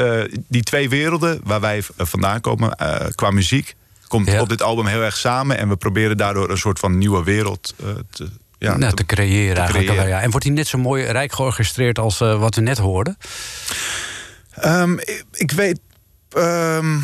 die 0.47 0.63
twee 0.63 0.89
werelden 0.89 1.39
waar 1.43 1.59
wij 1.61 1.64
v- 1.73 1.89
vandaan 1.97 2.41
komen 2.41 2.71
eh, 2.75 3.05
qua 3.15 3.29
muziek. 3.31 3.75
Komt 4.07 4.39
op 4.39 4.49
dit 4.49 4.61
album 4.61 4.85
heel 4.85 5.01
erg 5.01 5.17
samen. 5.17 5.57
En 5.57 5.69
we 5.69 5.75
proberen 5.75 6.17
daardoor 6.17 6.49
een 6.49 6.57
soort 6.57 6.79
van 6.79 6.97
nieuwe 6.97 7.23
wereld 7.23 7.73
eh, 7.83 7.89
te, 8.11 8.29
ja, 8.57 8.77
nou, 8.77 8.93
te 8.93 9.05
creëren 9.05 9.55
eigenlijk. 9.57 9.87
creëren. 9.87 10.07
Ja. 10.07 10.21
En 10.21 10.29
wordt 10.29 10.45
die 10.45 10.55
net 10.55 10.67
zo 10.67 10.77
mooi 10.77 11.03
rijk 11.03 11.33
georchestreerd 11.33 11.99
als 11.99 12.21
eh, 12.21 12.39
wat 12.39 12.55
we 12.55 12.61
net 12.61 12.77
hoorden? 12.77 13.17
Ehm, 14.51 14.93
ik, 14.93 15.23
ik 15.31 15.51
weet. 15.51 15.79
ehm, 16.29 16.97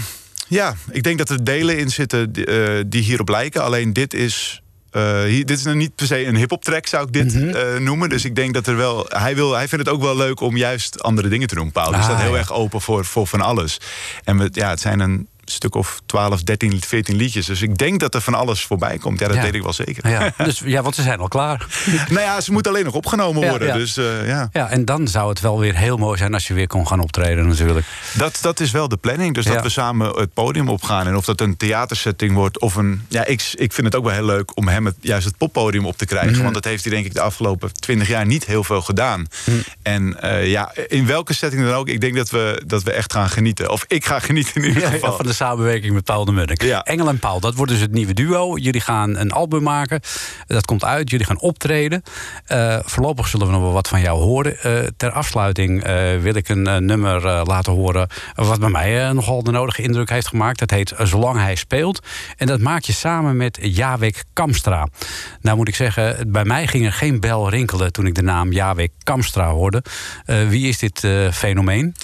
ja, 0.47 0.75
ik 0.91 1.03
denk 1.03 1.17
dat 1.17 1.29
er 1.29 1.43
delen 1.43 1.77
in 1.77 1.89
zitten 1.89 2.31
die, 2.31 2.45
eh, 2.45 2.83
die 2.87 3.03
hierop 3.03 3.29
lijken. 3.29 3.63
Alleen 3.63 3.93
dit 3.93 4.13
is. 4.13 4.60
Eh, 4.91 5.21
hier, 5.23 5.45
dit 5.45 5.57
is 5.57 5.63
nou 5.63 5.75
niet 5.77 5.95
per 5.95 6.05
se 6.05 6.25
een 6.25 6.35
hip-hop 6.35 6.63
track, 6.63 6.87
zou 6.87 7.05
ik 7.07 7.13
dit 7.13 7.33
Mhm. 7.33 7.49
eh, 7.49 7.79
noemen. 7.79 8.09
Dus 8.09 8.25
ik 8.25 8.35
denk 8.35 8.53
dat 8.53 8.67
er 8.67 8.75
wel. 8.75 9.05
Hij, 9.09 9.35
wil, 9.35 9.53
hij 9.53 9.67
vindt 9.67 9.85
het 9.85 9.93
ook 9.95 10.01
wel 10.01 10.15
leuk 10.15 10.39
om 10.39 10.57
juist 10.57 11.03
andere 11.03 11.27
dingen 11.27 11.47
te 11.47 11.55
doen. 11.55 11.71
Paul. 11.71 11.87
Die 11.87 11.95
Ah, 11.95 12.03
staat 12.03 12.21
heel 12.21 12.31
ja. 12.33 12.37
erg 12.37 12.53
open 12.53 12.81
voor, 12.81 13.05
voor 13.05 13.27
van 13.27 13.41
alles. 13.41 13.77
En 14.23 14.37
we, 14.37 14.49
ja, 14.51 14.69
het 14.69 14.79
zijn 14.79 14.99
een 14.99 15.27
stuk 15.51 15.75
of 15.75 16.01
12, 16.05 16.43
13, 16.43 16.81
14 16.81 17.15
liedjes. 17.15 17.45
Dus 17.45 17.61
ik 17.61 17.77
denk 17.77 17.99
dat 17.99 18.15
er 18.15 18.21
van 18.21 18.33
alles 18.33 18.65
voorbij 18.65 18.97
komt. 18.97 19.19
Ja, 19.19 19.27
dat 19.27 19.35
Ja. 19.35 19.41
weet 19.41 19.53
ik 19.55 19.63
wel 19.63 19.73
zeker. 19.73 20.09
Ja, 20.09 20.33
dus, 20.37 20.61
ja, 20.65 20.81
want 20.81 20.95
ze 20.95 21.01
zijn 21.01 21.19
al 21.19 21.27
klaar. 21.27 21.65
nou 22.09 22.19
ja, 22.21 22.41
ze 22.41 22.51
moeten 22.51 22.71
alleen 22.71 22.85
nog 22.85 22.93
opgenomen 22.93 23.49
worden. 23.49 23.67
ja. 23.67 23.73
Dus 23.73 23.97
eh, 23.97 24.27
ja. 24.27 24.49
Ja, 24.53 24.69
en 24.69 24.85
dan 24.85 25.07
zou 25.07 25.29
het 25.29 25.39
wel 25.39 25.59
weer 25.59 25.75
heel 25.75 25.97
mooi 25.97 26.17
zijn 26.17 26.33
als 26.33 26.47
je 26.47 26.53
weer 26.53 26.67
kon 26.67 26.87
gaan 26.87 26.99
optreden 26.99 27.47
natuurlijk. 27.47 27.85
Dat, 28.13 28.37
dat 28.41 28.59
is 28.59 28.71
wel 28.71 28.87
de 28.87 28.97
planning. 28.97 29.33
Dus 29.33 29.45
dat 29.45 29.63
we 29.63 29.69
samen 29.69 30.07
het 30.19 30.33
podium 30.33 30.69
opgaan. 30.69 31.07
En 31.07 31.15
of 31.15 31.25
dat 31.25 31.41
een 31.41 31.57
theatersetting 31.57 32.33
wordt 32.33 32.59
of 32.59 32.75
een... 32.75 33.05
Ja, 33.07 33.25
ik, 33.25 33.51
ik 33.55 33.73
vind 33.73 33.87
het 33.87 33.95
ook 33.95 34.03
wel 34.03 34.13
heel 34.13 34.25
leuk 34.25 34.57
om 34.57 34.67
hem 34.67 34.85
het, 34.85 34.95
juist 35.01 35.25
het 35.25 35.37
poppodium 35.37 35.85
op 35.85 35.97
te 35.97 36.05
krijgen. 36.05 36.31
Mhm. 36.31 36.41
Want 36.41 36.53
dat 36.53 36.63
heeft 36.63 36.83
hij 36.83 36.93
denk 36.93 37.05
ik 37.05 37.13
de 37.13 37.21
afgelopen 37.21 37.73
twintig 37.73 38.07
jaar 38.07 38.25
niet 38.25 38.45
heel 38.45 38.63
veel 38.63 38.81
gedaan. 38.81 39.25
En 39.81 40.21
eh, 40.21 40.47
ja, 40.47 40.71
in 40.87 41.05
welke 41.05 41.33
setting 41.33 41.63
dan 41.63 41.73
ook. 41.73 41.87
Ik 41.87 42.01
denk 42.01 42.15
dat 42.15 42.29
we, 42.29 42.61
dat 42.65 42.83
we 42.83 42.91
echt 42.91 43.13
gaan 43.13 43.29
genieten. 43.29 43.69
Of 43.69 43.85
ik 43.87 44.05
ga 44.05 44.19
genieten 44.19 44.61
in 44.61 44.67
ieder 44.67 44.83
geval. 44.89 45.09
ja, 45.09 45.15
van 45.15 45.25
de 45.25 45.33
samenwerking 45.41 45.93
met 45.93 46.03
Paul 46.03 46.25
de 46.25 46.31
Munnik. 46.31 46.63
Engel 46.63 47.07
en 47.07 47.19
Paul, 47.19 47.39
dat 47.39 47.55
wordt 47.55 47.71
dus 47.71 47.81
het 47.81 47.91
nieuwe 47.91 48.13
duo. 48.13 48.57
Jullie 48.57 48.81
gaan 48.81 49.17
een 49.17 49.31
album 49.31 49.63
maken. 49.63 49.99
Dat 50.47 50.65
komt 50.65 50.83
uit. 50.83 51.09
Jullie 51.09 51.25
gaan 51.25 51.39
optreden. 51.39 52.03
Eh, 52.45 52.79
voorlopig 52.83 53.27
zullen 53.27 53.45
we 53.45 53.53
nog 53.53 53.61
wel 53.61 53.71
wat 53.71 53.87
van 53.87 54.01
jou 54.01 54.21
horen. 54.21 54.59
Eh, 54.59 54.87
ter 54.97 55.11
afsluiting 55.11 55.83
eh, 55.83 56.17
wil 56.17 56.35
ik 56.35 56.49
een 56.49 56.85
nummer 56.85 57.21
laten 57.45 57.73
horen... 57.73 58.07
wat 58.35 58.59
bij 58.59 58.69
mij 58.69 59.11
nogal 59.13 59.43
de 59.43 59.51
nodige 59.51 59.81
indruk 59.81 60.09
heeft 60.09 60.27
gemaakt. 60.27 60.59
Dat 60.59 60.69
heet 60.69 60.93
Zolang 60.97 61.39
hij 61.39 61.55
speelt. 61.55 62.05
En 62.37 62.47
dat 62.47 62.59
maak 62.59 62.83
je 62.83 62.93
samen 62.93 63.37
met 63.37 63.59
Jawek 63.61 64.23
Kamstra. 64.33 64.87
Nou 65.41 65.57
moet 65.57 65.67
ik 65.67 65.75
zeggen, 65.75 66.31
bij 66.31 66.45
mij 66.45 66.67
ging 66.67 66.85
er 66.85 66.93
geen 66.93 67.19
bel 67.19 67.49
rinkelen... 67.49 67.91
toen 67.91 68.05
ik 68.05 68.15
de 68.15 68.23
naam 68.23 68.51
Jawek 68.51 68.91
Kamstra 69.03 69.49
hoorde. 69.49 69.83
Wie 70.25 70.67
is 70.67 70.77
dit 70.79 71.07
fenomeen? 71.31 71.95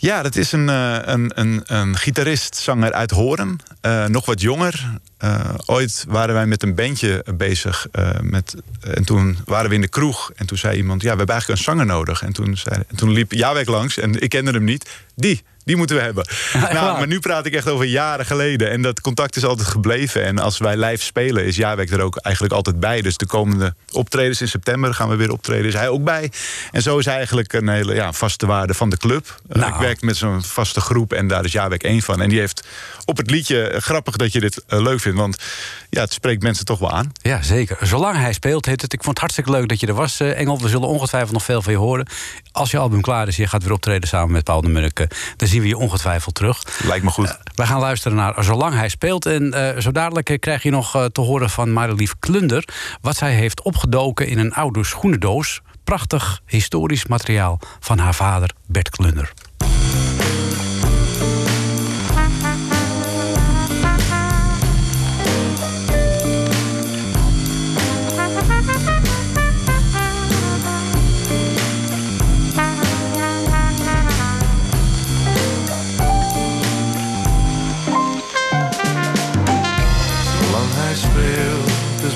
Ja, 0.00 0.22
dat 0.22 0.36
is 0.36 0.52
een, 0.52 0.68
eh, 0.68 0.98
een, 1.02 1.30
een, 1.34 1.62
een 1.66 1.96
gitarist, 1.96 2.56
zanger 2.56 2.92
uit 2.92 3.10
Horen. 3.10 3.58
Eh, 3.80 4.04
nog 4.04 4.26
wat 4.26 4.40
jonger. 4.40 5.00
Eh, 5.18 5.54
ooit 5.66 6.04
waren 6.08 6.34
wij 6.34 6.46
met 6.46 6.62
een 6.62 6.74
bandje 6.74 7.24
bezig. 7.34 7.86
eh, 7.92 8.10
met, 8.20 8.54
en 8.80 9.04
toen 9.04 9.38
waren 9.44 9.68
we 9.68 9.74
in 9.74 9.80
de 9.80 9.88
kroeg. 9.88 10.30
En 10.36 10.46
toen 10.46 10.58
zei 10.58 10.76
iemand: 10.76 11.02
Ja, 11.02 11.10
we 11.10 11.16
hebben 11.16 11.34
eigenlijk 11.34 11.60
een 11.60 11.66
zanger 11.66 11.86
nodig. 11.86 12.22
En 12.22 12.32
toen, 12.32 12.56
zei, 12.56 12.82
en 12.88 12.96
toen 12.96 13.10
liep 13.10 13.32
Jawek 13.32 13.68
langs. 13.68 13.98
En 13.98 14.20
ik 14.20 14.28
kende 14.28 14.50
hem 14.50 14.64
niet. 14.64 14.90
Die. 15.14 15.42
Die 15.64 15.76
moeten 15.76 15.96
we 15.96 16.02
hebben. 16.02 16.26
nou, 16.52 16.72
waar? 16.72 16.98
maar 16.98 17.06
nu 17.06 17.18
praat 17.20 17.46
ik 17.46 17.54
echt 17.54 17.68
over 17.68 17.84
jaren 17.84 18.26
geleden. 18.26 18.70
En 18.70 18.82
dat 18.82 19.00
contact 19.00 19.36
is 19.36 19.44
altijd 19.44 19.68
gebleven. 19.68 20.24
En 20.24 20.38
als 20.38 20.58
wij 20.58 20.76
live 20.76 21.04
spelen, 21.04 21.44
is 21.44 21.56
Jawek 21.56 21.90
er 21.90 22.00
ook 22.00 22.16
eigenlijk 22.16 22.54
altijd 22.54 22.80
bij. 22.80 23.02
Dus 23.02 23.16
de 23.16 23.26
komende 23.26 23.74
optredens 23.92 24.40
in 24.40 24.48
september 24.48 24.94
gaan 24.94 25.08
we 25.08 25.16
weer 25.16 25.32
optreden. 25.32 25.66
Is 25.66 25.74
hij 25.74 25.88
ook 25.88 26.04
bij. 26.04 26.30
En 26.70 26.82
zo 26.82 26.98
is 26.98 27.04
hij 27.04 27.14
eigenlijk 27.14 27.52
een 27.52 27.68
hele 27.68 27.94
ja, 27.94 28.12
vaste 28.12 28.46
waarde 28.46 28.74
van 28.74 28.90
de 28.90 28.96
club. 28.96 29.40
Eh, 29.48 29.56
Nou. 29.56 29.72
Ik 29.72 29.78
werk 29.80 30.00
met 30.00 30.16
zo'n 30.16 30.42
vaste 30.42 30.80
groep 30.80 31.12
en 31.12 31.28
daar 31.28 31.44
is 31.44 31.52
Jawek 31.52 31.82
één 31.82 32.02
van. 32.02 32.20
En 32.20 32.28
die 32.28 32.38
heeft 32.38 32.66
op 33.04 33.16
het 33.16 33.30
liedje, 33.30 33.74
grappig 33.78 34.16
dat 34.16 34.32
je 34.32 34.40
dit 34.40 34.62
leuk 34.66 35.00
vindt. 35.00 35.07
Want 35.14 35.38
ja, 35.90 36.00
het 36.00 36.12
spreekt 36.12 36.42
mensen 36.42 36.64
toch 36.64 36.78
wel 36.78 36.90
aan. 36.90 37.12
Ja, 37.22 37.42
zeker. 37.42 37.86
Zolang 37.86 38.16
hij 38.16 38.32
speelt, 38.32 38.66
heet 38.66 38.82
het. 38.82 38.92
Ik 38.92 39.02
vond 39.02 39.10
het 39.10 39.18
hartstikke 39.18 39.50
leuk 39.50 39.68
dat 39.68 39.80
je 39.80 39.86
er 39.86 39.94
was, 39.94 40.20
eh, 40.20 40.38
Engel. 40.38 40.60
We 40.60 40.68
zullen 40.68 40.88
ongetwijfeld 40.88 41.32
nog 41.32 41.42
veel 41.42 41.62
van 41.62 41.72
je 41.72 41.78
horen. 41.78 42.06
Als 42.52 42.70
je 42.70 42.78
album 42.78 43.00
klaar 43.00 43.28
is, 43.28 43.36
je 43.36 43.46
gaat 43.46 43.62
weer 43.62 43.72
optreden 43.72 44.08
samen 44.08 44.32
met 44.32 44.44
Paul 44.44 44.60
de 44.60 44.68
Munnik... 44.68 45.00
eh, 45.00 45.06
dan 45.36 45.48
zien 45.48 45.60
we 45.60 45.68
je 45.68 45.76
ongetwijfeld 45.76 46.34
terug. 46.34 46.62
Lijkt 46.84 47.04
me 47.04 47.10
goed. 47.10 47.38
We 47.54 47.66
gaan 47.66 47.80
luisteren 47.80 48.16
naar 48.16 48.44
Zolang 48.44 48.74
hij 48.74 48.88
speelt. 48.88 49.26
En 49.26 49.52
eh, 49.52 49.80
zo 49.80 49.92
dadelijk 49.92 50.30
eh, 50.30 50.38
krijg 50.38 50.62
je 50.62 50.70
nog 50.70 50.94
eh, 50.94 51.04
te 51.04 51.20
horen 51.20 51.50
van 51.50 51.72
Marilief 51.72 52.14
Klunder... 52.18 52.68
wat 53.00 53.16
zij 53.16 53.32
heeft 53.34 53.62
opgedoken 53.62 54.26
in 54.26 54.38
een 54.38 54.52
oude 54.54 54.84
schoenendoos. 54.84 55.60
Prachtig 55.84 56.40
historisch 56.46 57.06
materiaal 57.06 57.60
van 57.80 57.98
haar 57.98 58.14
vader 58.14 58.50
Bert 58.66 58.90
Klunder. 58.90 59.32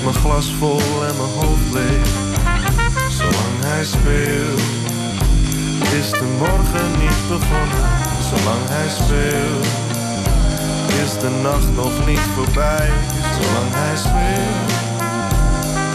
Mijn 0.03 0.15
glas 0.15 0.53
vol 0.59 0.79
en 0.79 1.15
mijn 1.17 1.33
hoofd 1.39 1.73
leeg. 1.73 2.07
Zolang 3.09 3.57
hij 3.59 3.85
speelt, 3.85 4.61
is 5.99 6.09
de 6.11 6.27
morgen 6.37 6.91
niet 6.99 7.21
begonnen. 7.27 7.83
Zolang 8.29 8.63
hij 8.75 8.89
speelt, 8.89 9.65
is 11.03 11.19
de 11.19 11.29
nacht 11.41 11.75
nog 11.75 12.05
niet 12.05 12.25
voorbij. 12.35 12.89
Zolang 13.39 13.69
hij 13.71 13.97
speelt, 13.97 14.71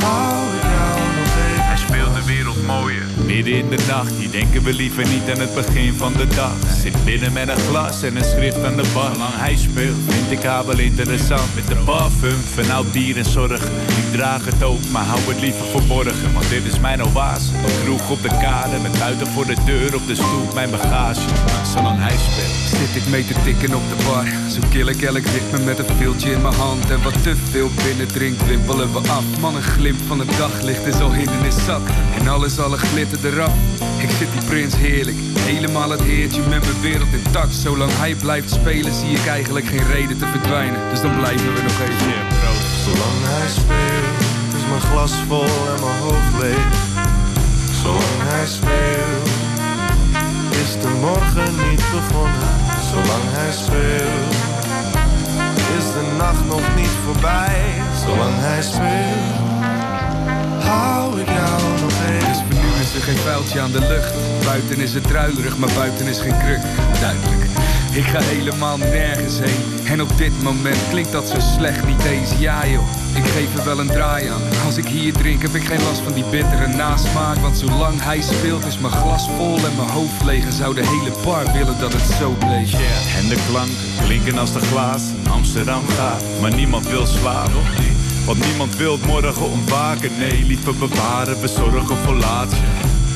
hou 0.05 0.45
jou 0.73 0.99
nog 1.19 1.33
even. 1.49 1.65
Hij 1.65 1.77
speelt 1.77 2.15
de 2.15 2.25
wereld 2.25 2.67
mooier. 2.67 3.08
Midden 3.29 3.55
in 3.55 3.68
de 3.68 3.85
nacht, 3.89 4.12
hier 4.18 4.31
denken 4.31 4.62
we 4.62 4.72
liever 4.72 5.09
niet 5.09 5.31
aan 5.31 5.41
het 5.41 5.55
begin 5.55 5.95
van 5.95 6.12
de 6.12 6.26
dag. 6.26 6.57
Zit 6.83 7.05
binnen 7.05 7.33
met 7.33 7.49
een 7.49 7.57
glas 7.57 8.03
en 8.03 8.16
een 8.16 8.24
schrift 8.24 8.64
aan 8.64 8.76
de 8.76 8.91
bar. 8.95 9.16
Lang 9.16 9.35
hij 9.35 9.57
speelt, 9.57 9.97
vind 10.07 10.31
ik 10.31 10.43
haar 10.43 10.66
wel 10.66 10.79
interessant. 10.79 11.55
Met 11.55 11.66
de 11.66 11.76
parfum 11.85 12.39
van 12.55 12.70
oud 12.70 12.93
bier 12.93 13.16
en 13.16 13.24
zorg. 13.24 13.64
Ik 14.03 14.12
draag 14.12 14.45
het 14.45 14.62
ook, 14.62 14.89
maar 14.93 15.05
hou 15.05 15.20
het 15.20 15.41
liever 15.41 15.66
verborgen. 15.66 16.33
Want 16.33 16.49
dit 16.49 16.64
is 16.64 16.81
mijn 16.81 17.05
oase. 17.05 17.53
Een 17.55 17.85
kroeg 17.85 18.11
op 18.11 18.22
de 18.22 18.29
kade, 18.29 18.79
met 18.79 18.99
buiten 18.99 19.26
voor 19.26 19.47
de 19.47 19.57
deur 19.64 19.95
op 19.95 20.07
de 20.07 20.14
stoep 20.14 20.55
mijn 20.55 20.70
bagage. 20.70 21.29
Zolang 21.74 21.99
hij 21.99 22.16
speelt. 22.16 22.68
Zit 22.79 23.03
ik 23.03 23.09
mee 23.09 23.24
te 23.26 23.35
tikken 23.45 23.74
op 23.74 23.83
de 23.89 24.05
bar 24.05 24.24
Zo 24.51 24.61
kill 24.70 24.89
ik 24.89 25.03
elk 25.03 25.24
ritme 25.24 25.59
met 25.64 25.79
een 25.79 25.97
viltje 25.97 26.31
in 26.31 26.43
mijn 26.43 26.55
hand 26.55 26.91
En 26.91 27.03
wat 27.03 27.22
te 27.22 27.37
veel 27.51 27.70
binnendringt 27.85 28.47
wimpelen 28.47 28.93
we 28.93 28.99
af 28.99 29.24
Man, 29.41 29.57
een 29.57 29.62
glimp 29.62 29.99
van 30.07 30.18
het 30.18 30.37
daglicht 30.37 30.87
is 30.87 31.01
al 31.01 31.12
hindernis 31.12 31.64
zat 31.64 31.81
En 32.18 32.29
alles, 32.29 32.59
alle 32.59 32.76
glitter 32.76 33.18
eraf 33.25 33.55
Ik 33.99 34.11
zit 34.11 34.29
die 34.33 34.45
prins 34.49 34.77
heerlijk 34.77 35.16
Helemaal 35.39 35.91
het 35.91 36.03
heertje 36.03 36.41
met 36.41 36.61
mijn 36.61 36.81
wereld 36.81 37.12
intact 37.12 37.55
Zolang 37.55 37.91
hij 37.95 38.14
blijft 38.14 38.51
spelen 38.51 38.95
zie 38.95 39.11
ik 39.11 39.27
eigenlijk 39.27 39.66
geen 39.66 39.87
reden 39.93 40.19
te 40.19 40.27
verdwijnen 40.27 40.81
Dus 40.91 41.01
dan 41.01 41.16
blijven 41.16 41.55
we 41.55 41.62
nog 41.62 41.81
even 41.81 42.29
Zolang 42.89 43.21
hij 43.23 43.49
speelt, 43.49 44.21
is 44.57 44.66
mijn 44.69 44.81
glas 44.81 45.12
vol 45.29 45.45
en 45.73 45.81
mijn 45.85 45.99
hoofd 46.01 46.35
leeg. 46.41 46.66
Zolang 47.83 48.21
hij 48.31 48.47
speelt, 48.47 49.29
is 50.62 50.73
de 50.83 50.89
morgen 51.01 51.53
niet 51.69 51.85
begonnen. 51.97 52.53
Zolang 52.91 53.27
hij 53.37 53.53
speelt, 53.53 54.35
is 55.79 55.87
de 55.97 56.14
nacht 56.16 56.45
nog 56.47 56.64
niet 56.77 56.95
voorbij. 57.05 57.83
Zolang 58.05 58.35
hij 58.37 58.62
speelt, 58.62 59.38
geen 63.09 63.17
vuiltje 63.17 63.61
aan 63.61 63.73
de 63.73 63.81
lucht. 63.81 64.15
Buiten 64.45 64.81
is 64.81 64.95
het 64.95 65.03
druilerig, 65.03 65.59
maar 65.59 65.73
buiten 65.75 66.07
is 66.07 66.19
geen 66.21 66.39
kruk. 66.39 66.61
Duidelijk. 67.01 67.43
Ik 67.93 68.05
ga 68.05 68.21
helemaal 68.23 68.77
nergens 68.77 69.39
heen. 69.39 69.87
En 69.87 70.03
op 70.03 70.17
dit 70.17 70.43
moment 70.43 70.79
klinkt 70.91 71.13
dat 71.13 71.29
zo 71.29 71.37
slecht 71.57 71.87
niet 71.87 72.05
eens. 72.05 72.31
Ja 72.39 72.67
joh, 72.67 72.89
ik 73.15 73.25
geef 73.25 73.59
er 73.59 73.65
wel 73.65 73.79
een 73.79 73.87
draai 73.87 74.27
aan. 74.27 74.43
Als 74.67 74.77
ik 74.77 74.87
hier 74.87 75.13
drink 75.13 75.43
heb 75.43 75.55
ik 75.55 75.65
geen 75.65 75.83
last 75.83 76.01
van 76.01 76.13
die 76.13 76.25
bittere 76.31 76.67
nasmaak. 76.67 77.37
Want 77.37 77.59
zolang 77.59 78.03
hij 78.03 78.21
speelt 78.21 78.67
is 78.67 78.79
mijn 78.79 78.93
glas 78.93 79.29
vol 79.37 79.57
en 79.57 79.77
mijn 79.77 79.91
hoofd 79.91 80.25
leeg. 80.25 80.45
En 80.45 80.53
zou 80.53 80.75
de 80.75 80.87
hele 80.87 81.13
bar 81.25 81.53
willen 81.53 81.79
dat 81.81 81.93
het 81.93 82.17
zo 82.21 82.31
bleef. 82.39 82.73
En 83.21 83.29
de 83.29 83.39
klanken 83.49 83.77
klinken 84.05 84.39
als 84.39 84.53
de 84.53 84.61
glaas 84.61 85.03
Amsterdam 85.31 85.83
gaat, 85.97 86.23
maar 86.41 86.55
niemand 86.55 86.89
wil 86.89 87.07
slapen. 87.07 87.63
Want 88.27 88.47
niemand 88.47 88.77
wil 88.77 88.99
morgen 89.07 89.51
ontwaken. 89.51 90.11
Nee, 90.19 90.45
liever 90.45 90.75
bewaren, 90.75 91.41
we 91.41 91.49
zorgen 91.49 91.97
voor 91.97 92.15
laatst. 92.15 92.57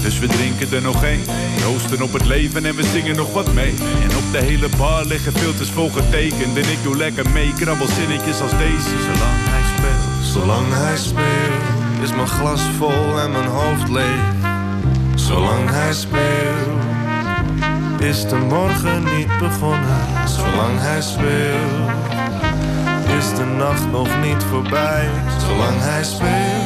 Dus 0.02 0.18
we 0.18 0.26
drinken 0.26 0.72
er 0.72 0.82
nog 0.82 1.04
één. 1.04 1.24
Roosten 1.64 2.02
op 2.02 2.12
het 2.12 2.26
leven 2.26 2.64
en 2.64 2.74
we 2.74 2.84
zingen 2.84 3.16
nog 3.16 3.32
wat 3.32 3.52
mee. 3.52 3.74
En 4.02 4.16
op 4.16 4.32
de 4.32 4.38
hele 4.38 4.68
bar 4.76 5.04
liggen 5.04 5.32
filters 5.32 5.70
vol 5.70 5.90
getekend. 5.90 6.56
En 6.56 6.70
ik 6.72 6.82
doe 6.82 6.96
lekker 6.96 7.30
mee, 7.30 7.52
krabbel 7.52 7.86
zinnetjes 7.86 8.40
als 8.40 8.50
deze. 8.50 8.96
Zolang 9.02 9.38
hij 9.50 9.62
speelt. 9.76 10.24
Zolang 10.32 10.66
hij 10.70 10.96
speelt, 10.96 12.02
is 12.02 12.12
mijn 12.14 12.28
glas 12.28 12.60
vol 12.78 13.20
en 13.20 13.30
mijn 13.30 13.48
hoofd 13.48 13.88
leeg. 13.88 14.42
Zolang 15.14 15.70
hij 15.70 15.92
speelt, 15.92 16.82
is 17.98 18.28
de 18.28 18.36
morgen 18.36 19.02
niet 19.16 19.38
begonnen. 19.38 20.28
Zolang 20.28 20.78
hij 20.78 21.00
speelt, 21.02 21.90
is 23.18 23.34
de 23.36 23.44
nacht 23.44 23.90
nog 23.90 24.08
niet 24.22 24.42
voorbij. 24.50 25.08
Zolang 25.46 25.76
hij 25.78 26.04
speelt, 26.04 26.61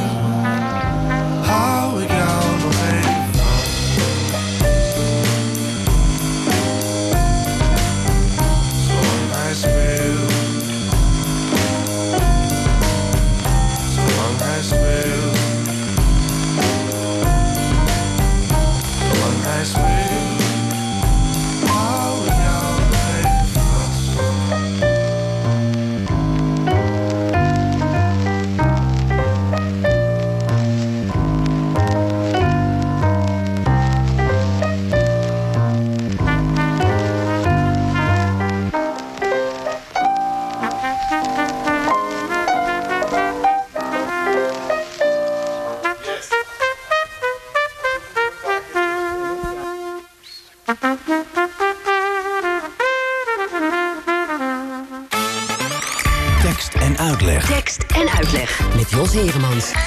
uitleg. 59.17 59.86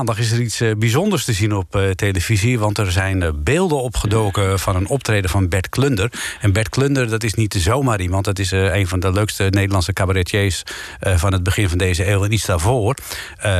Maandag 0.00 0.18
is 0.18 0.32
er 0.32 0.40
iets 0.40 0.60
eh, 0.60 0.70
bijzonders 0.76 1.24
te 1.24 1.32
zien 1.32 1.54
op 1.54 1.76
eh, 1.76 1.90
televisie. 1.90 2.58
Want 2.58 2.78
er 2.78 2.92
zijn 2.92 3.22
eh, 3.22 3.30
beelden 3.34 3.82
opgedoken 3.82 4.58
van 4.58 4.76
een 4.76 4.88
optreden 4.88 5.30
van 5.30 5.48
Bert 5.48 5.68
Klunder. 5.68 6.12
En 6.40 6.52
Bert 6.52 6.68
Klunder, 6.68 7.08
dat 7.08 7.22
is 7.22 7.34
niet 7.34 7.54
zomaar 7.58 8.00
iemand. 8.00 8.24
Dat 8.24 8.38
is 8.38 8.50
een 8.50 8.86
van 8.86 9.00
de 9.00 9.12
leukste 9.12 9.42
Nederlandse 9.50 9.92
cabaretiers 9.92 10.62
van 11.00 11.32
het 11.32 11.42
begin 11.42 11.68
van 11.68 11.78
deze 11.78 12.10
eeuw 12.10 12.24
en 12.24 12.32
iets 12.32 12.46
daarvoor. 12.46 12.94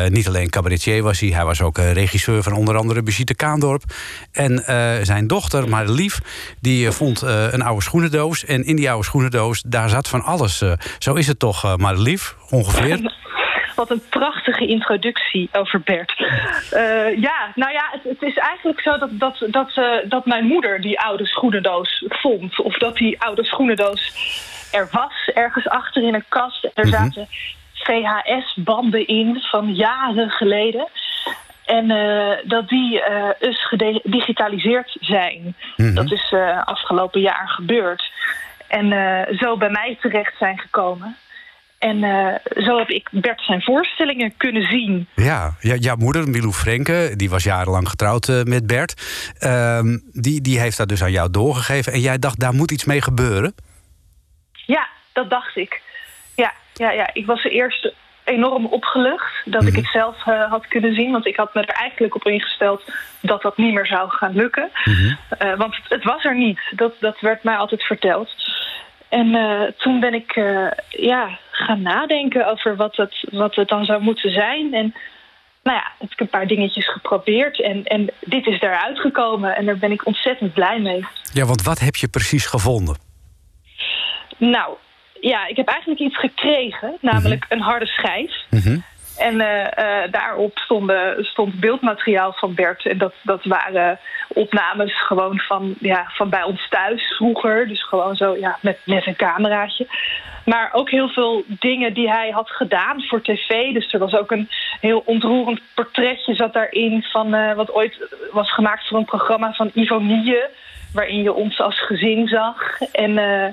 Niet 0.08 0.28
alleen 0.28 0.50
cabaretier 0.50 1.02
was 1.02 1.20
hij, 1.20 1.28
hij 1.28 1.44
was 1.44 1.62
ook 1.62 1.78
regisseur 1.78 2.42
van 2.42 2.52
onder 2.52 2.76
andere 2.76 3.02
Brigitte 3.02 3.34
Kaandorp. 3.34 3.82
En 4.32 4.62
zijn 5.06 5.26
dochter, 5.26 5.68
Marlief, 5.68 6.20
die 6.60 6.90
vond 6.90 7.22
een 7.22 7.62
oude 7.62 7.82
schoenendoos. 7.82 8.44
En 8.44 8.64
in 8.64 8.76
die 8.76 8.90
oude 8.90 9.04
schoenendoos, 9.04 9.62
daar 9.66 9.88
zat 9.88 10.08
van 10.08 10.22
alles. 10.22 10.62
zo 10.98 11.14
is 11.14 11.26
het 11.26 11.38
toch, 11.38 11.76
Marlief, 11.76 12.36
ongeveer? 12.48 12.98
Wat 13.80 13.90
een 13.90 14.08
prachtige 14.08 14.66
introductie 14.66 15.48
over 15.52 15.80
Bert. 15.80 16.14
Eh, 16.70 17.20
ja, 17.20 17.52
nou 17.54 17.72
ja, 17.72 17.88
het, 17.90 18.02
het 18.02 18.22
is 18.22 18.36
eigenlijk 18.36 18.80
zo 18.80 18.98
dat, 18.98 19.10
dat, 19.12 19.46
dat, 19.50 19.70
eh, 19.74 19.92
dat 20.04 20.26
mijn 20.26 20.44
moeder 20.44 20.80
die 20.80 21.00
oude 21.00 21.26
schoenendoos 21.26 22.04
vond. 22.08 22.60
Of 22.60 22.78
dat 22.78 22.96
die 22.96 23.22
oude 23.22 23.44
schoenendoos 23.44 24.12
er 24.72 24.88
was, 24.90 25.30
ergens 25.34 25.68
achter 25.68 26.02
in 26.02 26.14
een 26.14 26.24
kast. 26.28 26.70
Er 26.74 26.86
zaten 26.86 27.28
VHS-banden 27.74 29.06
in 29.06 29.38
van 29.40 29.74
jaren 29.74 30.30
geleden. 30.30 30.88
En 31.64 31.90
eh, 31.90 32.36
dat 32.44 32.68
die 32.68 33.02
dus 33.38 33.66
gedigitaliseerd 33.66 34.96
zijn. 35.00 35.54
Dat 35.94 36.12
is 36.12 36.34
afgelopen 36.64 37.20
jaar 37.20 37.48
gebeurd. 37.48 38.12
En 38.68 38.88
zo 39.38 39.56
bij 39.56 39.70
mij 39.70 39.96
terecht 40.00 40.36
zijn 40.38 40.58
gekomen. 40.58 41.16
En 41.80 42.04
eh, 42.04 42.64
zo 42.64 42.78
heb 42.78 42.88
ik 42.88 43.08
Bert 43.10 43.40
zijn 43.40 43.62
voorstellingen 43.62 44.36
kunnen 44.36 44.62
zien. 44.62 45.08
Ja, 45.14 45.54
ja 45.60 45.74
jouw 45.74 45.96
moeder, 45.96 46.28
Milou 46.28 46.52
Frenke, 46.52 47.12
die 47.16 47.30
was 47.30 47.44
jarenlang 47.44 47.88
getrouwd 47.88 48.28
eh, 48.28 48.42
met 48.42 48.66
Bert. 48.66 48.94
Ehm, 49.38 49.98
die, 50.12 50.40
die 50.40 50.60
heeft 50.60 50.76
dat 50.76 50.88
dus 50.88 51.02
aan 51.02 51.10
jou 51.10 51.30
doorgegeven. 51.30 51.92
En 51.92 52.00
jij 52.00 52.18
dacht, 52.18 52.40
daar 52.40 52.54
moet 52.54 52.70
iets 52.70 52.84
mee 52.84 53.02
gebeuren? 53.02 53.54
Ja, 54.52 54.88
dat 55.12 55.30
dacht 55.30 55.56
ik. 55.56 55.82
Ja, 56.34 56.52
ja, 56.74 56.90
ja. 56.90 57.10
ik 57.12 57.26
was 57.26 57.44
eerst 57.44 57.94
enorm 58.24 58.66
opgelucht 58.66 59.42
dat 59.44 59.66
ik 59.66 59.76
het 59.76 59.88
zelf 59.92 60.26
eh, 60.26 60.50
had 60.50 60.66
kunnen 60.68 60.94
zien. 60.94 61.10
Want 61.10 61.26
ik 61.26 61.36
had 61.36 61.54
me 61.54 61.60
er 61.60 61.74
eigenlijk 61.74 62.14
op 62.14 62.26
ingesteld 62.26 62.82
dat 63.20 63.42
dat 63.42 63.56
niet 63.56 63.74
meer 63.74 63.86
zou 63.86 64.10
gaan 64.10 64.34
lukken. 64.34 64.70
Eh, 65.38 65.56
want 65.56 65.76
het, 65.76 65.84
het 65.88 66.04
was 66.04 66.24
er 66.24 66.36
niet. 66.36 66.60
Dat, 66.70 66.94
dat 67.00 67.20
werd 67.20 67.42
mij 67.42 67.56
altijd 67.56 67.82
verteld. 67.82 68.34
En 69.10 69.34
eh, 69.34 69.72
toen 69.76 70.00
ben 70.00 70.14
ik 70.14 70.32
eh, 70.32 70.66
ja, 70.88 71.38
gaan 71.50 71.82
nadenken 71.82 72.50
over 72.50 72.76
wat 72.76 72.96
het, 72.96 73.24
wat 73.30 73.54
het 73.54 73.68
dan 73.68 73.84
zou 73.84 74.02
moeten 74.02 74.30
zijn. 74.32 74.74
En 74.74 74.94
nou 75.62 75.76
ja, 75.76 75.92
heb 75.98 76.12
ik 76.12 76.20
een 76.20 76.28
paar 76.28 76.46
dingetjes 76.46 76.92
geprobeerd. 76.92 77.62
En, 77.62 77.84
en 77.84 78.10
dit 78.20 78.46
is 78.46 78.60
daaruit 78.60 78.98
gekomen. 78.98 79.56
En 79.56 79.66
daar 79.66 79.78
ben 79.78 79.92
ik 79.92 80.06
ontzettend 80.06 80.52
blij 80.52 80.80
mee. 80.80 81.04
Ja, 81.32 81.44
want 81.44 81.62
wat 81.62 81.78
heb 81.78 81.96
je 81.96 82.08
precies 82.08 82.46
gevonden? 82.46 82.96
Nou, 84.36 84.76
ja, 85.20 85.46
ik 85.46 85.56
heb 85.56 85.68
eigenlijk 85.68 86.00
iets 86.00 86.18
gekregen, 86.18 86.96
namelijk 87.00 87.46
een 87.48 87.60
harde 87.60 87.86
schijf. 87.86 88.32
Eh, 88.50 88.76
eh, 89.20 90.12
daarop 90.12 90.58
stonden, 90.58 91.24
stond 91.24 91.60
beeldmateriaal 91.60 92.32
van 92.32 92.54
Bert. 92.54 92.86
En 92.86 92.98
dat, 92.98 93.12
dat 93.22 93.44
waren 93.44 93.98
opnames 94.28 95.02
gewoon 95.02 95.38
van, 95.38 95.74
ja, 95.80 96.04
van 96.08 96.28
bij 96.28 96.42
ons 96.42 96.68
thuis 96.68 97.14
vroeger. 97.16 97.68
Dus 97.68 97.82
gewoon 97.82 98.16
zo 98.16 98.36
ja, 98.36 98.58
met, 98.60 98.78
met 98.84 99.06
een 99.06 99.16
cameraatje. 99.16 99.86
Maar 100.44 100.70
ook 100.72 100.90
heel 100.90 101.08
veel 101.08 101.44
dingen 101.46 101.94
die 101.94 102.10
hij 102.10 102.30
had 102.30 102.50
gedaan 102.50 103.02
voor 103.02 103.22
tv. 103.22 103.72
Dus 103.72 103.92
er 103.92 103.98
was 103.98 104.14
ook 104.14 104.30
een 104.30 104.48
heel 104.80 105.02
ontroerend 105.04 105.60
portretje 105.74 106.34
zat 106.34 106.52
daarin... 106.52 107.02
van 107.02 107.34
eh, 107.34 107.54
wat 107.54 107.72
ooit 107.72 107.98
was 108.32 108.52
gemaakt 108.52 108.88
voor 108.88 108.98
een 108.98 109.04
programma 109.04 109.52
van 109.52 109.70
Ivo 109.74 110.02
waarin 110.92 111.22
je 111.22 111.32
ons 111.32 111.60
als 111.60 111.80
gezin 111.86 112.28
zag. 112.28 112.80
En... 112.92 113.18
eh, 113.18 113.52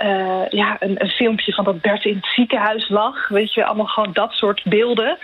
eh, 0.00 0.48
ja, 0.48 0.76
een, 0.78 1.02
een 1.02 1.10
filmpje 1.10 1.52
van 1.52 1.64
dat 1.64 1.80
Bert 1.80 2.04
in 2.04 2.16
het 2.16 2.26
ziekenhuis 2.34 2.88
lag. 2.88 3.28
Weet 3.28 3.54
je, 3.54 3.64
allemaal 3.64 3.86
gewoon 3.86 4.12
dat 4.12 4.32
soort 4.32 4.62
beelden. 4.64 5.18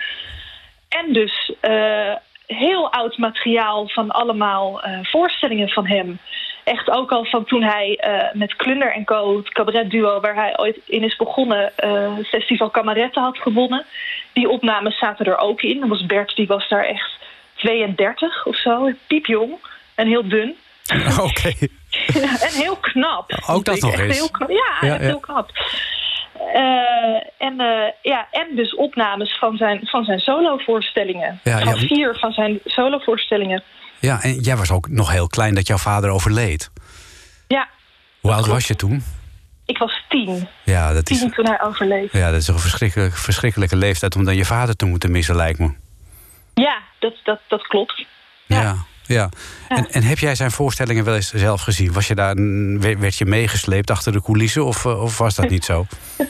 En 0.89 1.13
dus 1.13 1.53
eh, 1.59 2.13
heel 2.45 2.91
oud 2.91 3.17
materiaal 3.17 3.87
van 3.89 4.11
allemaal 4.11 4.81
eh, 4.81 4.99
voorstellingen 5.01 5.69
van 5.69 5.87
hem. 5.87 6.19
Echt 6.63 6.89
ook 6.89 7.11
al 7.11 7.25
van 7.25 7.45
toen 7.45 7.63
hij 7.63 7.99
met 8.33 8.55
Klunder 8.55 8.93
en 8.93 9.05
Co., 9.05 9.37
het 9.37 9.49
cabaretduo 9.49 10.19
waar 10.19 10.35
hij 10.35 10.59
ooit 10.59 10.79
in 10.85 11.03
is 11.03 11.15
begonnen, 11.15 11.73
Festival 12.25 12.69
Kameretten 12.69 13.21
had 13.21 13.37
gewonnen. 13.37 13.85
Die 14.33 14.49
opnames 14.49 14.97
zaten 14.97 15.25
er 15.25 15.37
ook 15.37 15.61
in. 15.61 15.79
Dat 15.79 15.89
was 15.89 16.05
Bert, 16.05 16.35
die 16.35 16.47
was 16.47 16.67
daar 16.67 16.83
echt 16.83 17.11
32 17.55 18.45
of 18.45 18.55
zo, 18.55 18.91
piepjong 19.07 19.57
en 19.95 20.07
heel 20.07 20.27
dun. 20.27 20.55
Oké. 21.29 21.53
en 22.47 22.53
heel 22.53 22.75
knap. 22.75 23.43
Ook 23.47 23.65
dat 23.65 23.81
nog 23.81 23.99
eens. 23.99 24.17
Heel 24.17 24.29
knap. 24.29 24.49
Ja, 24.49 24.97
heel 24.97 25.19
knap. 25.19 25.51
Eh, 26.53 27.47
en, 27.47 27.59
eh, 27.59 27.91
ja, 28.01 28.27
en 28.31 28.55
dus 28.55 28.75
opnames 28.75 29.37
van 29.37 29.57
zijn, 29.57 29.79
van 29.83 30.03
zijn 30.03 30.19
solovoorstellingen. 30.19 31.39
Ja, 31.43 31.59
van 31.59 31.79
ja. 31.79 31.87
vier 31.87 32.15
van 32.19 32.31
zijn 32.31 32.59
solovoorstellingen. 32.65 33.63
Ja, 33.99 34.21
en 34.21 34.33
jij 34.33 34.55
was 34.55 34.71
ook 34.71 34.89
nog 34.89 35.11
heel 35.11 35.27
klein 35.27 35.55
dat 35.55 35.67
jouw 35.67 35.77
vader 35.77 36.09
overleed. 36.09 36.71
Ja, 37.47 37.67
Hoe 38.21 38.33
oud 38.33 38.45
was 38.47 38.67
je 38.67 38.75
toen? 38.75 39.03
ik 39.67 39.77
was 39.77 40.03
tien. 40.09 40.47
Ja, 40.63 40.93
dat 40.93 41.09
is, 41.09 41.19
Tien 41.19 41.31
toen 41.31 41.45
hij 41.45 41.61
overleed. 41.61 42.11
ja, 42.11 42.31
dat 42.31 42.41
is 42.41 42.47
een 42.47 42.59
verschrikkelijke, 42.59 43.17
verschrikkelijke 43.17 43.75
leeftijd 43.75 44.15
om 44.15 44.25
dan 44.25 44.35
je 44.35 44.45
vader 44.45 44.75
te 44.75 44.85
moeten 44.85 45.11
missen, 45.11 45.35
lijkt 45.35 45.59
me. 45.59 45.73
Ja, 46.53 46.81
dat, 46.99 47.13
dat, 47.23 47.39
dat 47.47 47.67
klopt. 47.67 48.05
Ja. 48.45 48.61
ja. 48.61 48.75
En, 49.67 49.87
en 49.91 50.03
heb 50.03 50.17
jij 50.17 50.35
zijn 50.35 50.51
voorstellingen 50.51 51.03
wel 51.03 51.15
eens 51.15 51.31
zelf 51.31 51.61
gezien? 51.61 51.93
Was 51.93 52.07
je 52.07 52.15
daar, 52.15 52.35
werd 52.99 53.17
je 53.17 53.25
meegesleept 53.25 53.91
achter 53.91 54.11
de 54.11 54.21
coulissen 54.21 54.65
of, 54.65 54.85
eh, 54.85 55.03
of 55.03 55.17
was 55.17 55.35
dat 55.35 55.49
niet 55.49 55.65
zo? 55.65 55.85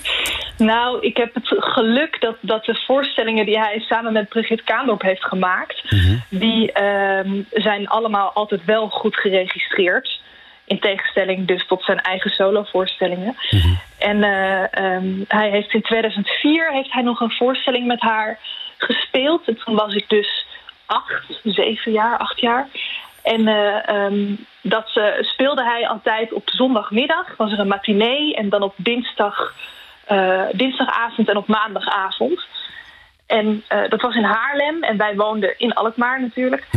Nou, 0.57 0.99
ik 1.01 1.17
heb 1.17 1.33
het 1.33 1.47
geluk 1.47 2.21
dat, 2.21 2.35
dat 2.41 2.65
de 2.65 2.83
voorstellingen 2.85 3.45
die 3.45 3.59
hij 3.59 3.79
samen 3.79 4.13
met 4.13 4.29
Brigitte 4.29 4.63
Kaandorp 4.63 5.01
heeft 5.01 5.25
gemaakt... 5.25 5.83
die 6.29 6.71
ehm, 6.71 7.41
zijn 7.51 7.87
allemaal 7.87 8.31
altijd 8.31 8.65
wel 8.65 8.89
goed 8.89 9.15
geregistreerd. 9.15 10.21
In 10.65 10.79
tegenstelling 10.79 11.47
dus 11.47 11.67
tot 11.67 11.83
zijn 11.83 12.01
eigen 12.01 12.31
solovoorstellingen. 12.31 13.35
En 13.97 14.23
eh, 14.23 14.63
ehm, 14.71 15.23
hij 15.27 15.49
heeft 15.49 15.73
in 15.73 15.81
2004 15.81 16.71
heeft 16.71 16.93
hij 16.93 17.03
nog 17.03 17.19
een 17.19 17.31
voorstelling 17.31 17.87
met 17.87 18.01
haar 18.01 18.39
gespeeld. 18.77 19.47
En 19.47 19.57
toen 19.65 19.75
was 19.75 19.93
ik 19.93 20.09
dus 20.09 20.46
acht, 20.87 21.39
zeven 21.43 21.91
jaar, 21.91 22.17
acht 22.17 22.39
jaar. 22.39 22.67
En 23.23 23.47
eh, 23.47 23.89
ehm, 23.89 24.35
dat 24.61 25.01
speelde 25.21 25.63
hij 25.63 25.87
altijd 25.87 26.33
op 26.33 26.49
zondagmiddag. 26.49 27.35
Was 27.37 27.51
er 27.51 27.59
een 27.59 27.67
matinee 27.67 28.35
en 28.35 28.49
dan 28.49 28.61
op 28.61 28.73
dinsdag, 28.75 29.53
eh, 30.05 30.41
dinsdagavond 30.51 31.29
en 31.29 31.37
op 31.37 31.47
maandagavond. 31.47 32.45
En 33.27 33.63
eh, 33.67 33.89
dat 33.89 34.01
was 34.01 34.15
in 34.15 34.23
Haarlem 34.23 34.83
en 34.83 34.97
wij 34.97 35.15
woonden 35.15 35.59
in 35.59 35.73
Alkmaar 35.73 36.21
natuurlijk. 36.21 36.67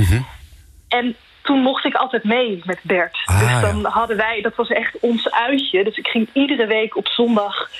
En 0.89 1.17
toen 1.43 1.61
mocht 1.61 1.85
ik 1.85 1.95
altijd 1.95 2.25
mee 2.25 2.63
met 2.65 2.79
Bert. 2.83 3.19
Ah, 3.25 3.41
dus 3.41 3.61
dan 3.61 3.93
hadden 3.93 4.17
wij, 4.17 4.41
dat 4.43 4.55
was 4.55 4.69
echt 4.69 4.99
ons 5.01 5.31
uitje. 5.31 5.85
Dus 5.85 5.97
ik 5.97 6.09
ging 6.09 6.29
iedere 6.33 6.67
week 6.67 6.97
op 6.97 7.09
zondag 7.09 7.71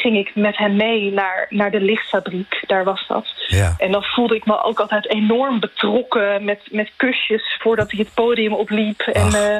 ging 0.00 0.16
ik 0.16 0.34
met 0.34 0.56
hem 0.56 0.76
mee 0.76 1.12
naar, 1.12 1.46
naar 1.50 1.70
de 1.70 1.80
lichtfabriek. 1.80 2.62
Daar 2.66 2.84
was 2.84 3.04
dat. 3.08 3.26
Ja. 3.46 3.74
En 3.78 3.92
dan 3.92 4.02
voelde 4.02 4.34
ik 4.36 4.46
me 4.46 4.62
ook 4.62 4.80
altijd 4.80 5.08
enorm 5.10 5.60
betrokken 5.60 6.44
met, 6.44 6.58
met 6.70 6.90
kusjes 6.96 7.56
voordat 7.58 7.90
hij 7.90 8.00
het 8.00 8.14
podium 8.14 8.52
opliep. 8.54 9.00
En, 9.00 9.32
eh, 9.34 9.56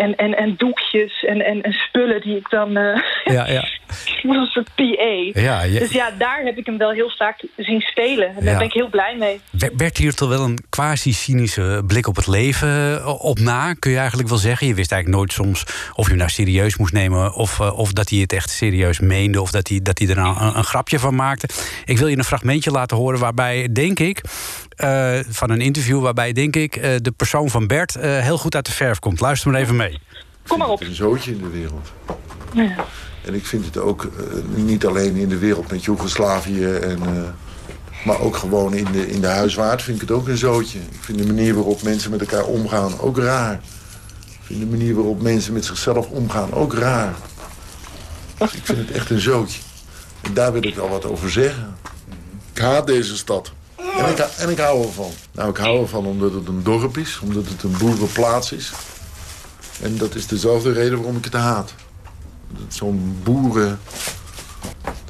en, 0.00 0.16
en, 0.16 0.36
en 0.36 0.54
doekjes 0.56 1.24
en, 1.24 1.44
en, 1.44 1.62
en 1.62 1.72
spullen 1.72 2.20
die 2.20 2.36
ik 2.36 2.50
dan. 2.50 2.76
eh 2.76 3.02
Ja, 3.24 3.46
ja. 3.48 3.60
ik 4.16 4.20
was 4.22 4.36
een 4.36 4.46
soort 4.46 4.74
PA. 4.74 5.40
Ja, 5.40 5.62
je- 5.62 5.78
Dus 5.78 5.92
ja, 5.92 6.10
daar 6.18 6.40
heb 6.44 6.56
ik 6.56 6.66
hem 6.66 6.78
wel 6.78 6.90
heel 6.90 7.10
vaak 7.10 7.40
zien 7.56 7.80
spelen. 7.80 8.28
En 8.36 8.44
daar 8.44 8.56
ben 8.58 8.66
ik 8.66 8.72
heel 8.72 8.88
blij 8.88 9.16
mee. 9.18 9.40
Bert 9.72 9.96
hier 9.96 10.14
toch 10.14 10.28
wel 10.28 10.44
een 10.44 10.58
quasi-cynische 10.68 11.82
blik 11.86 12.06
op 12.06 12.16
het 12.16 12.26
leven 12.26 13.00
eh, 13.00 13.24
op 13.24 13.38
na, 13.38 13.74
kun 13.74 13.90
je 13.90 13.98
eigenlijk 13.98 14.28
wel 14.28 14.38
zeggen. 14.38 14.66
Je 14.66 14.74
wist 14.74 14.92
eigenlijk 14.92 15.20
nooit 15.20 15.32
soms 15.32 15.62
of 15.94 16.02
je 16.04 16.08
hem 16.08 16.16
nou 16.18 16.30
serieus 16.30 16.76
moest 16.76 16.92
nemen... 16.92 17.34
of, 17.34 17.60
of 17.60 17.92
dat 17.92 18.08
hij 18.10 18.18
het 18.18 18.32
echt 18.32 18.50
serieus 18.50 19.00
meende 19.00 19.40
of 19.40 19.50
dat 19.50 19.67
hij, 19.68 19.80
dat 19.82 19.98
hij 19.98 20.08
er 20.08 20.16
nou 20.16 20.40
een, 20.40 20.56
een 20.58 20.64
grapje 20.64 20.98
van 20.98 21.14
maakte. 21.14 21.48
Ik 21.84 21.98
wil 21.98 22.06
je 22.08 22.16
een 22.18 22.24
fragmentje 22.24 22.70
laten 22.70 22.96
horen 22.96 23.18
waarbij, 23.20 23.68
denk 23.72 23.98
ik... 23.98 24.20
eh, 24.76 25.18
van 25.28 25.50
een 25.50 25.60
interview 25.60 26.02
waarbij, 26.02 26.32
denk 26.32 26.56
ik, 26.56 26.76
eh, 26.76 26.90
de 27.02 27.10
persoon 27.10 27.50
van 27.50 27.66
Bert... 27.66 27.96
eh, 27.96 28.18
heel 28.18 28.38
goed 28.38 28.54
uit 28.54 28.66
de 28.66 28.72
verf 28.72 28.98
komt. 28.98 29.20
Luister 29.20 29.50
maar 29.50 29.60
even 29.60 29.76
mee. 29.76 29.98
Kom 30.46 30.58
maar 30.58 30.68
op. 30.68 30.80
een 30.80 30.94
zootje 30.94 31.30
in 31.30 31.38
de 31.38 31.48
wereld. 31.48 31.92
Ja. 32.52 32.84
En 33.24 33.34
ik 33.34 33.46
vind 33.46 33.64
het 33.64 33.78
ook 33.78 34.10
niet 34.54 34.86
alleen 34.86 35.16
in 35.16 35.28
de 35.28 35.38
wereld 35.38 35.70
met 35.70 35.84
Joegoslavië... 35.84 36.64
En, 36.64 36.98
eh, 37.02 37.22
maar 38.04 38.20
ook 38.20 38.36
gewoon 38.36 38.74
in 38.74 38.86
de, 38.92 39.10
in 39.10 39.20
de 39.20 39.26
huiswaard 39.26 39.82
vind 39.82 40.02
ik 40.02 40.08
het 40.08 40.18
ook 40.18 40.28
een 40.28 40.36
zootje. 40.36 40.78
Ik 40.78 40.98
vind 41.00 41.18
de 41.18 41.26
manier 41.26 41.54
waarop 41.54 41.82
mensen 41.82 42.10
met 42.10 42.20
elkaar 42.20 42.44
omgaan 42.44 43.00
ook 43.00 43.18
raar. 43.18 43.60
Ik 44.26 44.40
vind 44.42 44.60
de 44.60 44.66
manier 44.66 44.94
waarop 44.94 45.22
mensen 45.22 45.52
met 45.52 45.64
zichzelf 45.64 46.08
omgaan 46.08 46.52
ook 46.52 46.74
raar. 46.74 47.14
Ik 48.38 48.60
vind 48.62 48.78
het 48.78 48.90
echt 48.90 49.10
een 49.10 49.20
zootje. 49.20 49.60
En 50.20 50.34
daar 50.34 50.52
wil 50.52 50.64
ik 50.64 50.74
wel 50.74 50.88
wat 50.88 51.04
over 51.04 51.30
zeggen. 51.30 51.76
Ik 52.52 52.58
haat 52.58 52.86
deze 52.86 53.16
stad. 53.16 53.52
En 53.76 54.10
ik, 54.10 54.18
en 54.18 54.50
ik 54.50 54.58
hou 54.58 54.86
ervan. 54.86 55.10
Nou, 55.32 55.50
ik 55.50 55.56
hou 55.56 55.80
ervan 55.80 56.06
omdat 56.06 56.32
het 56.32 56.48
een 56.48 56.62
dorp 56.62 56.98
is, 56.98 57.18
omdat 57.22 57.48
het 57.48 57.62
een 57.62 57.76
boerenplaats 57.78 58.52
is. 58.52 58.72
En 59.82 59.96
dat 59.96 60.14
is 60.14 60.26
dezelfde 60.26 60.72
reden 60.72 60.96
waarom 60.96 61.16
ik 61.16 61.24
het 61.24 61.32
haat. 61.32 61.74
Dat 62.48 62.74
Zo'n 62.74 63.18
boeren... 63.22 63.80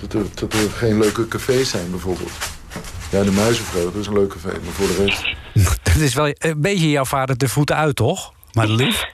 Dat 0.01 0.13
er, 0.13 0.25
dat 0.35 0.53
er 0.53 0.71
geen 0.71 0.99
leuke 0.99 1.29
cafés 1.29 1.69
zijn, 1.71 1.91
bijvoorbeeld. 1.91 2.31
Ja, 3.11 3.23
de 3.23 3.31
Muizenvreugde 3.31 4.01
is 4.01 4.07
een 4.07 4.13
leuk 4.13 4.29
café, 4.29 4.49
maar 4.49 4.73
voor 4.73 4.87
de 4.87 5.05
rest... 5.05 5.37
Dat 5.83 5.97
is 5.97 6.15
wel 6.15 6.31
een 6.39 6.61
beetje 6.61 6.91
jouw 6.91 7.05
vader 7.05 7.37
de 7.39 7.49
voeten 7.49 7.77
uit, 7.77 7.97
toch? 7.97 8.33
Maar 8.59 8.69
lief. 8.69 9.05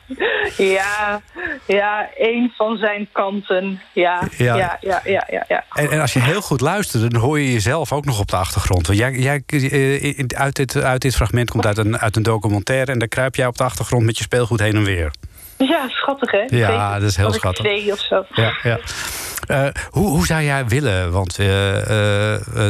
Ja, 0.57 1.20
ja, 1.66 2.09
één 2.16 2.53
van 2.57 2.76
zijn 2.76 3.09
kanten. 3.12 3.80
Ja, 3.92 4.28
Ja. 4.36 4.57
ja, 4.57 4.78
ja, 4.80 5.01
ja, 5.05 5.26
ja. 5.30 5.45
ja, 5.49 5.64
En, 5.72 5.90
en 5.90 6.01
als 6.01 6.12
je 6.12 6.20
heel 6.20 6.40
goed 6.40 6.61
luistert, 6.61 7.11
dan 7.11 7.20
hoor 7.20 7.40
je 7.40 7.53
jezelf 7.53 7.92
ook 7.92 8.05
nog 8.05 8.20
op 8.20 8.30
de 8.30 8.36
achtergrond. 8.36 8.86
Want 8.86 8.99
jij, 8.99 9.12
jij, 9.12 9.42
eh, 9.47 10.24
uit, 10.36 10.57
dit, 10.57 10.76
uit 10.76 11.01
dit 11.03 11.14
fragment 11.14 11.51
komt 11.51 11.66
uit 11.66 11.78
een, 11.78 11.99
uit 11.99 12.16
een 12.16 12.22
documentaire... 12.22 12.92
en 12.92 12.99
daar 12.99 13.09
kruip 13.09 13.34
jij 13.34 13.47
op 13.47 13.57
de 13.57 13.64
achtergrond 13.64 14.05
met 14.05 14.18
je 14.18 14.24
speelgoed 14.24 14.61
heen 14.61 14.74
en 14.74 14.84
weer. 14.84 15.11
Ja, 15.59 15.88
schattig 15.88 16.30
hè? 16.30 16.38
Ja, 16.38 16.47
Zeker. 16.49 17.01
dat 17.01 17.11
is 17.11 17.16
heel 17.16 17.32
schattig. 17.32 17.64
twee 17.64 17.92
of 17.92 18.01
zo. 18.01 18.24
Ja, 18.34 18.59
ja. 18.62 18.78
Eh, 19.47 19.68
hoe, 19.90 20.09
hoe 20.09 20.26
zou 20.26 20.42
jij 20.42 20.66
willen 20.66 21.12
want, 21.12 21.38
eh, 21.38 21.47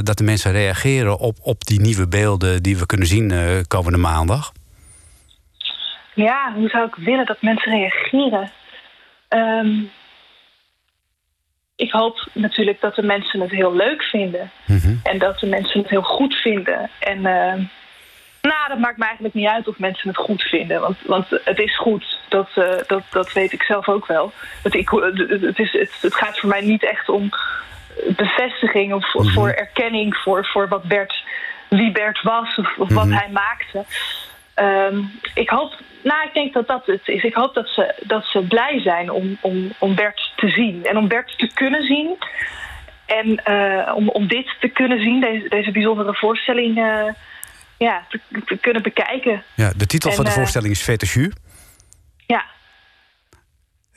dat 0.03 0.19
de 0.19 0.25
mensen 0.25 0.53
reageren 0.53 1.19
op, 1.19 1.37
op 1.41 1.67
die 1.67 1.81
nieuwe 1.81 2.09
beelden... 2.09 2.63
die 2.63 2.79
we 2.79 2.87
kunnen 2.87 3.07
zien 3.07 3.33
komende 3.69 3.99
maandag? 3.99 4.53
Ja, 6.15 6.53
hoe 6.55 6.69
zou 6.69 6.87
ik 6.87 6.95
willen 6.95 7.27
dat 7.27 7.43
mensen 7.43 7.73
reageren? 7.73 8.51
Ehm, 9.29 9.83
ik 11.77 11.93
hoop 11.93 12.27
natuurlijk 12.33 12.81
dat 12.81 12.95
de 12.95 13.03
mensen 13.03 13.41
het 13.41 13.51
heel 13.51 13.75
leuk 13.75 14.03
vinden. 14.03 14.51
En 15.03 15.19
dat 15.19 15.39
de 15.39 15.47
mensen 15.47 15.81
het 15.81 15.91
heel 15.91 16.03
goed 16.03 16.35
vinden. 16.35 16.91
En 16.99 17.27
ehm, 17.27 17.63
nou, 18.43 18.69
dat 18.69 18.79
maakt 18.79 18.97
me 18.97 19.05
eigenlijk 19.05 19.35
niet 19.35 19.49
uit 19.49 19.69
of 19.69 19.79
mensen 19.79 20.09
het 20.09 20.17
goed 20.17 20.43
vinden. 20.43 20.81
Want, 20.81 20.97
want 21.07 21.27
het 21.45 21.59
is 21.59 21.79
goed. 21.79 22.19
Dat, 22.29 22.49
eh, 22.55 22.77
dat, 22.87 23.03
dat 23.11 23.33
weet 23.33 23.53
ik 23.53 23.63
zelf 23.63 23.89
ook 23.89 24.07
wel. 24.07 24.33
Het, 24.63 24.75
ik, 24.75 24.89
het, 25.41 25.59
is, 25.59 25.73
het, 25.73 25.99
het 26.01 26.15
gaat 26.15 26.39
voor 26.39 26.49
mij 26.49 26.61
niet 26.61 26.85
echt 26.85 27.09
om 27.09 27.31
bevestiging 28.17 28.93
of 28.93 29.11
voor, 29.11 29.31
voor 29.31 29.49
erkenning 29.49 30.17
voor, 30.17 30.47
voor 30.47 30.69
wat 30.69 30.83
Bert, 30.83 31.25
wie 31.69 31.93
Bert 31.93 32.23
was 32.23 32.55
of, 32.55 32.79
of 32.79 32.95
wat 32.95 33.09
hij 33.09 33.29
maakte. 33.33 33.85
Ehm, 34.55 35.03
ik 35.35 35.49
hoop, 35.49 35.75
nou, 36.03 36.27
ik 36.27 36.35
denk 36.35 36.53
dat 36.53 36.67
dat 36.67 36.87
het 36.87 37.09
is. 37.09 37.23
Ik 37.23 37.35
hoop 37.35 37.55
dat 37.55 37.69
ze, 37.69 37.95
dat 38.03 38.25
ze 38.25 38.43
blij 38.43 38.81
zijn 38.81 39.11
om, 39.11 39.39
om, 39.41 39.73
om 39.79 39.95
Bert 39.95 40.33
te 40.37 40.49
zien 40.49 40.85
en 40.85 40.97
om 40.97 41.09
Bert 41.09 41.39
te 41.39 41.51
kunnen 41.55 41.83
zien. 41.83 42.17
En 43.07 43.45
eh, 43.45 43.97
om, 43.97 44.09
om 44.09 44.29
dit 44.29 44.57
te 44.61 44.69
kunnen 44.69 45.01
zien, 45.01 45.21
deze, 45.21 45.49
deze 45.49 45.71
bijzondere 45.71 46.15
voorstelling, 46.15 46.79
eh, 46.79 47.13
ja, 47.79 48.07
te, 48.09 48.21
te 48.45 48.57
kunnen 48.57 48.83
bekijken. 48.83 49.43
Ja, 49.55 49.73
de 49.77 49.87
titel 49.87 50.11
En, 50.11 50.17
van 50.17 50.25
de 50.25 50.31
eh, 50.31 50.37
voorstelling 50.37 50.73
is 50.73 51.15
Jus. 51.15 51.33
Ja, 52.27 52.45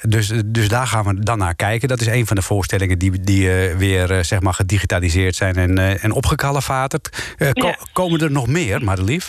Dus, 0.01 0.27
dus 0.45 0.67
daar 0.69 0.87
gaan 0.87 1.03
we 1.05 1.19
dan 1.19 1.37
naar 1.37 1.55
kijken. 1.55 1.87
Dat 1.87 2.01
is 2.01 2.07
een 2.07 2.25
van 2.27 2.35
de 2.35 2.41
voorstellingen 2.41 2.97
die, 2.99 3.19
die 3.19 3.51
eh, 3.51 3.75
weer 3.75 4.11
eh, 4.11 4.23
zeg 4.23 4.39
maar 4.41 4.53
gedigitaliseerd 4.53 5.35
zijn 5.35 5.55
en, 5.55 5.77
eh, 5.77 6.03
en 6.03 6.11
opgekalefaterd. 6.11 7.33
Ko- 7.53 7.67
Ja. 7.67 7.77
Komen 7.93 8.19
er 8.19 8.31
nog 8.31 8.47
meer, 8.47 8.83
Madelief? 8.83 9.27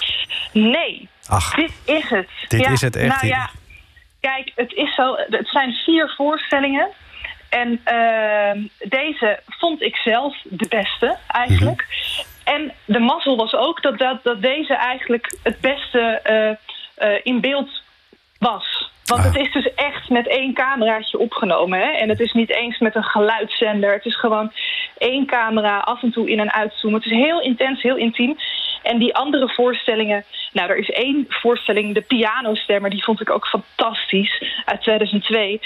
nee, 0.53 1.09
Ach. 1.27 1.55
dit 1.55 1.71
is 1.85 2.11
het. 2.11 2.29
Dit 2.49 2.61
Ja, 2.61 2.71
is 2.71 2.81
het 2.81 2.97
echt. 2.97 3.15
Nou 3.23 3.27
ja, 3.27 3.51
kijk, 4.21 4.53
het 4.55 4.73
is 4.73 4.95
zo. 4.95 5.15
Het 5.17 5.49
zijn 5.49 5.73
vier 5.73 6.13
voorstellingen. 6.17 6.89
En 7.49 7.81
ehm, 7.85 8.59
deze 8.89 9.41
vond 9.47 9.83
ik 9.83 9.97
zelf 9.97 10.37
de 10.45 10.67
beste, 10.69 11.17
eigenlijk. 11.29 11.87
En 12.45 12.73
de 12.85 12.99
mazzel 12.99 13.37
was 13.37 13.53
ook 13.53 13.83
dat, 13.83 13.99
dat, 13.99 14.23
dat 14.23 14.43
deze 14.43 14.75
eigenlijk 14.77 15.37
het 15.43 15.61
beste 15.61 16.21
in 17.23 17.41
beeld 17.41 17.71
was. 18.39 18.88
Want 19.09 19.25
het 19.25 19.37
is 19.37 19.53
dus 19.53 19.75
echt 19.75 20.09
met 20.09 20.29
één 20.29 20.55
cameraatje 20.55 21.19
opgenomen. 21.19 21.79
Hè? 21.79 21.91
En 21.91 22.09
het 22.09 22.21
is 22.21 22.33
niet 22.33 22.51
eens 22.51 22.79
met 22.79 22.95
een 22.95 23.05
geluidszender. 23.05 23.93
Het 23.93 24.05
is 24.05 24.17
gewoon 24.17 24.53
één 24.99 25.27
camera, 25.27 25.79
af 25.79 26.03
en 26.03 26.13
toe 26.13 26.31
in 26.31 26.41
en 26.41 26.53
uitzoomen. 26.53 27.01
Het 27.01 27.11
is 27.11 27.19
heel 27.19 27.41
intens, 27.41 27.83
heel 27.83 27.97
intiem. 27.97 28.37
En 28.83 28.99
die 28.99 29.15
andere 29.15 29.49
voorstellingen... 29.49 30.25
Nou, 30.53 30.71
er 30.71 30.77
is 30.77 30.91
één 30.91 31.27
voorstelling, 31.29 31.95
de 31.95 32.01
pianostemmer... 32.01 32.91
die 32.91 33.05
vond 33.05 33.21
ik 33.21 33.31
ook 33.31 33.47
fantastisch, 33.47 34.63
uit 34.65 34.81
2002. 34.83 35.61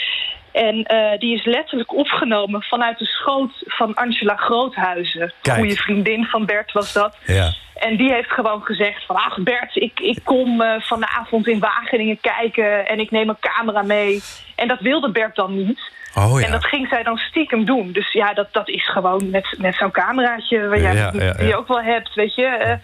En 0.52 0.84
eh, 0.84 1.18
die 1.18 1.34
is 1.34 1.44
letterlijk 1.44 1.94
opgenomen 1.94 2.62
vanuit 2.62 2.98
de 2.98 3.04
schoot 3.04 3.52
van 3.64 3.94
Angela 3.94 4.36
Groothuizen. 4.36 5.32
Kijk. 5.42 5.58
Goede 5.58 5.76
vriendin 5.76 6.24
van 6.24 6.46
Bert 6.46 6.72
was 6.72 6.92
dat. 6.92 7.16
Ja. 7.26 7.52
En 7.74 7.96
die 7.96 8.12
heeft 8.12 8.30
gewoon 8.30 8.62
gezegd 8.62 9.06
van... 9.06 9.16
ach 9.16 9.38
Bert, 9.38 9.76
ik, 9.76 10.00
ik 10.00 10.18
kom 10.24 10.60
eh, 10.60 10.80
vanavond 10.80 11.48
in 11.48 11.58
Wageningen 11.58 12.20
kijken... 12.20 12.88
en 12.88 13.00
ik 13.00 13.10
neem 13.10 13.28
een 13.28 13.36
camera 13.40 13.82
mee. 13.82 14.22
En 14.56 14.68
dat 14.68 14.80
wilde 14.80 15.10
Bert 15.10 15.36
dan 15.36 15.66
niet. 15.66 15.80
Oh 16.14 16.40
ja. 16.40 16.46
En 16.46 16.52
dat 16.52 16.64
ging 16.64 16.88
zij 16.88 17.02
dan 17.02 17.16
stiekem 17.16 17.64
doen. 17.64 17.92
Dus 17.92 18.12
ja, 18.12 18.32
dat, 18.34 18.48
dat 18.52 18.68
is 18.68 18.90
gewoon 18.90 19.30
met, 19.30 19.54
met 19.58 19.74
zo'n 19.74 19.90
cameraatje... 19.90 20.68
waar 20.68 20.80
jij 20.80 20.94
Ja, 20.94 21.12
ja, 21.14 21.32
die 21.32 21.56
ook 21.56 21.68
wel 21.68 21.82
hebt, 21.82 22.14
weet 22.14 22.34
je. 22.34 22.46
eh, 22.46 22.76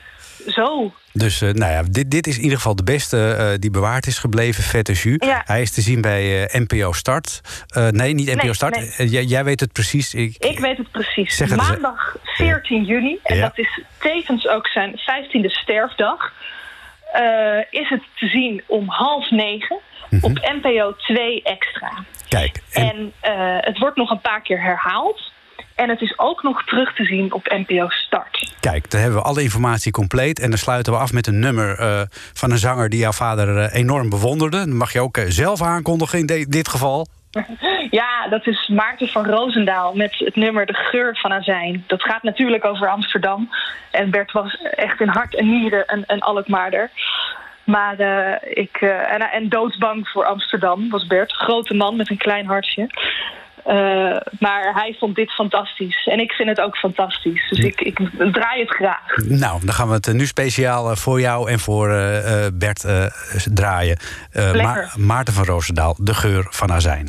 zo. 0.47 0.93
Dus 1.13 1.41
eh, 1.41 1.51
nou 1.53 1.73
ja, 1.73 1.83
dit, 1.91 2.11
dit 2.11 2.27
is 2.27 2.37
in 2.37 2.43
ieder 2.43 2.57
geval 2.57 2.77
de 2.77 2.83
beste 2.83 3.35
eh, 3.35 3.51
die 3.59 3.71
bewaard 3.71 4.07
is 4.07 4.19
gebleven, 4.19 4.63
Vette 4.63 4.93
Jus. 4.93 5.17
Ja. 5.19 5.43
Hij 5.45 5.63
is 5.63 5.71
te 5.71 5.81
zien 5.81 6.01
bij 6.01 6.47
eh, 6.49 6.61
NPO 6.61 6.93
Start. 6.93 7.41
Nee, 7.91 8.15
niet 8.15 8.27
NPO 8.35 8.43
Nee, 8.45 8.55
Start. 8.55 8.99
nee. 8.99 9.09
Jij, 9.09 9.23
jij 9.23 9.45
weet 9.45 9.61
het 9.61 9.73
precies. 9.73 10.15
Ik, 10.15 10.37
Ik 10.39 10.59
weet 10.59 10.77
het 10.77 10.91
precies. 10.91 11.39
Het. 11.39 11.57
Maandag 11.57 12.17
14 12.25 12.85
juni, 12.85 13.19
en 13.23 13.37
Ja. 13.37 13.43
dat 13.43 13.59
is 13.59 13.81
tevens 13.99 14.49
ook 14.49 14.67
zijn 14.67 14.91
15e 14.99 15.47
sterfdag... 15.51 16.33
is 17.71 17.89
het 17.89 18.03
te 18.17 18.27
zien 18.27 18.63
om 18.67 18.89
half 18.89 19.31
negen 19.31 19.79
Mhm. 20.11 20.25
op 20.25 20.51
NPO 20.63 20.95
2 20.97 21.43
Extra. 21.43 22.05
Kijk, 22.29 22.63
En 22.73 23.13
eh, 23.21 23.33
het 23.61 23.79
wordt 23.79 23.97
nog 23.97 24.11
een 24.11 24.21
paar 24.21 24.43
keer 24.43 24.63
herhaald. 24.63 25.33
En 25.79 25.89
het 25.89 26.01
is 26.01 26.19
ook 26.19 26.43
nog 26.43 26.65
terug 26.65 26.95
te 26.95 27.05
zien 27.05 27.33
op 27.33 27.47
NPO 27.67 27.89
Start. 27.89 28.53
Kijk, 28.61 28.91
dan 28.91 29.01
hebben 29.01 29.19
we 29.19 29.25
alle 29.25 29.43
informatie 29.43 29.93
compleet. 29.93 30.41
En 30.41 30.49
dan 30.51 30.59
sluiten 30.59 30.93
we 30.93 30.99
af 30.99 31.13
met 31.13 31.27
een 31.27 31.39
nummer 31.39 31.79
eh, 31.79 32.01
van 32.33 32.51
een 32.51 32.59
zanger 32.59 32.89
die 32.89 32.99
jouw 32.99 33.13
vader 33.13 33.59
eh, 33.59 33.75
enorm 33.81 34.09
bewonderde. 34.11 34.57
Dat 34.57 34.67
mag 34.69 34.93
je 34.93 35.01
ook 35.01 35.17
eh, 35.17 35.25
zelf 35.29 35.63
aankondigen 35.63 36.19
in 36.19 36.27
de- 36.27 36.47
dit 36.49 36.69
geval. 36.69 37.07
Ja, 37.91 38.29
dat 38.31 38.47
is 38.47 38.69
Maarten 38.69 39.09
van 39.09 39.27
Roosendaal 39.27 39.95
met 39.95 40.15
het 40.19 40.37
nummer 40.37 40.67
De 40.67 40.75
Geur 40.75 41.17
van 41.17 41.33
Azijn. 41.33 41.85
Dat 41.87 42.03
gaat 42.03 42.23
natuurlijk 42.23 42.65
over 42.65 42.89
Amsterdam. 42.89 43.49
En 43.91 44.11
Bert 44.11 44.33
was 44.33 44.59
echt 44.77 45.01
in 45.01 45.09
hart 45.09 45.37
en 45.37 45.47
nieren 45.51 45.83
een, 45.87 46.05
een 46.07 46.21
Alkmaarder. 46.21 46.91
Maar 47.65 47.97
ik... 48.43 48.77
en, 49.11 49.21
en 49.21 49.49
doodsbang 49.49 50.09
voor 50.09 50.25
Amsterdam 50.25 50.89
was 50.91 51.07
Bert. 51.07 51.33
Grote 51.33 51.75
man 51.75 51.97
met 51.97 52.11
een 52.11 52.17
klein 52.19 52.47
hartje. 52.47 52.87
Eh, 53.65 53.75
maar 54.39 54.73
hij 54.75 54.97
vond 54.99 55.15
dit 55.17 55.33
fantastisch. 55.35 56.07
En 56.07 56.19
ik 56.21 56.33
vind 56.33 56.49
het 56.49 56.61
ook 56.61 56.77
fantastisch. 56.77 57.49
Dus 57.51 57.59
ik, 57.59 57.81
ik 57.81 57.99
draai 58.33 58.61
het 58.61 58.71
graag. 58.71 59.17
Nou, 59.25 59.61
dan 59.65 59.75
gaan 59.75 59.89
we 59.89 59.95
het 59.95 60.07
eh, 60.09 60.15
nu 60.15 60.27
speciaal 60.27 60.91
eh, 60.91 60.97
voor 60.97 61.21
jou 61.21 61.51
en 61.51 61.59
voor 61.59 61.89
Bert 62.55 62.85
draaien. 63.55 63.99
Ma- 64.55 64.89
Maarten 64.97 65.35
van 65.35 65.45
Roosendaal, 65.45 65.97
De 65.99 66.15
Geur 66.15 66.47
van 66.51 66.73
Azijn. 66.73 67.09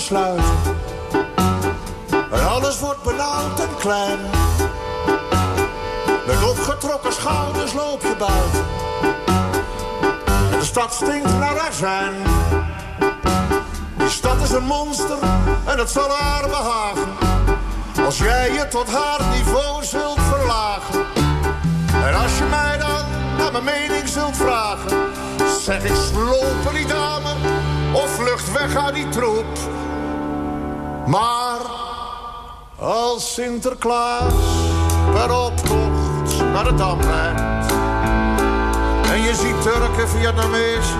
Sluiten. 0.00 0.44
En 2.30 2.48
alles 2.48 2.80
wordt 2.80 3.02
benauwd 3.02 3.60
en 3.60 3.76
klein. 3.78 4.18
Met 6.26 6.48
opgetrokken 6.48 7.12
schouders 7.12 7.72
loop 7.72 8.02
je 8.02 8.16
buiten. 8.18 8.64
En 10.52 10.58
de 10.58 10.64
stad 10.64 10.94
stinkt 10.94 11.38
naar 11.38 11.58
azijn. 11.58 12.14
Die 13.96 14.08
stad 14.08 14.40
is 14.42 14.50
een 14.50 14.64
monster 14.64 15.18
en 15.64 15.78
het 15.78 15.90
zal 15.90 16.10
haar 16.10 16.48
behagen. 16.48 17.08
Als 18.04 18.18
jij 18.18 18.52
je 18.52 18.68
tot 18.68 18.88
haar 18.88 19.20
niveau 19.36 19.84
zult 19.84 20.20
verlagen. 20.20 21.04
En 22.04 22.14
als 22.14 22.38
je 22.38 22.44
mij 22.44 22.78
dan 22.78 23.04
naar 23.36 23.52
mijn 23.52 23.64
mening 23.64 24.08
zult 24.08 24.36
vragen. 24.36 25.10
Zeg 25.60 25.84
ik 25.84 25.96
slopen 26.12 26.74
die 26.74 26.86
dame 26.86 27.30
of 27.92 28.10
vlucht 28.10 28.52
weg 28.52 28.76
uit 28.76 28.94
die 28.94 29.08
troep. 29.08 29.58
Maar 31.06 31.60
als 32.78 33.34
Sinterklaas 33.34 34.32
per 35.12 35.44
optocht 35.44 36.42
naar 36.52 36.64
de 36.64 36.74
Dam 36.74 37.00
en 39.12 39.22
je 39.22 39.34
ziet 39.34 39.62
Turken, 39.62 40.08
Vietnamezen, 40.08 40.98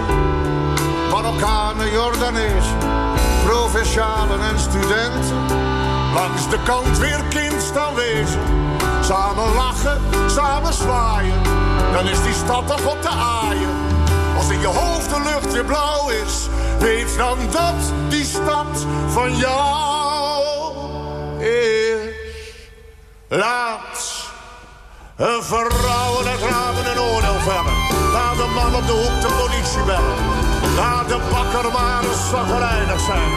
Marokkanen, 1.10 1.90
Jordanezen... 1.92 2.78
provincialen 3.44 4.40
en 4.40 4.58
studenten 4.58 5.46
langs 6.14 6.48
de 6.50 6.58
kant 6.64 6.98
weer 6.98 7.20
kind 7.28 7.62
staan 7.62 7.94
wezen... 7.94 8.40
Samen 9.02 9.54
lachen, 9.54 10.00
samen 10.26 10.72
zwaaien, 10.72 11.42
dan 11.92 12.08
is 12.08 12.22
die 12.22 12.32
stad 12.32 12.66
toch 12.66 12.86
op 12.86 13.02
te 13.02 13.08
aaien. 13.08 13.70
Als 14.36 14.48
in 14.48 14.60
je 14.60 14.66
hoofd 14.66 15.10
de 15.10 15.20
lucht 15.20 15.52
weer 15.52 15.64
blauw 15.64 16.08
is, 16.08 16.48
weet 16.82 17.16
dan 17.16 17.38
dat 17.50 17.92
die 18.08 18.24
stad 18.24 18.86
van 19.08 19.36
jou 19.36 20.74
is. 21.38 22.14
Laat 23.28 23.96
een 25.16 25.42
vrouw 25.42 26.20
in 26.20 26.26
het 26.26 26.40
ramen 26.40 26.90
een 26.90 27.00
oordeel 27.00 27.40
vellen. 27.48 27.78
Laat 28.12 28.36
de 28.36 28.48
man 28.54 28.74
op 28.74 28.86
de 28.86 28.92
hoek 28.92 29.20
de 29.20 29.30
politie 29.40 29.84
bellen. 29.90 30.18
Laat 30.76 31.08
de 31.08 31.18
bakker 31.30 31.72
maar 31.72 32.02
eens 32.02 33.04
zijn. 33.04 33.32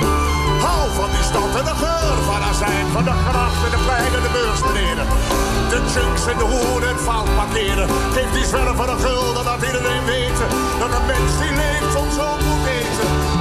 Hou 0.65 0.89
van 0.99 1.09
die 1.15 1.23
stad 1.23 1.55
en 1.59 1.65
de 1.65 1.75
geur 1.83 2.17
van 2.29 2.41
azijn. 2.51 2.87
Van 2.91 3.03
de 3.03 3.15
gracht 3.29 3.63
en 3.65 3.71
de 3.71 3.81
plein 3.85 4.13
en 4.17 4.23
de 4.27 4.31
beurs 4.37 4.61
beneden. 4.67 5.07
De 5.69 5.79
junks 5.93 6.25
en 6.31 6.37
de 6.37 6.43
hoeren 6.43 6.89
en 6.89 6.99
fout 6.99 7.35
parkeren. 7.35 7.89
Geef 8.13 8.31
die 8.33 8.45
zwerver 8.45 8.89
een 8.89 8.99
gulden, 8.99 9.43
laat 9.43 9.63
iedereen 9.63 10.05
weten. 10.05 10.47
Dat 10.79 10.91
een 10.97 11.05
mens 11.05 11.31
die 11.39 11.53
leeft 11.61 11.91
soms 11.95 12.17
ook 12.19 12.39
moet 12.47 12.67
eten. 12.79 13.34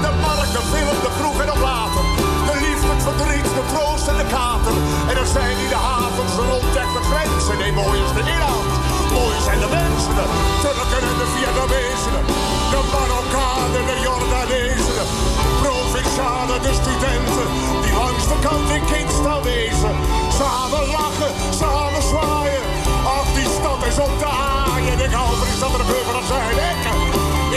De 0.54 0.62
film, 0.74 0.98
de 1.06 1.12
kroeg 1.18 1.38
en 1.44 1.50
de 1.52 1.58
water. 1.68 2.04
De 2.48 2.54
liefde, 2.64 2.88
het 2.94 3.02
verdriet, 3.08 3.48
de 3.58 3.64
troost 3.72 4.06
en 4.12 4.18
de 4.22 4.26
kater. 4.36 4.74
En 5.10 5.16
er 5.22 5.30
zijn 5.36 5.54
die 5.60 5.70
de 5.74 5.80
havens 5.90 6.34
rondweg 6.50 6.88
de 6.96 7.02
grenzen. 7.10 7.56
Nee, 7.62 7.72
mooi 7.80 7.96
is 8.04 8.12
de 8.18 8.22
inhoud. 8.34 8.72
Mooi 9.16 9.36
zijn 9.46 9.60
de 9.64 9.70
mensen, 9.78 10.14
de 10.18 10.26
Turken 10.62 11.04
en 11.10 11.18
de 11.22 11.28
Vietnamezen. 11.34 12.22
De 12.72 12.80
Marokkanen, 12.92 13.84
de 13.90 13.96
Jordanezen. 14.06 15.04
Provincialen, 15.62 16.60
de 16.66 16.72
studenten. 16.80 17.48
Die 17.84 17.94
langs 18.02 18.24
de 18.30 18.38
kant 18.46 18.68
in 18.76 18.84
kind 18.92 19.10
staan 19.20 19.42
wezen. 19.52 19.94
Samen 20.38 20.84
lachen, 20.96 21.32
samen 21.60 22.02
zwaaien. 22.10 22.66
Ach, 23.16 23.28
die 23.36 23.50
stad 23.58 23.80
is 23.90 23.98
op 24.06 24.14
de 24.22 24.30
haaien. 24.40 24.98
Ik 25.06 25.14
hou 25.18 25.30
die 25.44 25.54
stad 25.58 25.72
en 25.78 25.80
de 25.90 25.98
van 26.08 26.16
het 26.20 26.26
zijn. 26.32 26.56
Ik, 26.70 27.03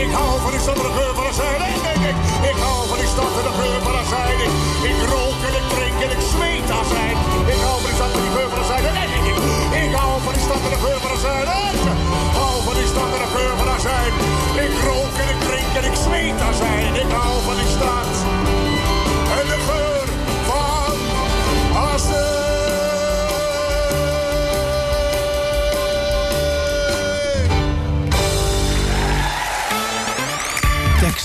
ik 0.04 0.12
hou 0.12 0.40
van 0.42 0.52
die 0.52 0.60
stad 0.60 0.78
en 0.82 0.86
de 0.90 0.94
geur 1.00 1.14
van 1.20 1.26
het 1.26 1.36
zijn. 1.36 1.62
Ik, 2.10 2.18
ik, 2.52 2.58
hou 2.66 2.88
van 2.92 2.98
die 3.02 3.12
stad 3.16 3.32
en 3.40 3.46
de 3.50 3.54
geur 3.62 3.80
van 3.88 3.96
het 4.00 4.08
zijn. 4.14 4.38
Ik, 4.46 4.54
ik 4.92 5.00
rook 5.12 5.40
en 5.48 5.56
ik 5.62 5.68
drink 5.74 5.98
en 6.06 6.12
ik 6.18 6.24
zweet 6.32 6.70
aan 6.78 6.88
zijn. 6.96 7.16
Ik 7.54 7.60
hou 7.66 7.78
van 7.82 7.90
die 7.90 7.98
stad 8.00 8.12
en 8.18 8.24
de 8.28 8.32
geur 8.36 8.50
van 8.54 8.60
het 8.62 8.70
zijn. 8.72 8.84
Ik, 9.30 9.38
ik, 9.84 9.94
hou 10.00 10.14
van 10.26 10.34
die 10.38 10.44
stad 10.48 10.62
en 10.68 10.72
de 10.76 10.80
geur 10.86 11.00
van 11.04 11.12
het 11.16 11.22
zijn. 11.28 11.48
Ik 11.78 12.36
hou 12.40 12.56
van 12.68 12.76
die 12.80 12.88
stad 12.94 13.10
en 13.16 13.22
de 13.26 13.30
geur 13.36 13.54
van 13.60 13.68
het 13.74 13.82
zijn. 13.90 14.14
Ik 14.66 14.74
rook 14.88 15.14
en 15.24 15.30
ik 15.34 15.40
drink 15.48 15.70
en 15.80 15.86
ik 15.90 15.96
zweet 16.06 16.40
aan 16.48 16.58
zijn. 16.64 16.92
Ik 17.04 17.12
hou 17.18 17.34
van 17.48 17.56
die 17.62 17.72
stad 17.78 18.37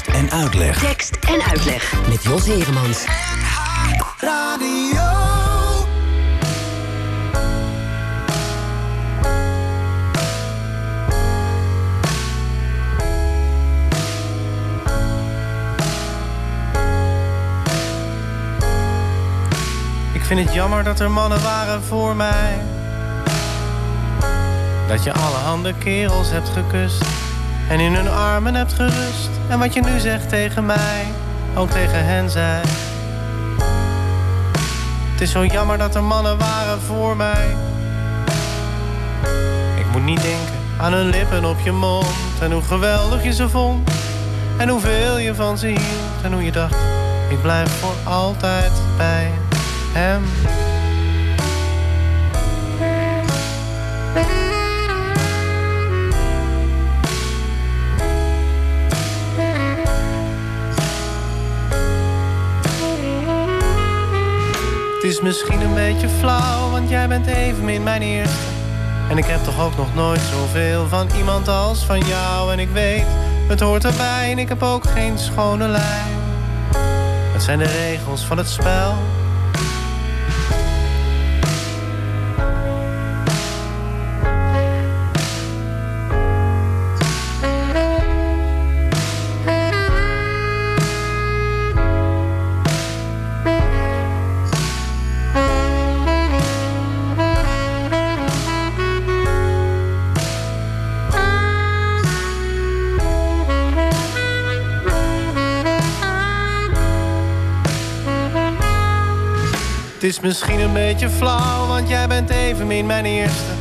Tekst 0.03 0.21
en 0.21 0.31
uitleg. 0.31 0.79
Tekst 0.79 1.17
en 1.29 1.43
uitleg. 1.43 1.93
Met 2.09 2.23
Jos 2.23 2.47
Heremans. 2.47 3.05
Radio. 4.19 5.01
Ik 20.13 20.25
vind 20.25 20.41
het 20.41 20.55
jammer 20.55 20.85
dat 20.85 21.01
er 21.01 21.11
mannen 21.11 21.43
waren 21.43 21.83
voor 21.83 22.17
mij. 22.17 22.61
Dat 24.89 25.05
je 25.05 25.13
allerhande 25.13 25.75
kerels 25.79 26.31
hebt 26.31 26.49
gekust 26.49 27.05
en 27.69 27.81
in 27.81 27.95
hun 27.95 28.09
armen 28.09 28.55
hebt 28.55 28.73
gerust. 28.73 29.42
En 29.53 29.59
wat 29.59 29.75
je 29.75 29.81
nu 29.81 30.01
zegt 30.01 30.29
tegen 30.29 30.67
mij, 30.67 31.05
ook 31.55 31.71
tegen 31.71 32.05
hen 32.05 32.31
zei. 32.31 32.61
Het 35.13 35.21
is 35.21 35.31
zo 35.31 35.45
jammer 35.45 35.79
dat 35.79 35.95
er 35.95 36.05
mannen 36.05 36.39
waren 36.39 36.81
voor 36.81 37.17
mij. 37.17 37.57
Ik 39.79 39.87
moet 39.93 40.05
niet 40.05 40.23
denken 40.23 40.55
aan 40.79 40.93
hun 40.93 41.09
lippen 41.09 41.45
op 41.45 41.61
je 41.65 41.73
mond 41.73 42.41
en 42.41 42.53
hoe 42.53 42.63
geweldig 42.63 43.25
je 43.25 43.33
ze 43.33 43.49
vond. 43.49 43.91
En 44.57 44.69
hoeveel 44.69 45.19
je 45.19 45.35
van 45.35 45.59
ze 45.59 45.67
hield 45.67 46.23
en 46.23 46.33
hoe 46.33 46.45
je 46.45 46.53
dacht, 46.53 46.77
ik 47.29 47.43
blijf 47.43 47.71
voor 47.71 48.13
altijd 48.13 48.73
bij 48.97 49.31
hem. 49.93 50.23
Het 65.03 65.11
is 65.11 65.21
misschien 65.21 65.61
een 65.61 65.75
beetje 65.75 66.09
flauw, 66.09 66.71
want 66.71 66.89
jij 66.89 67.09
bent 67.09 67.27
evenmin 67.27 67.83
mijn 67.83 68.03
eerste. 68.03 68.47
En 69.11 69.19
ik 69.19 69.25
heb 69.25 69.45
toch 69.45 69.65
ook 69.65 69.77
nog 69.77 69.95
nooit 69.95 70.21
zoveel 70.21 70.89
van 70.89 71.09
iemand 71.17 71.49
als 71.49 71.85
van 71.85 72.01
jou. 72.01 72.53
En 72.53 72.59
ik 72.59 72.69
weet, 72.69 73.07
het 73.49 73.61
hoort 73.61 73.85
erbij 73.85 74.31
en 74.31 74.39
ik 74.39 74.49
heb 74.49 74.63
ook 74.63 74.85
geen 74.87 75.19
schone 75.19 75.69
lijn. 75.69 76.17
Het 77.33 77.43
zijn 77.43 77.59
de 77.59 77.65
regels 77.65 78.25
van 78.25 78.39
het 78.39 78.49
spel. 78.49 78.95
Is 110.13 110.21
misschien 110.21 110.61
een 110.61 110.73
beetje 110.73 111.11
flauw, 111.11 111.67
want 111.67 111.89
jij 111.89 112.09
bent 112.09 112.31
evenmin 112.31 112.87
mijn 112.87 113.05
eerste. 113.05 113.53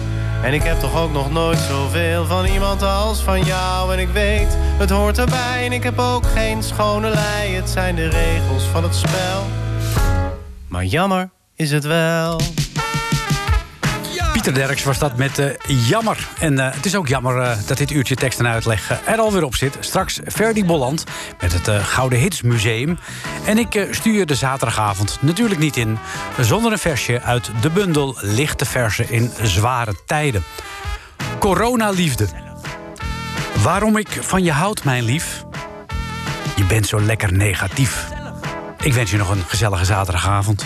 En 0.43 0.53
ik 0.53 0.63
heb 0.63 0.79
toch 0.79 1.01
ook 1.01 1.11
nog 1.11 1.31
nooit 1.31 1.57
zoveel 1.57 2.25
van 2.25 2.45
iemand 2.45 2.81
als 2.81 3.19
van 3.19 3.43
jou. 3.43 3.93
En 3.93 3.99
ik 3.99 4.09
weet, 4.09 4.57
het 4.77 4.89
hoort 4.89 5.17
erbij 5.17 5.65
en 5.65 5.71
ik 5.71 5.83
heb 5.83 5.99
ook 5.99 6.25
geen 6.25 6.63
schone 6.63 7.09
lei. 7.09 7.55
Het 7.55 7.69
zijn 7.69 7.95
de 7.95 8.07
regels 8.09 8.63
van 8.63 8.83
het 8.83 8.95
spel. 8.95 9.45
Maar 10.67 10.85
jammer 10.85 11.29
is 11.55 11.71
het 11.71 11.83
wel. 11.83 12.39
Pieter 14.41 14.67
Derks 14.67 14.83
was 14.83 14.99
dat 14.99 15.17
met 15.17 15.39
eh, 15.39 15.49
Jammer. 15.67 16.27
En 16.39 16.59
eh, 16.59 16.73
het 16.73 16.85
is 16.85 16.95
ook 16.95 17.07
jammer 17.07 17.41
eh, 17.41 17.57
dat 17.67 17.77
dit 17.77 17.91
uurtje 17.91 18.15
tekst 18.15 18.39
en 18.39 18.47
uitleg 18.47 19.01
er 19.05 19.19
alweer 19.19 19.43
op 19.43 19.55
zit. 19.55 19.77
Straks 19.79 20.19
Ferdy 20.25 20.65
Bolland 20.65 21.03
met 21.41 21.53
het 21.53 21.83
Gouden 21.83 22.19
Hits 22.19 22.41
Museum. 22.41 22.99
En 23.45 23.57
ik 23.57 23.87
stuur 23.91 24.25
de 24.25 24.35
zaterdagavond 24.35 25.17
natuurlijk 25.21 25.59
niet 25.59 25.77
in... 25.77 25.97
zonder 26.39 26.71
een 26.71 26.77
versje 26.77 27.21
uit 27.21 27.51
de 27.61 27.69
bundel 27.69 28.17
Lichte 28.21 28.65
Versen 28.65 29.09
in 29.09 29.31
Zware 29.41 29.93
Tijden. 30.05 30.43
Coronaliefde. 31.39 32.27
Waarom 33.63 33.97
ik 33.97 34.19
van 34.21 34.43
je 34.43 34.51
houd, 34.51 34.83
mijn 34.83 35.03
lief? 35.03 35.43
Je 36.55 36.63
bent 36.63 36.87
zo 36.87 37.01
lekker 37.01 37.33
negatief. 37.33 38.07
Ik 38.83 38.93
wens 38.93 39.11
je 39.11 39.17
nog 39.17 39.29
een 39.29 39.43
gezellige 39.47 39.85
zaterdagavond. 39.85 40.65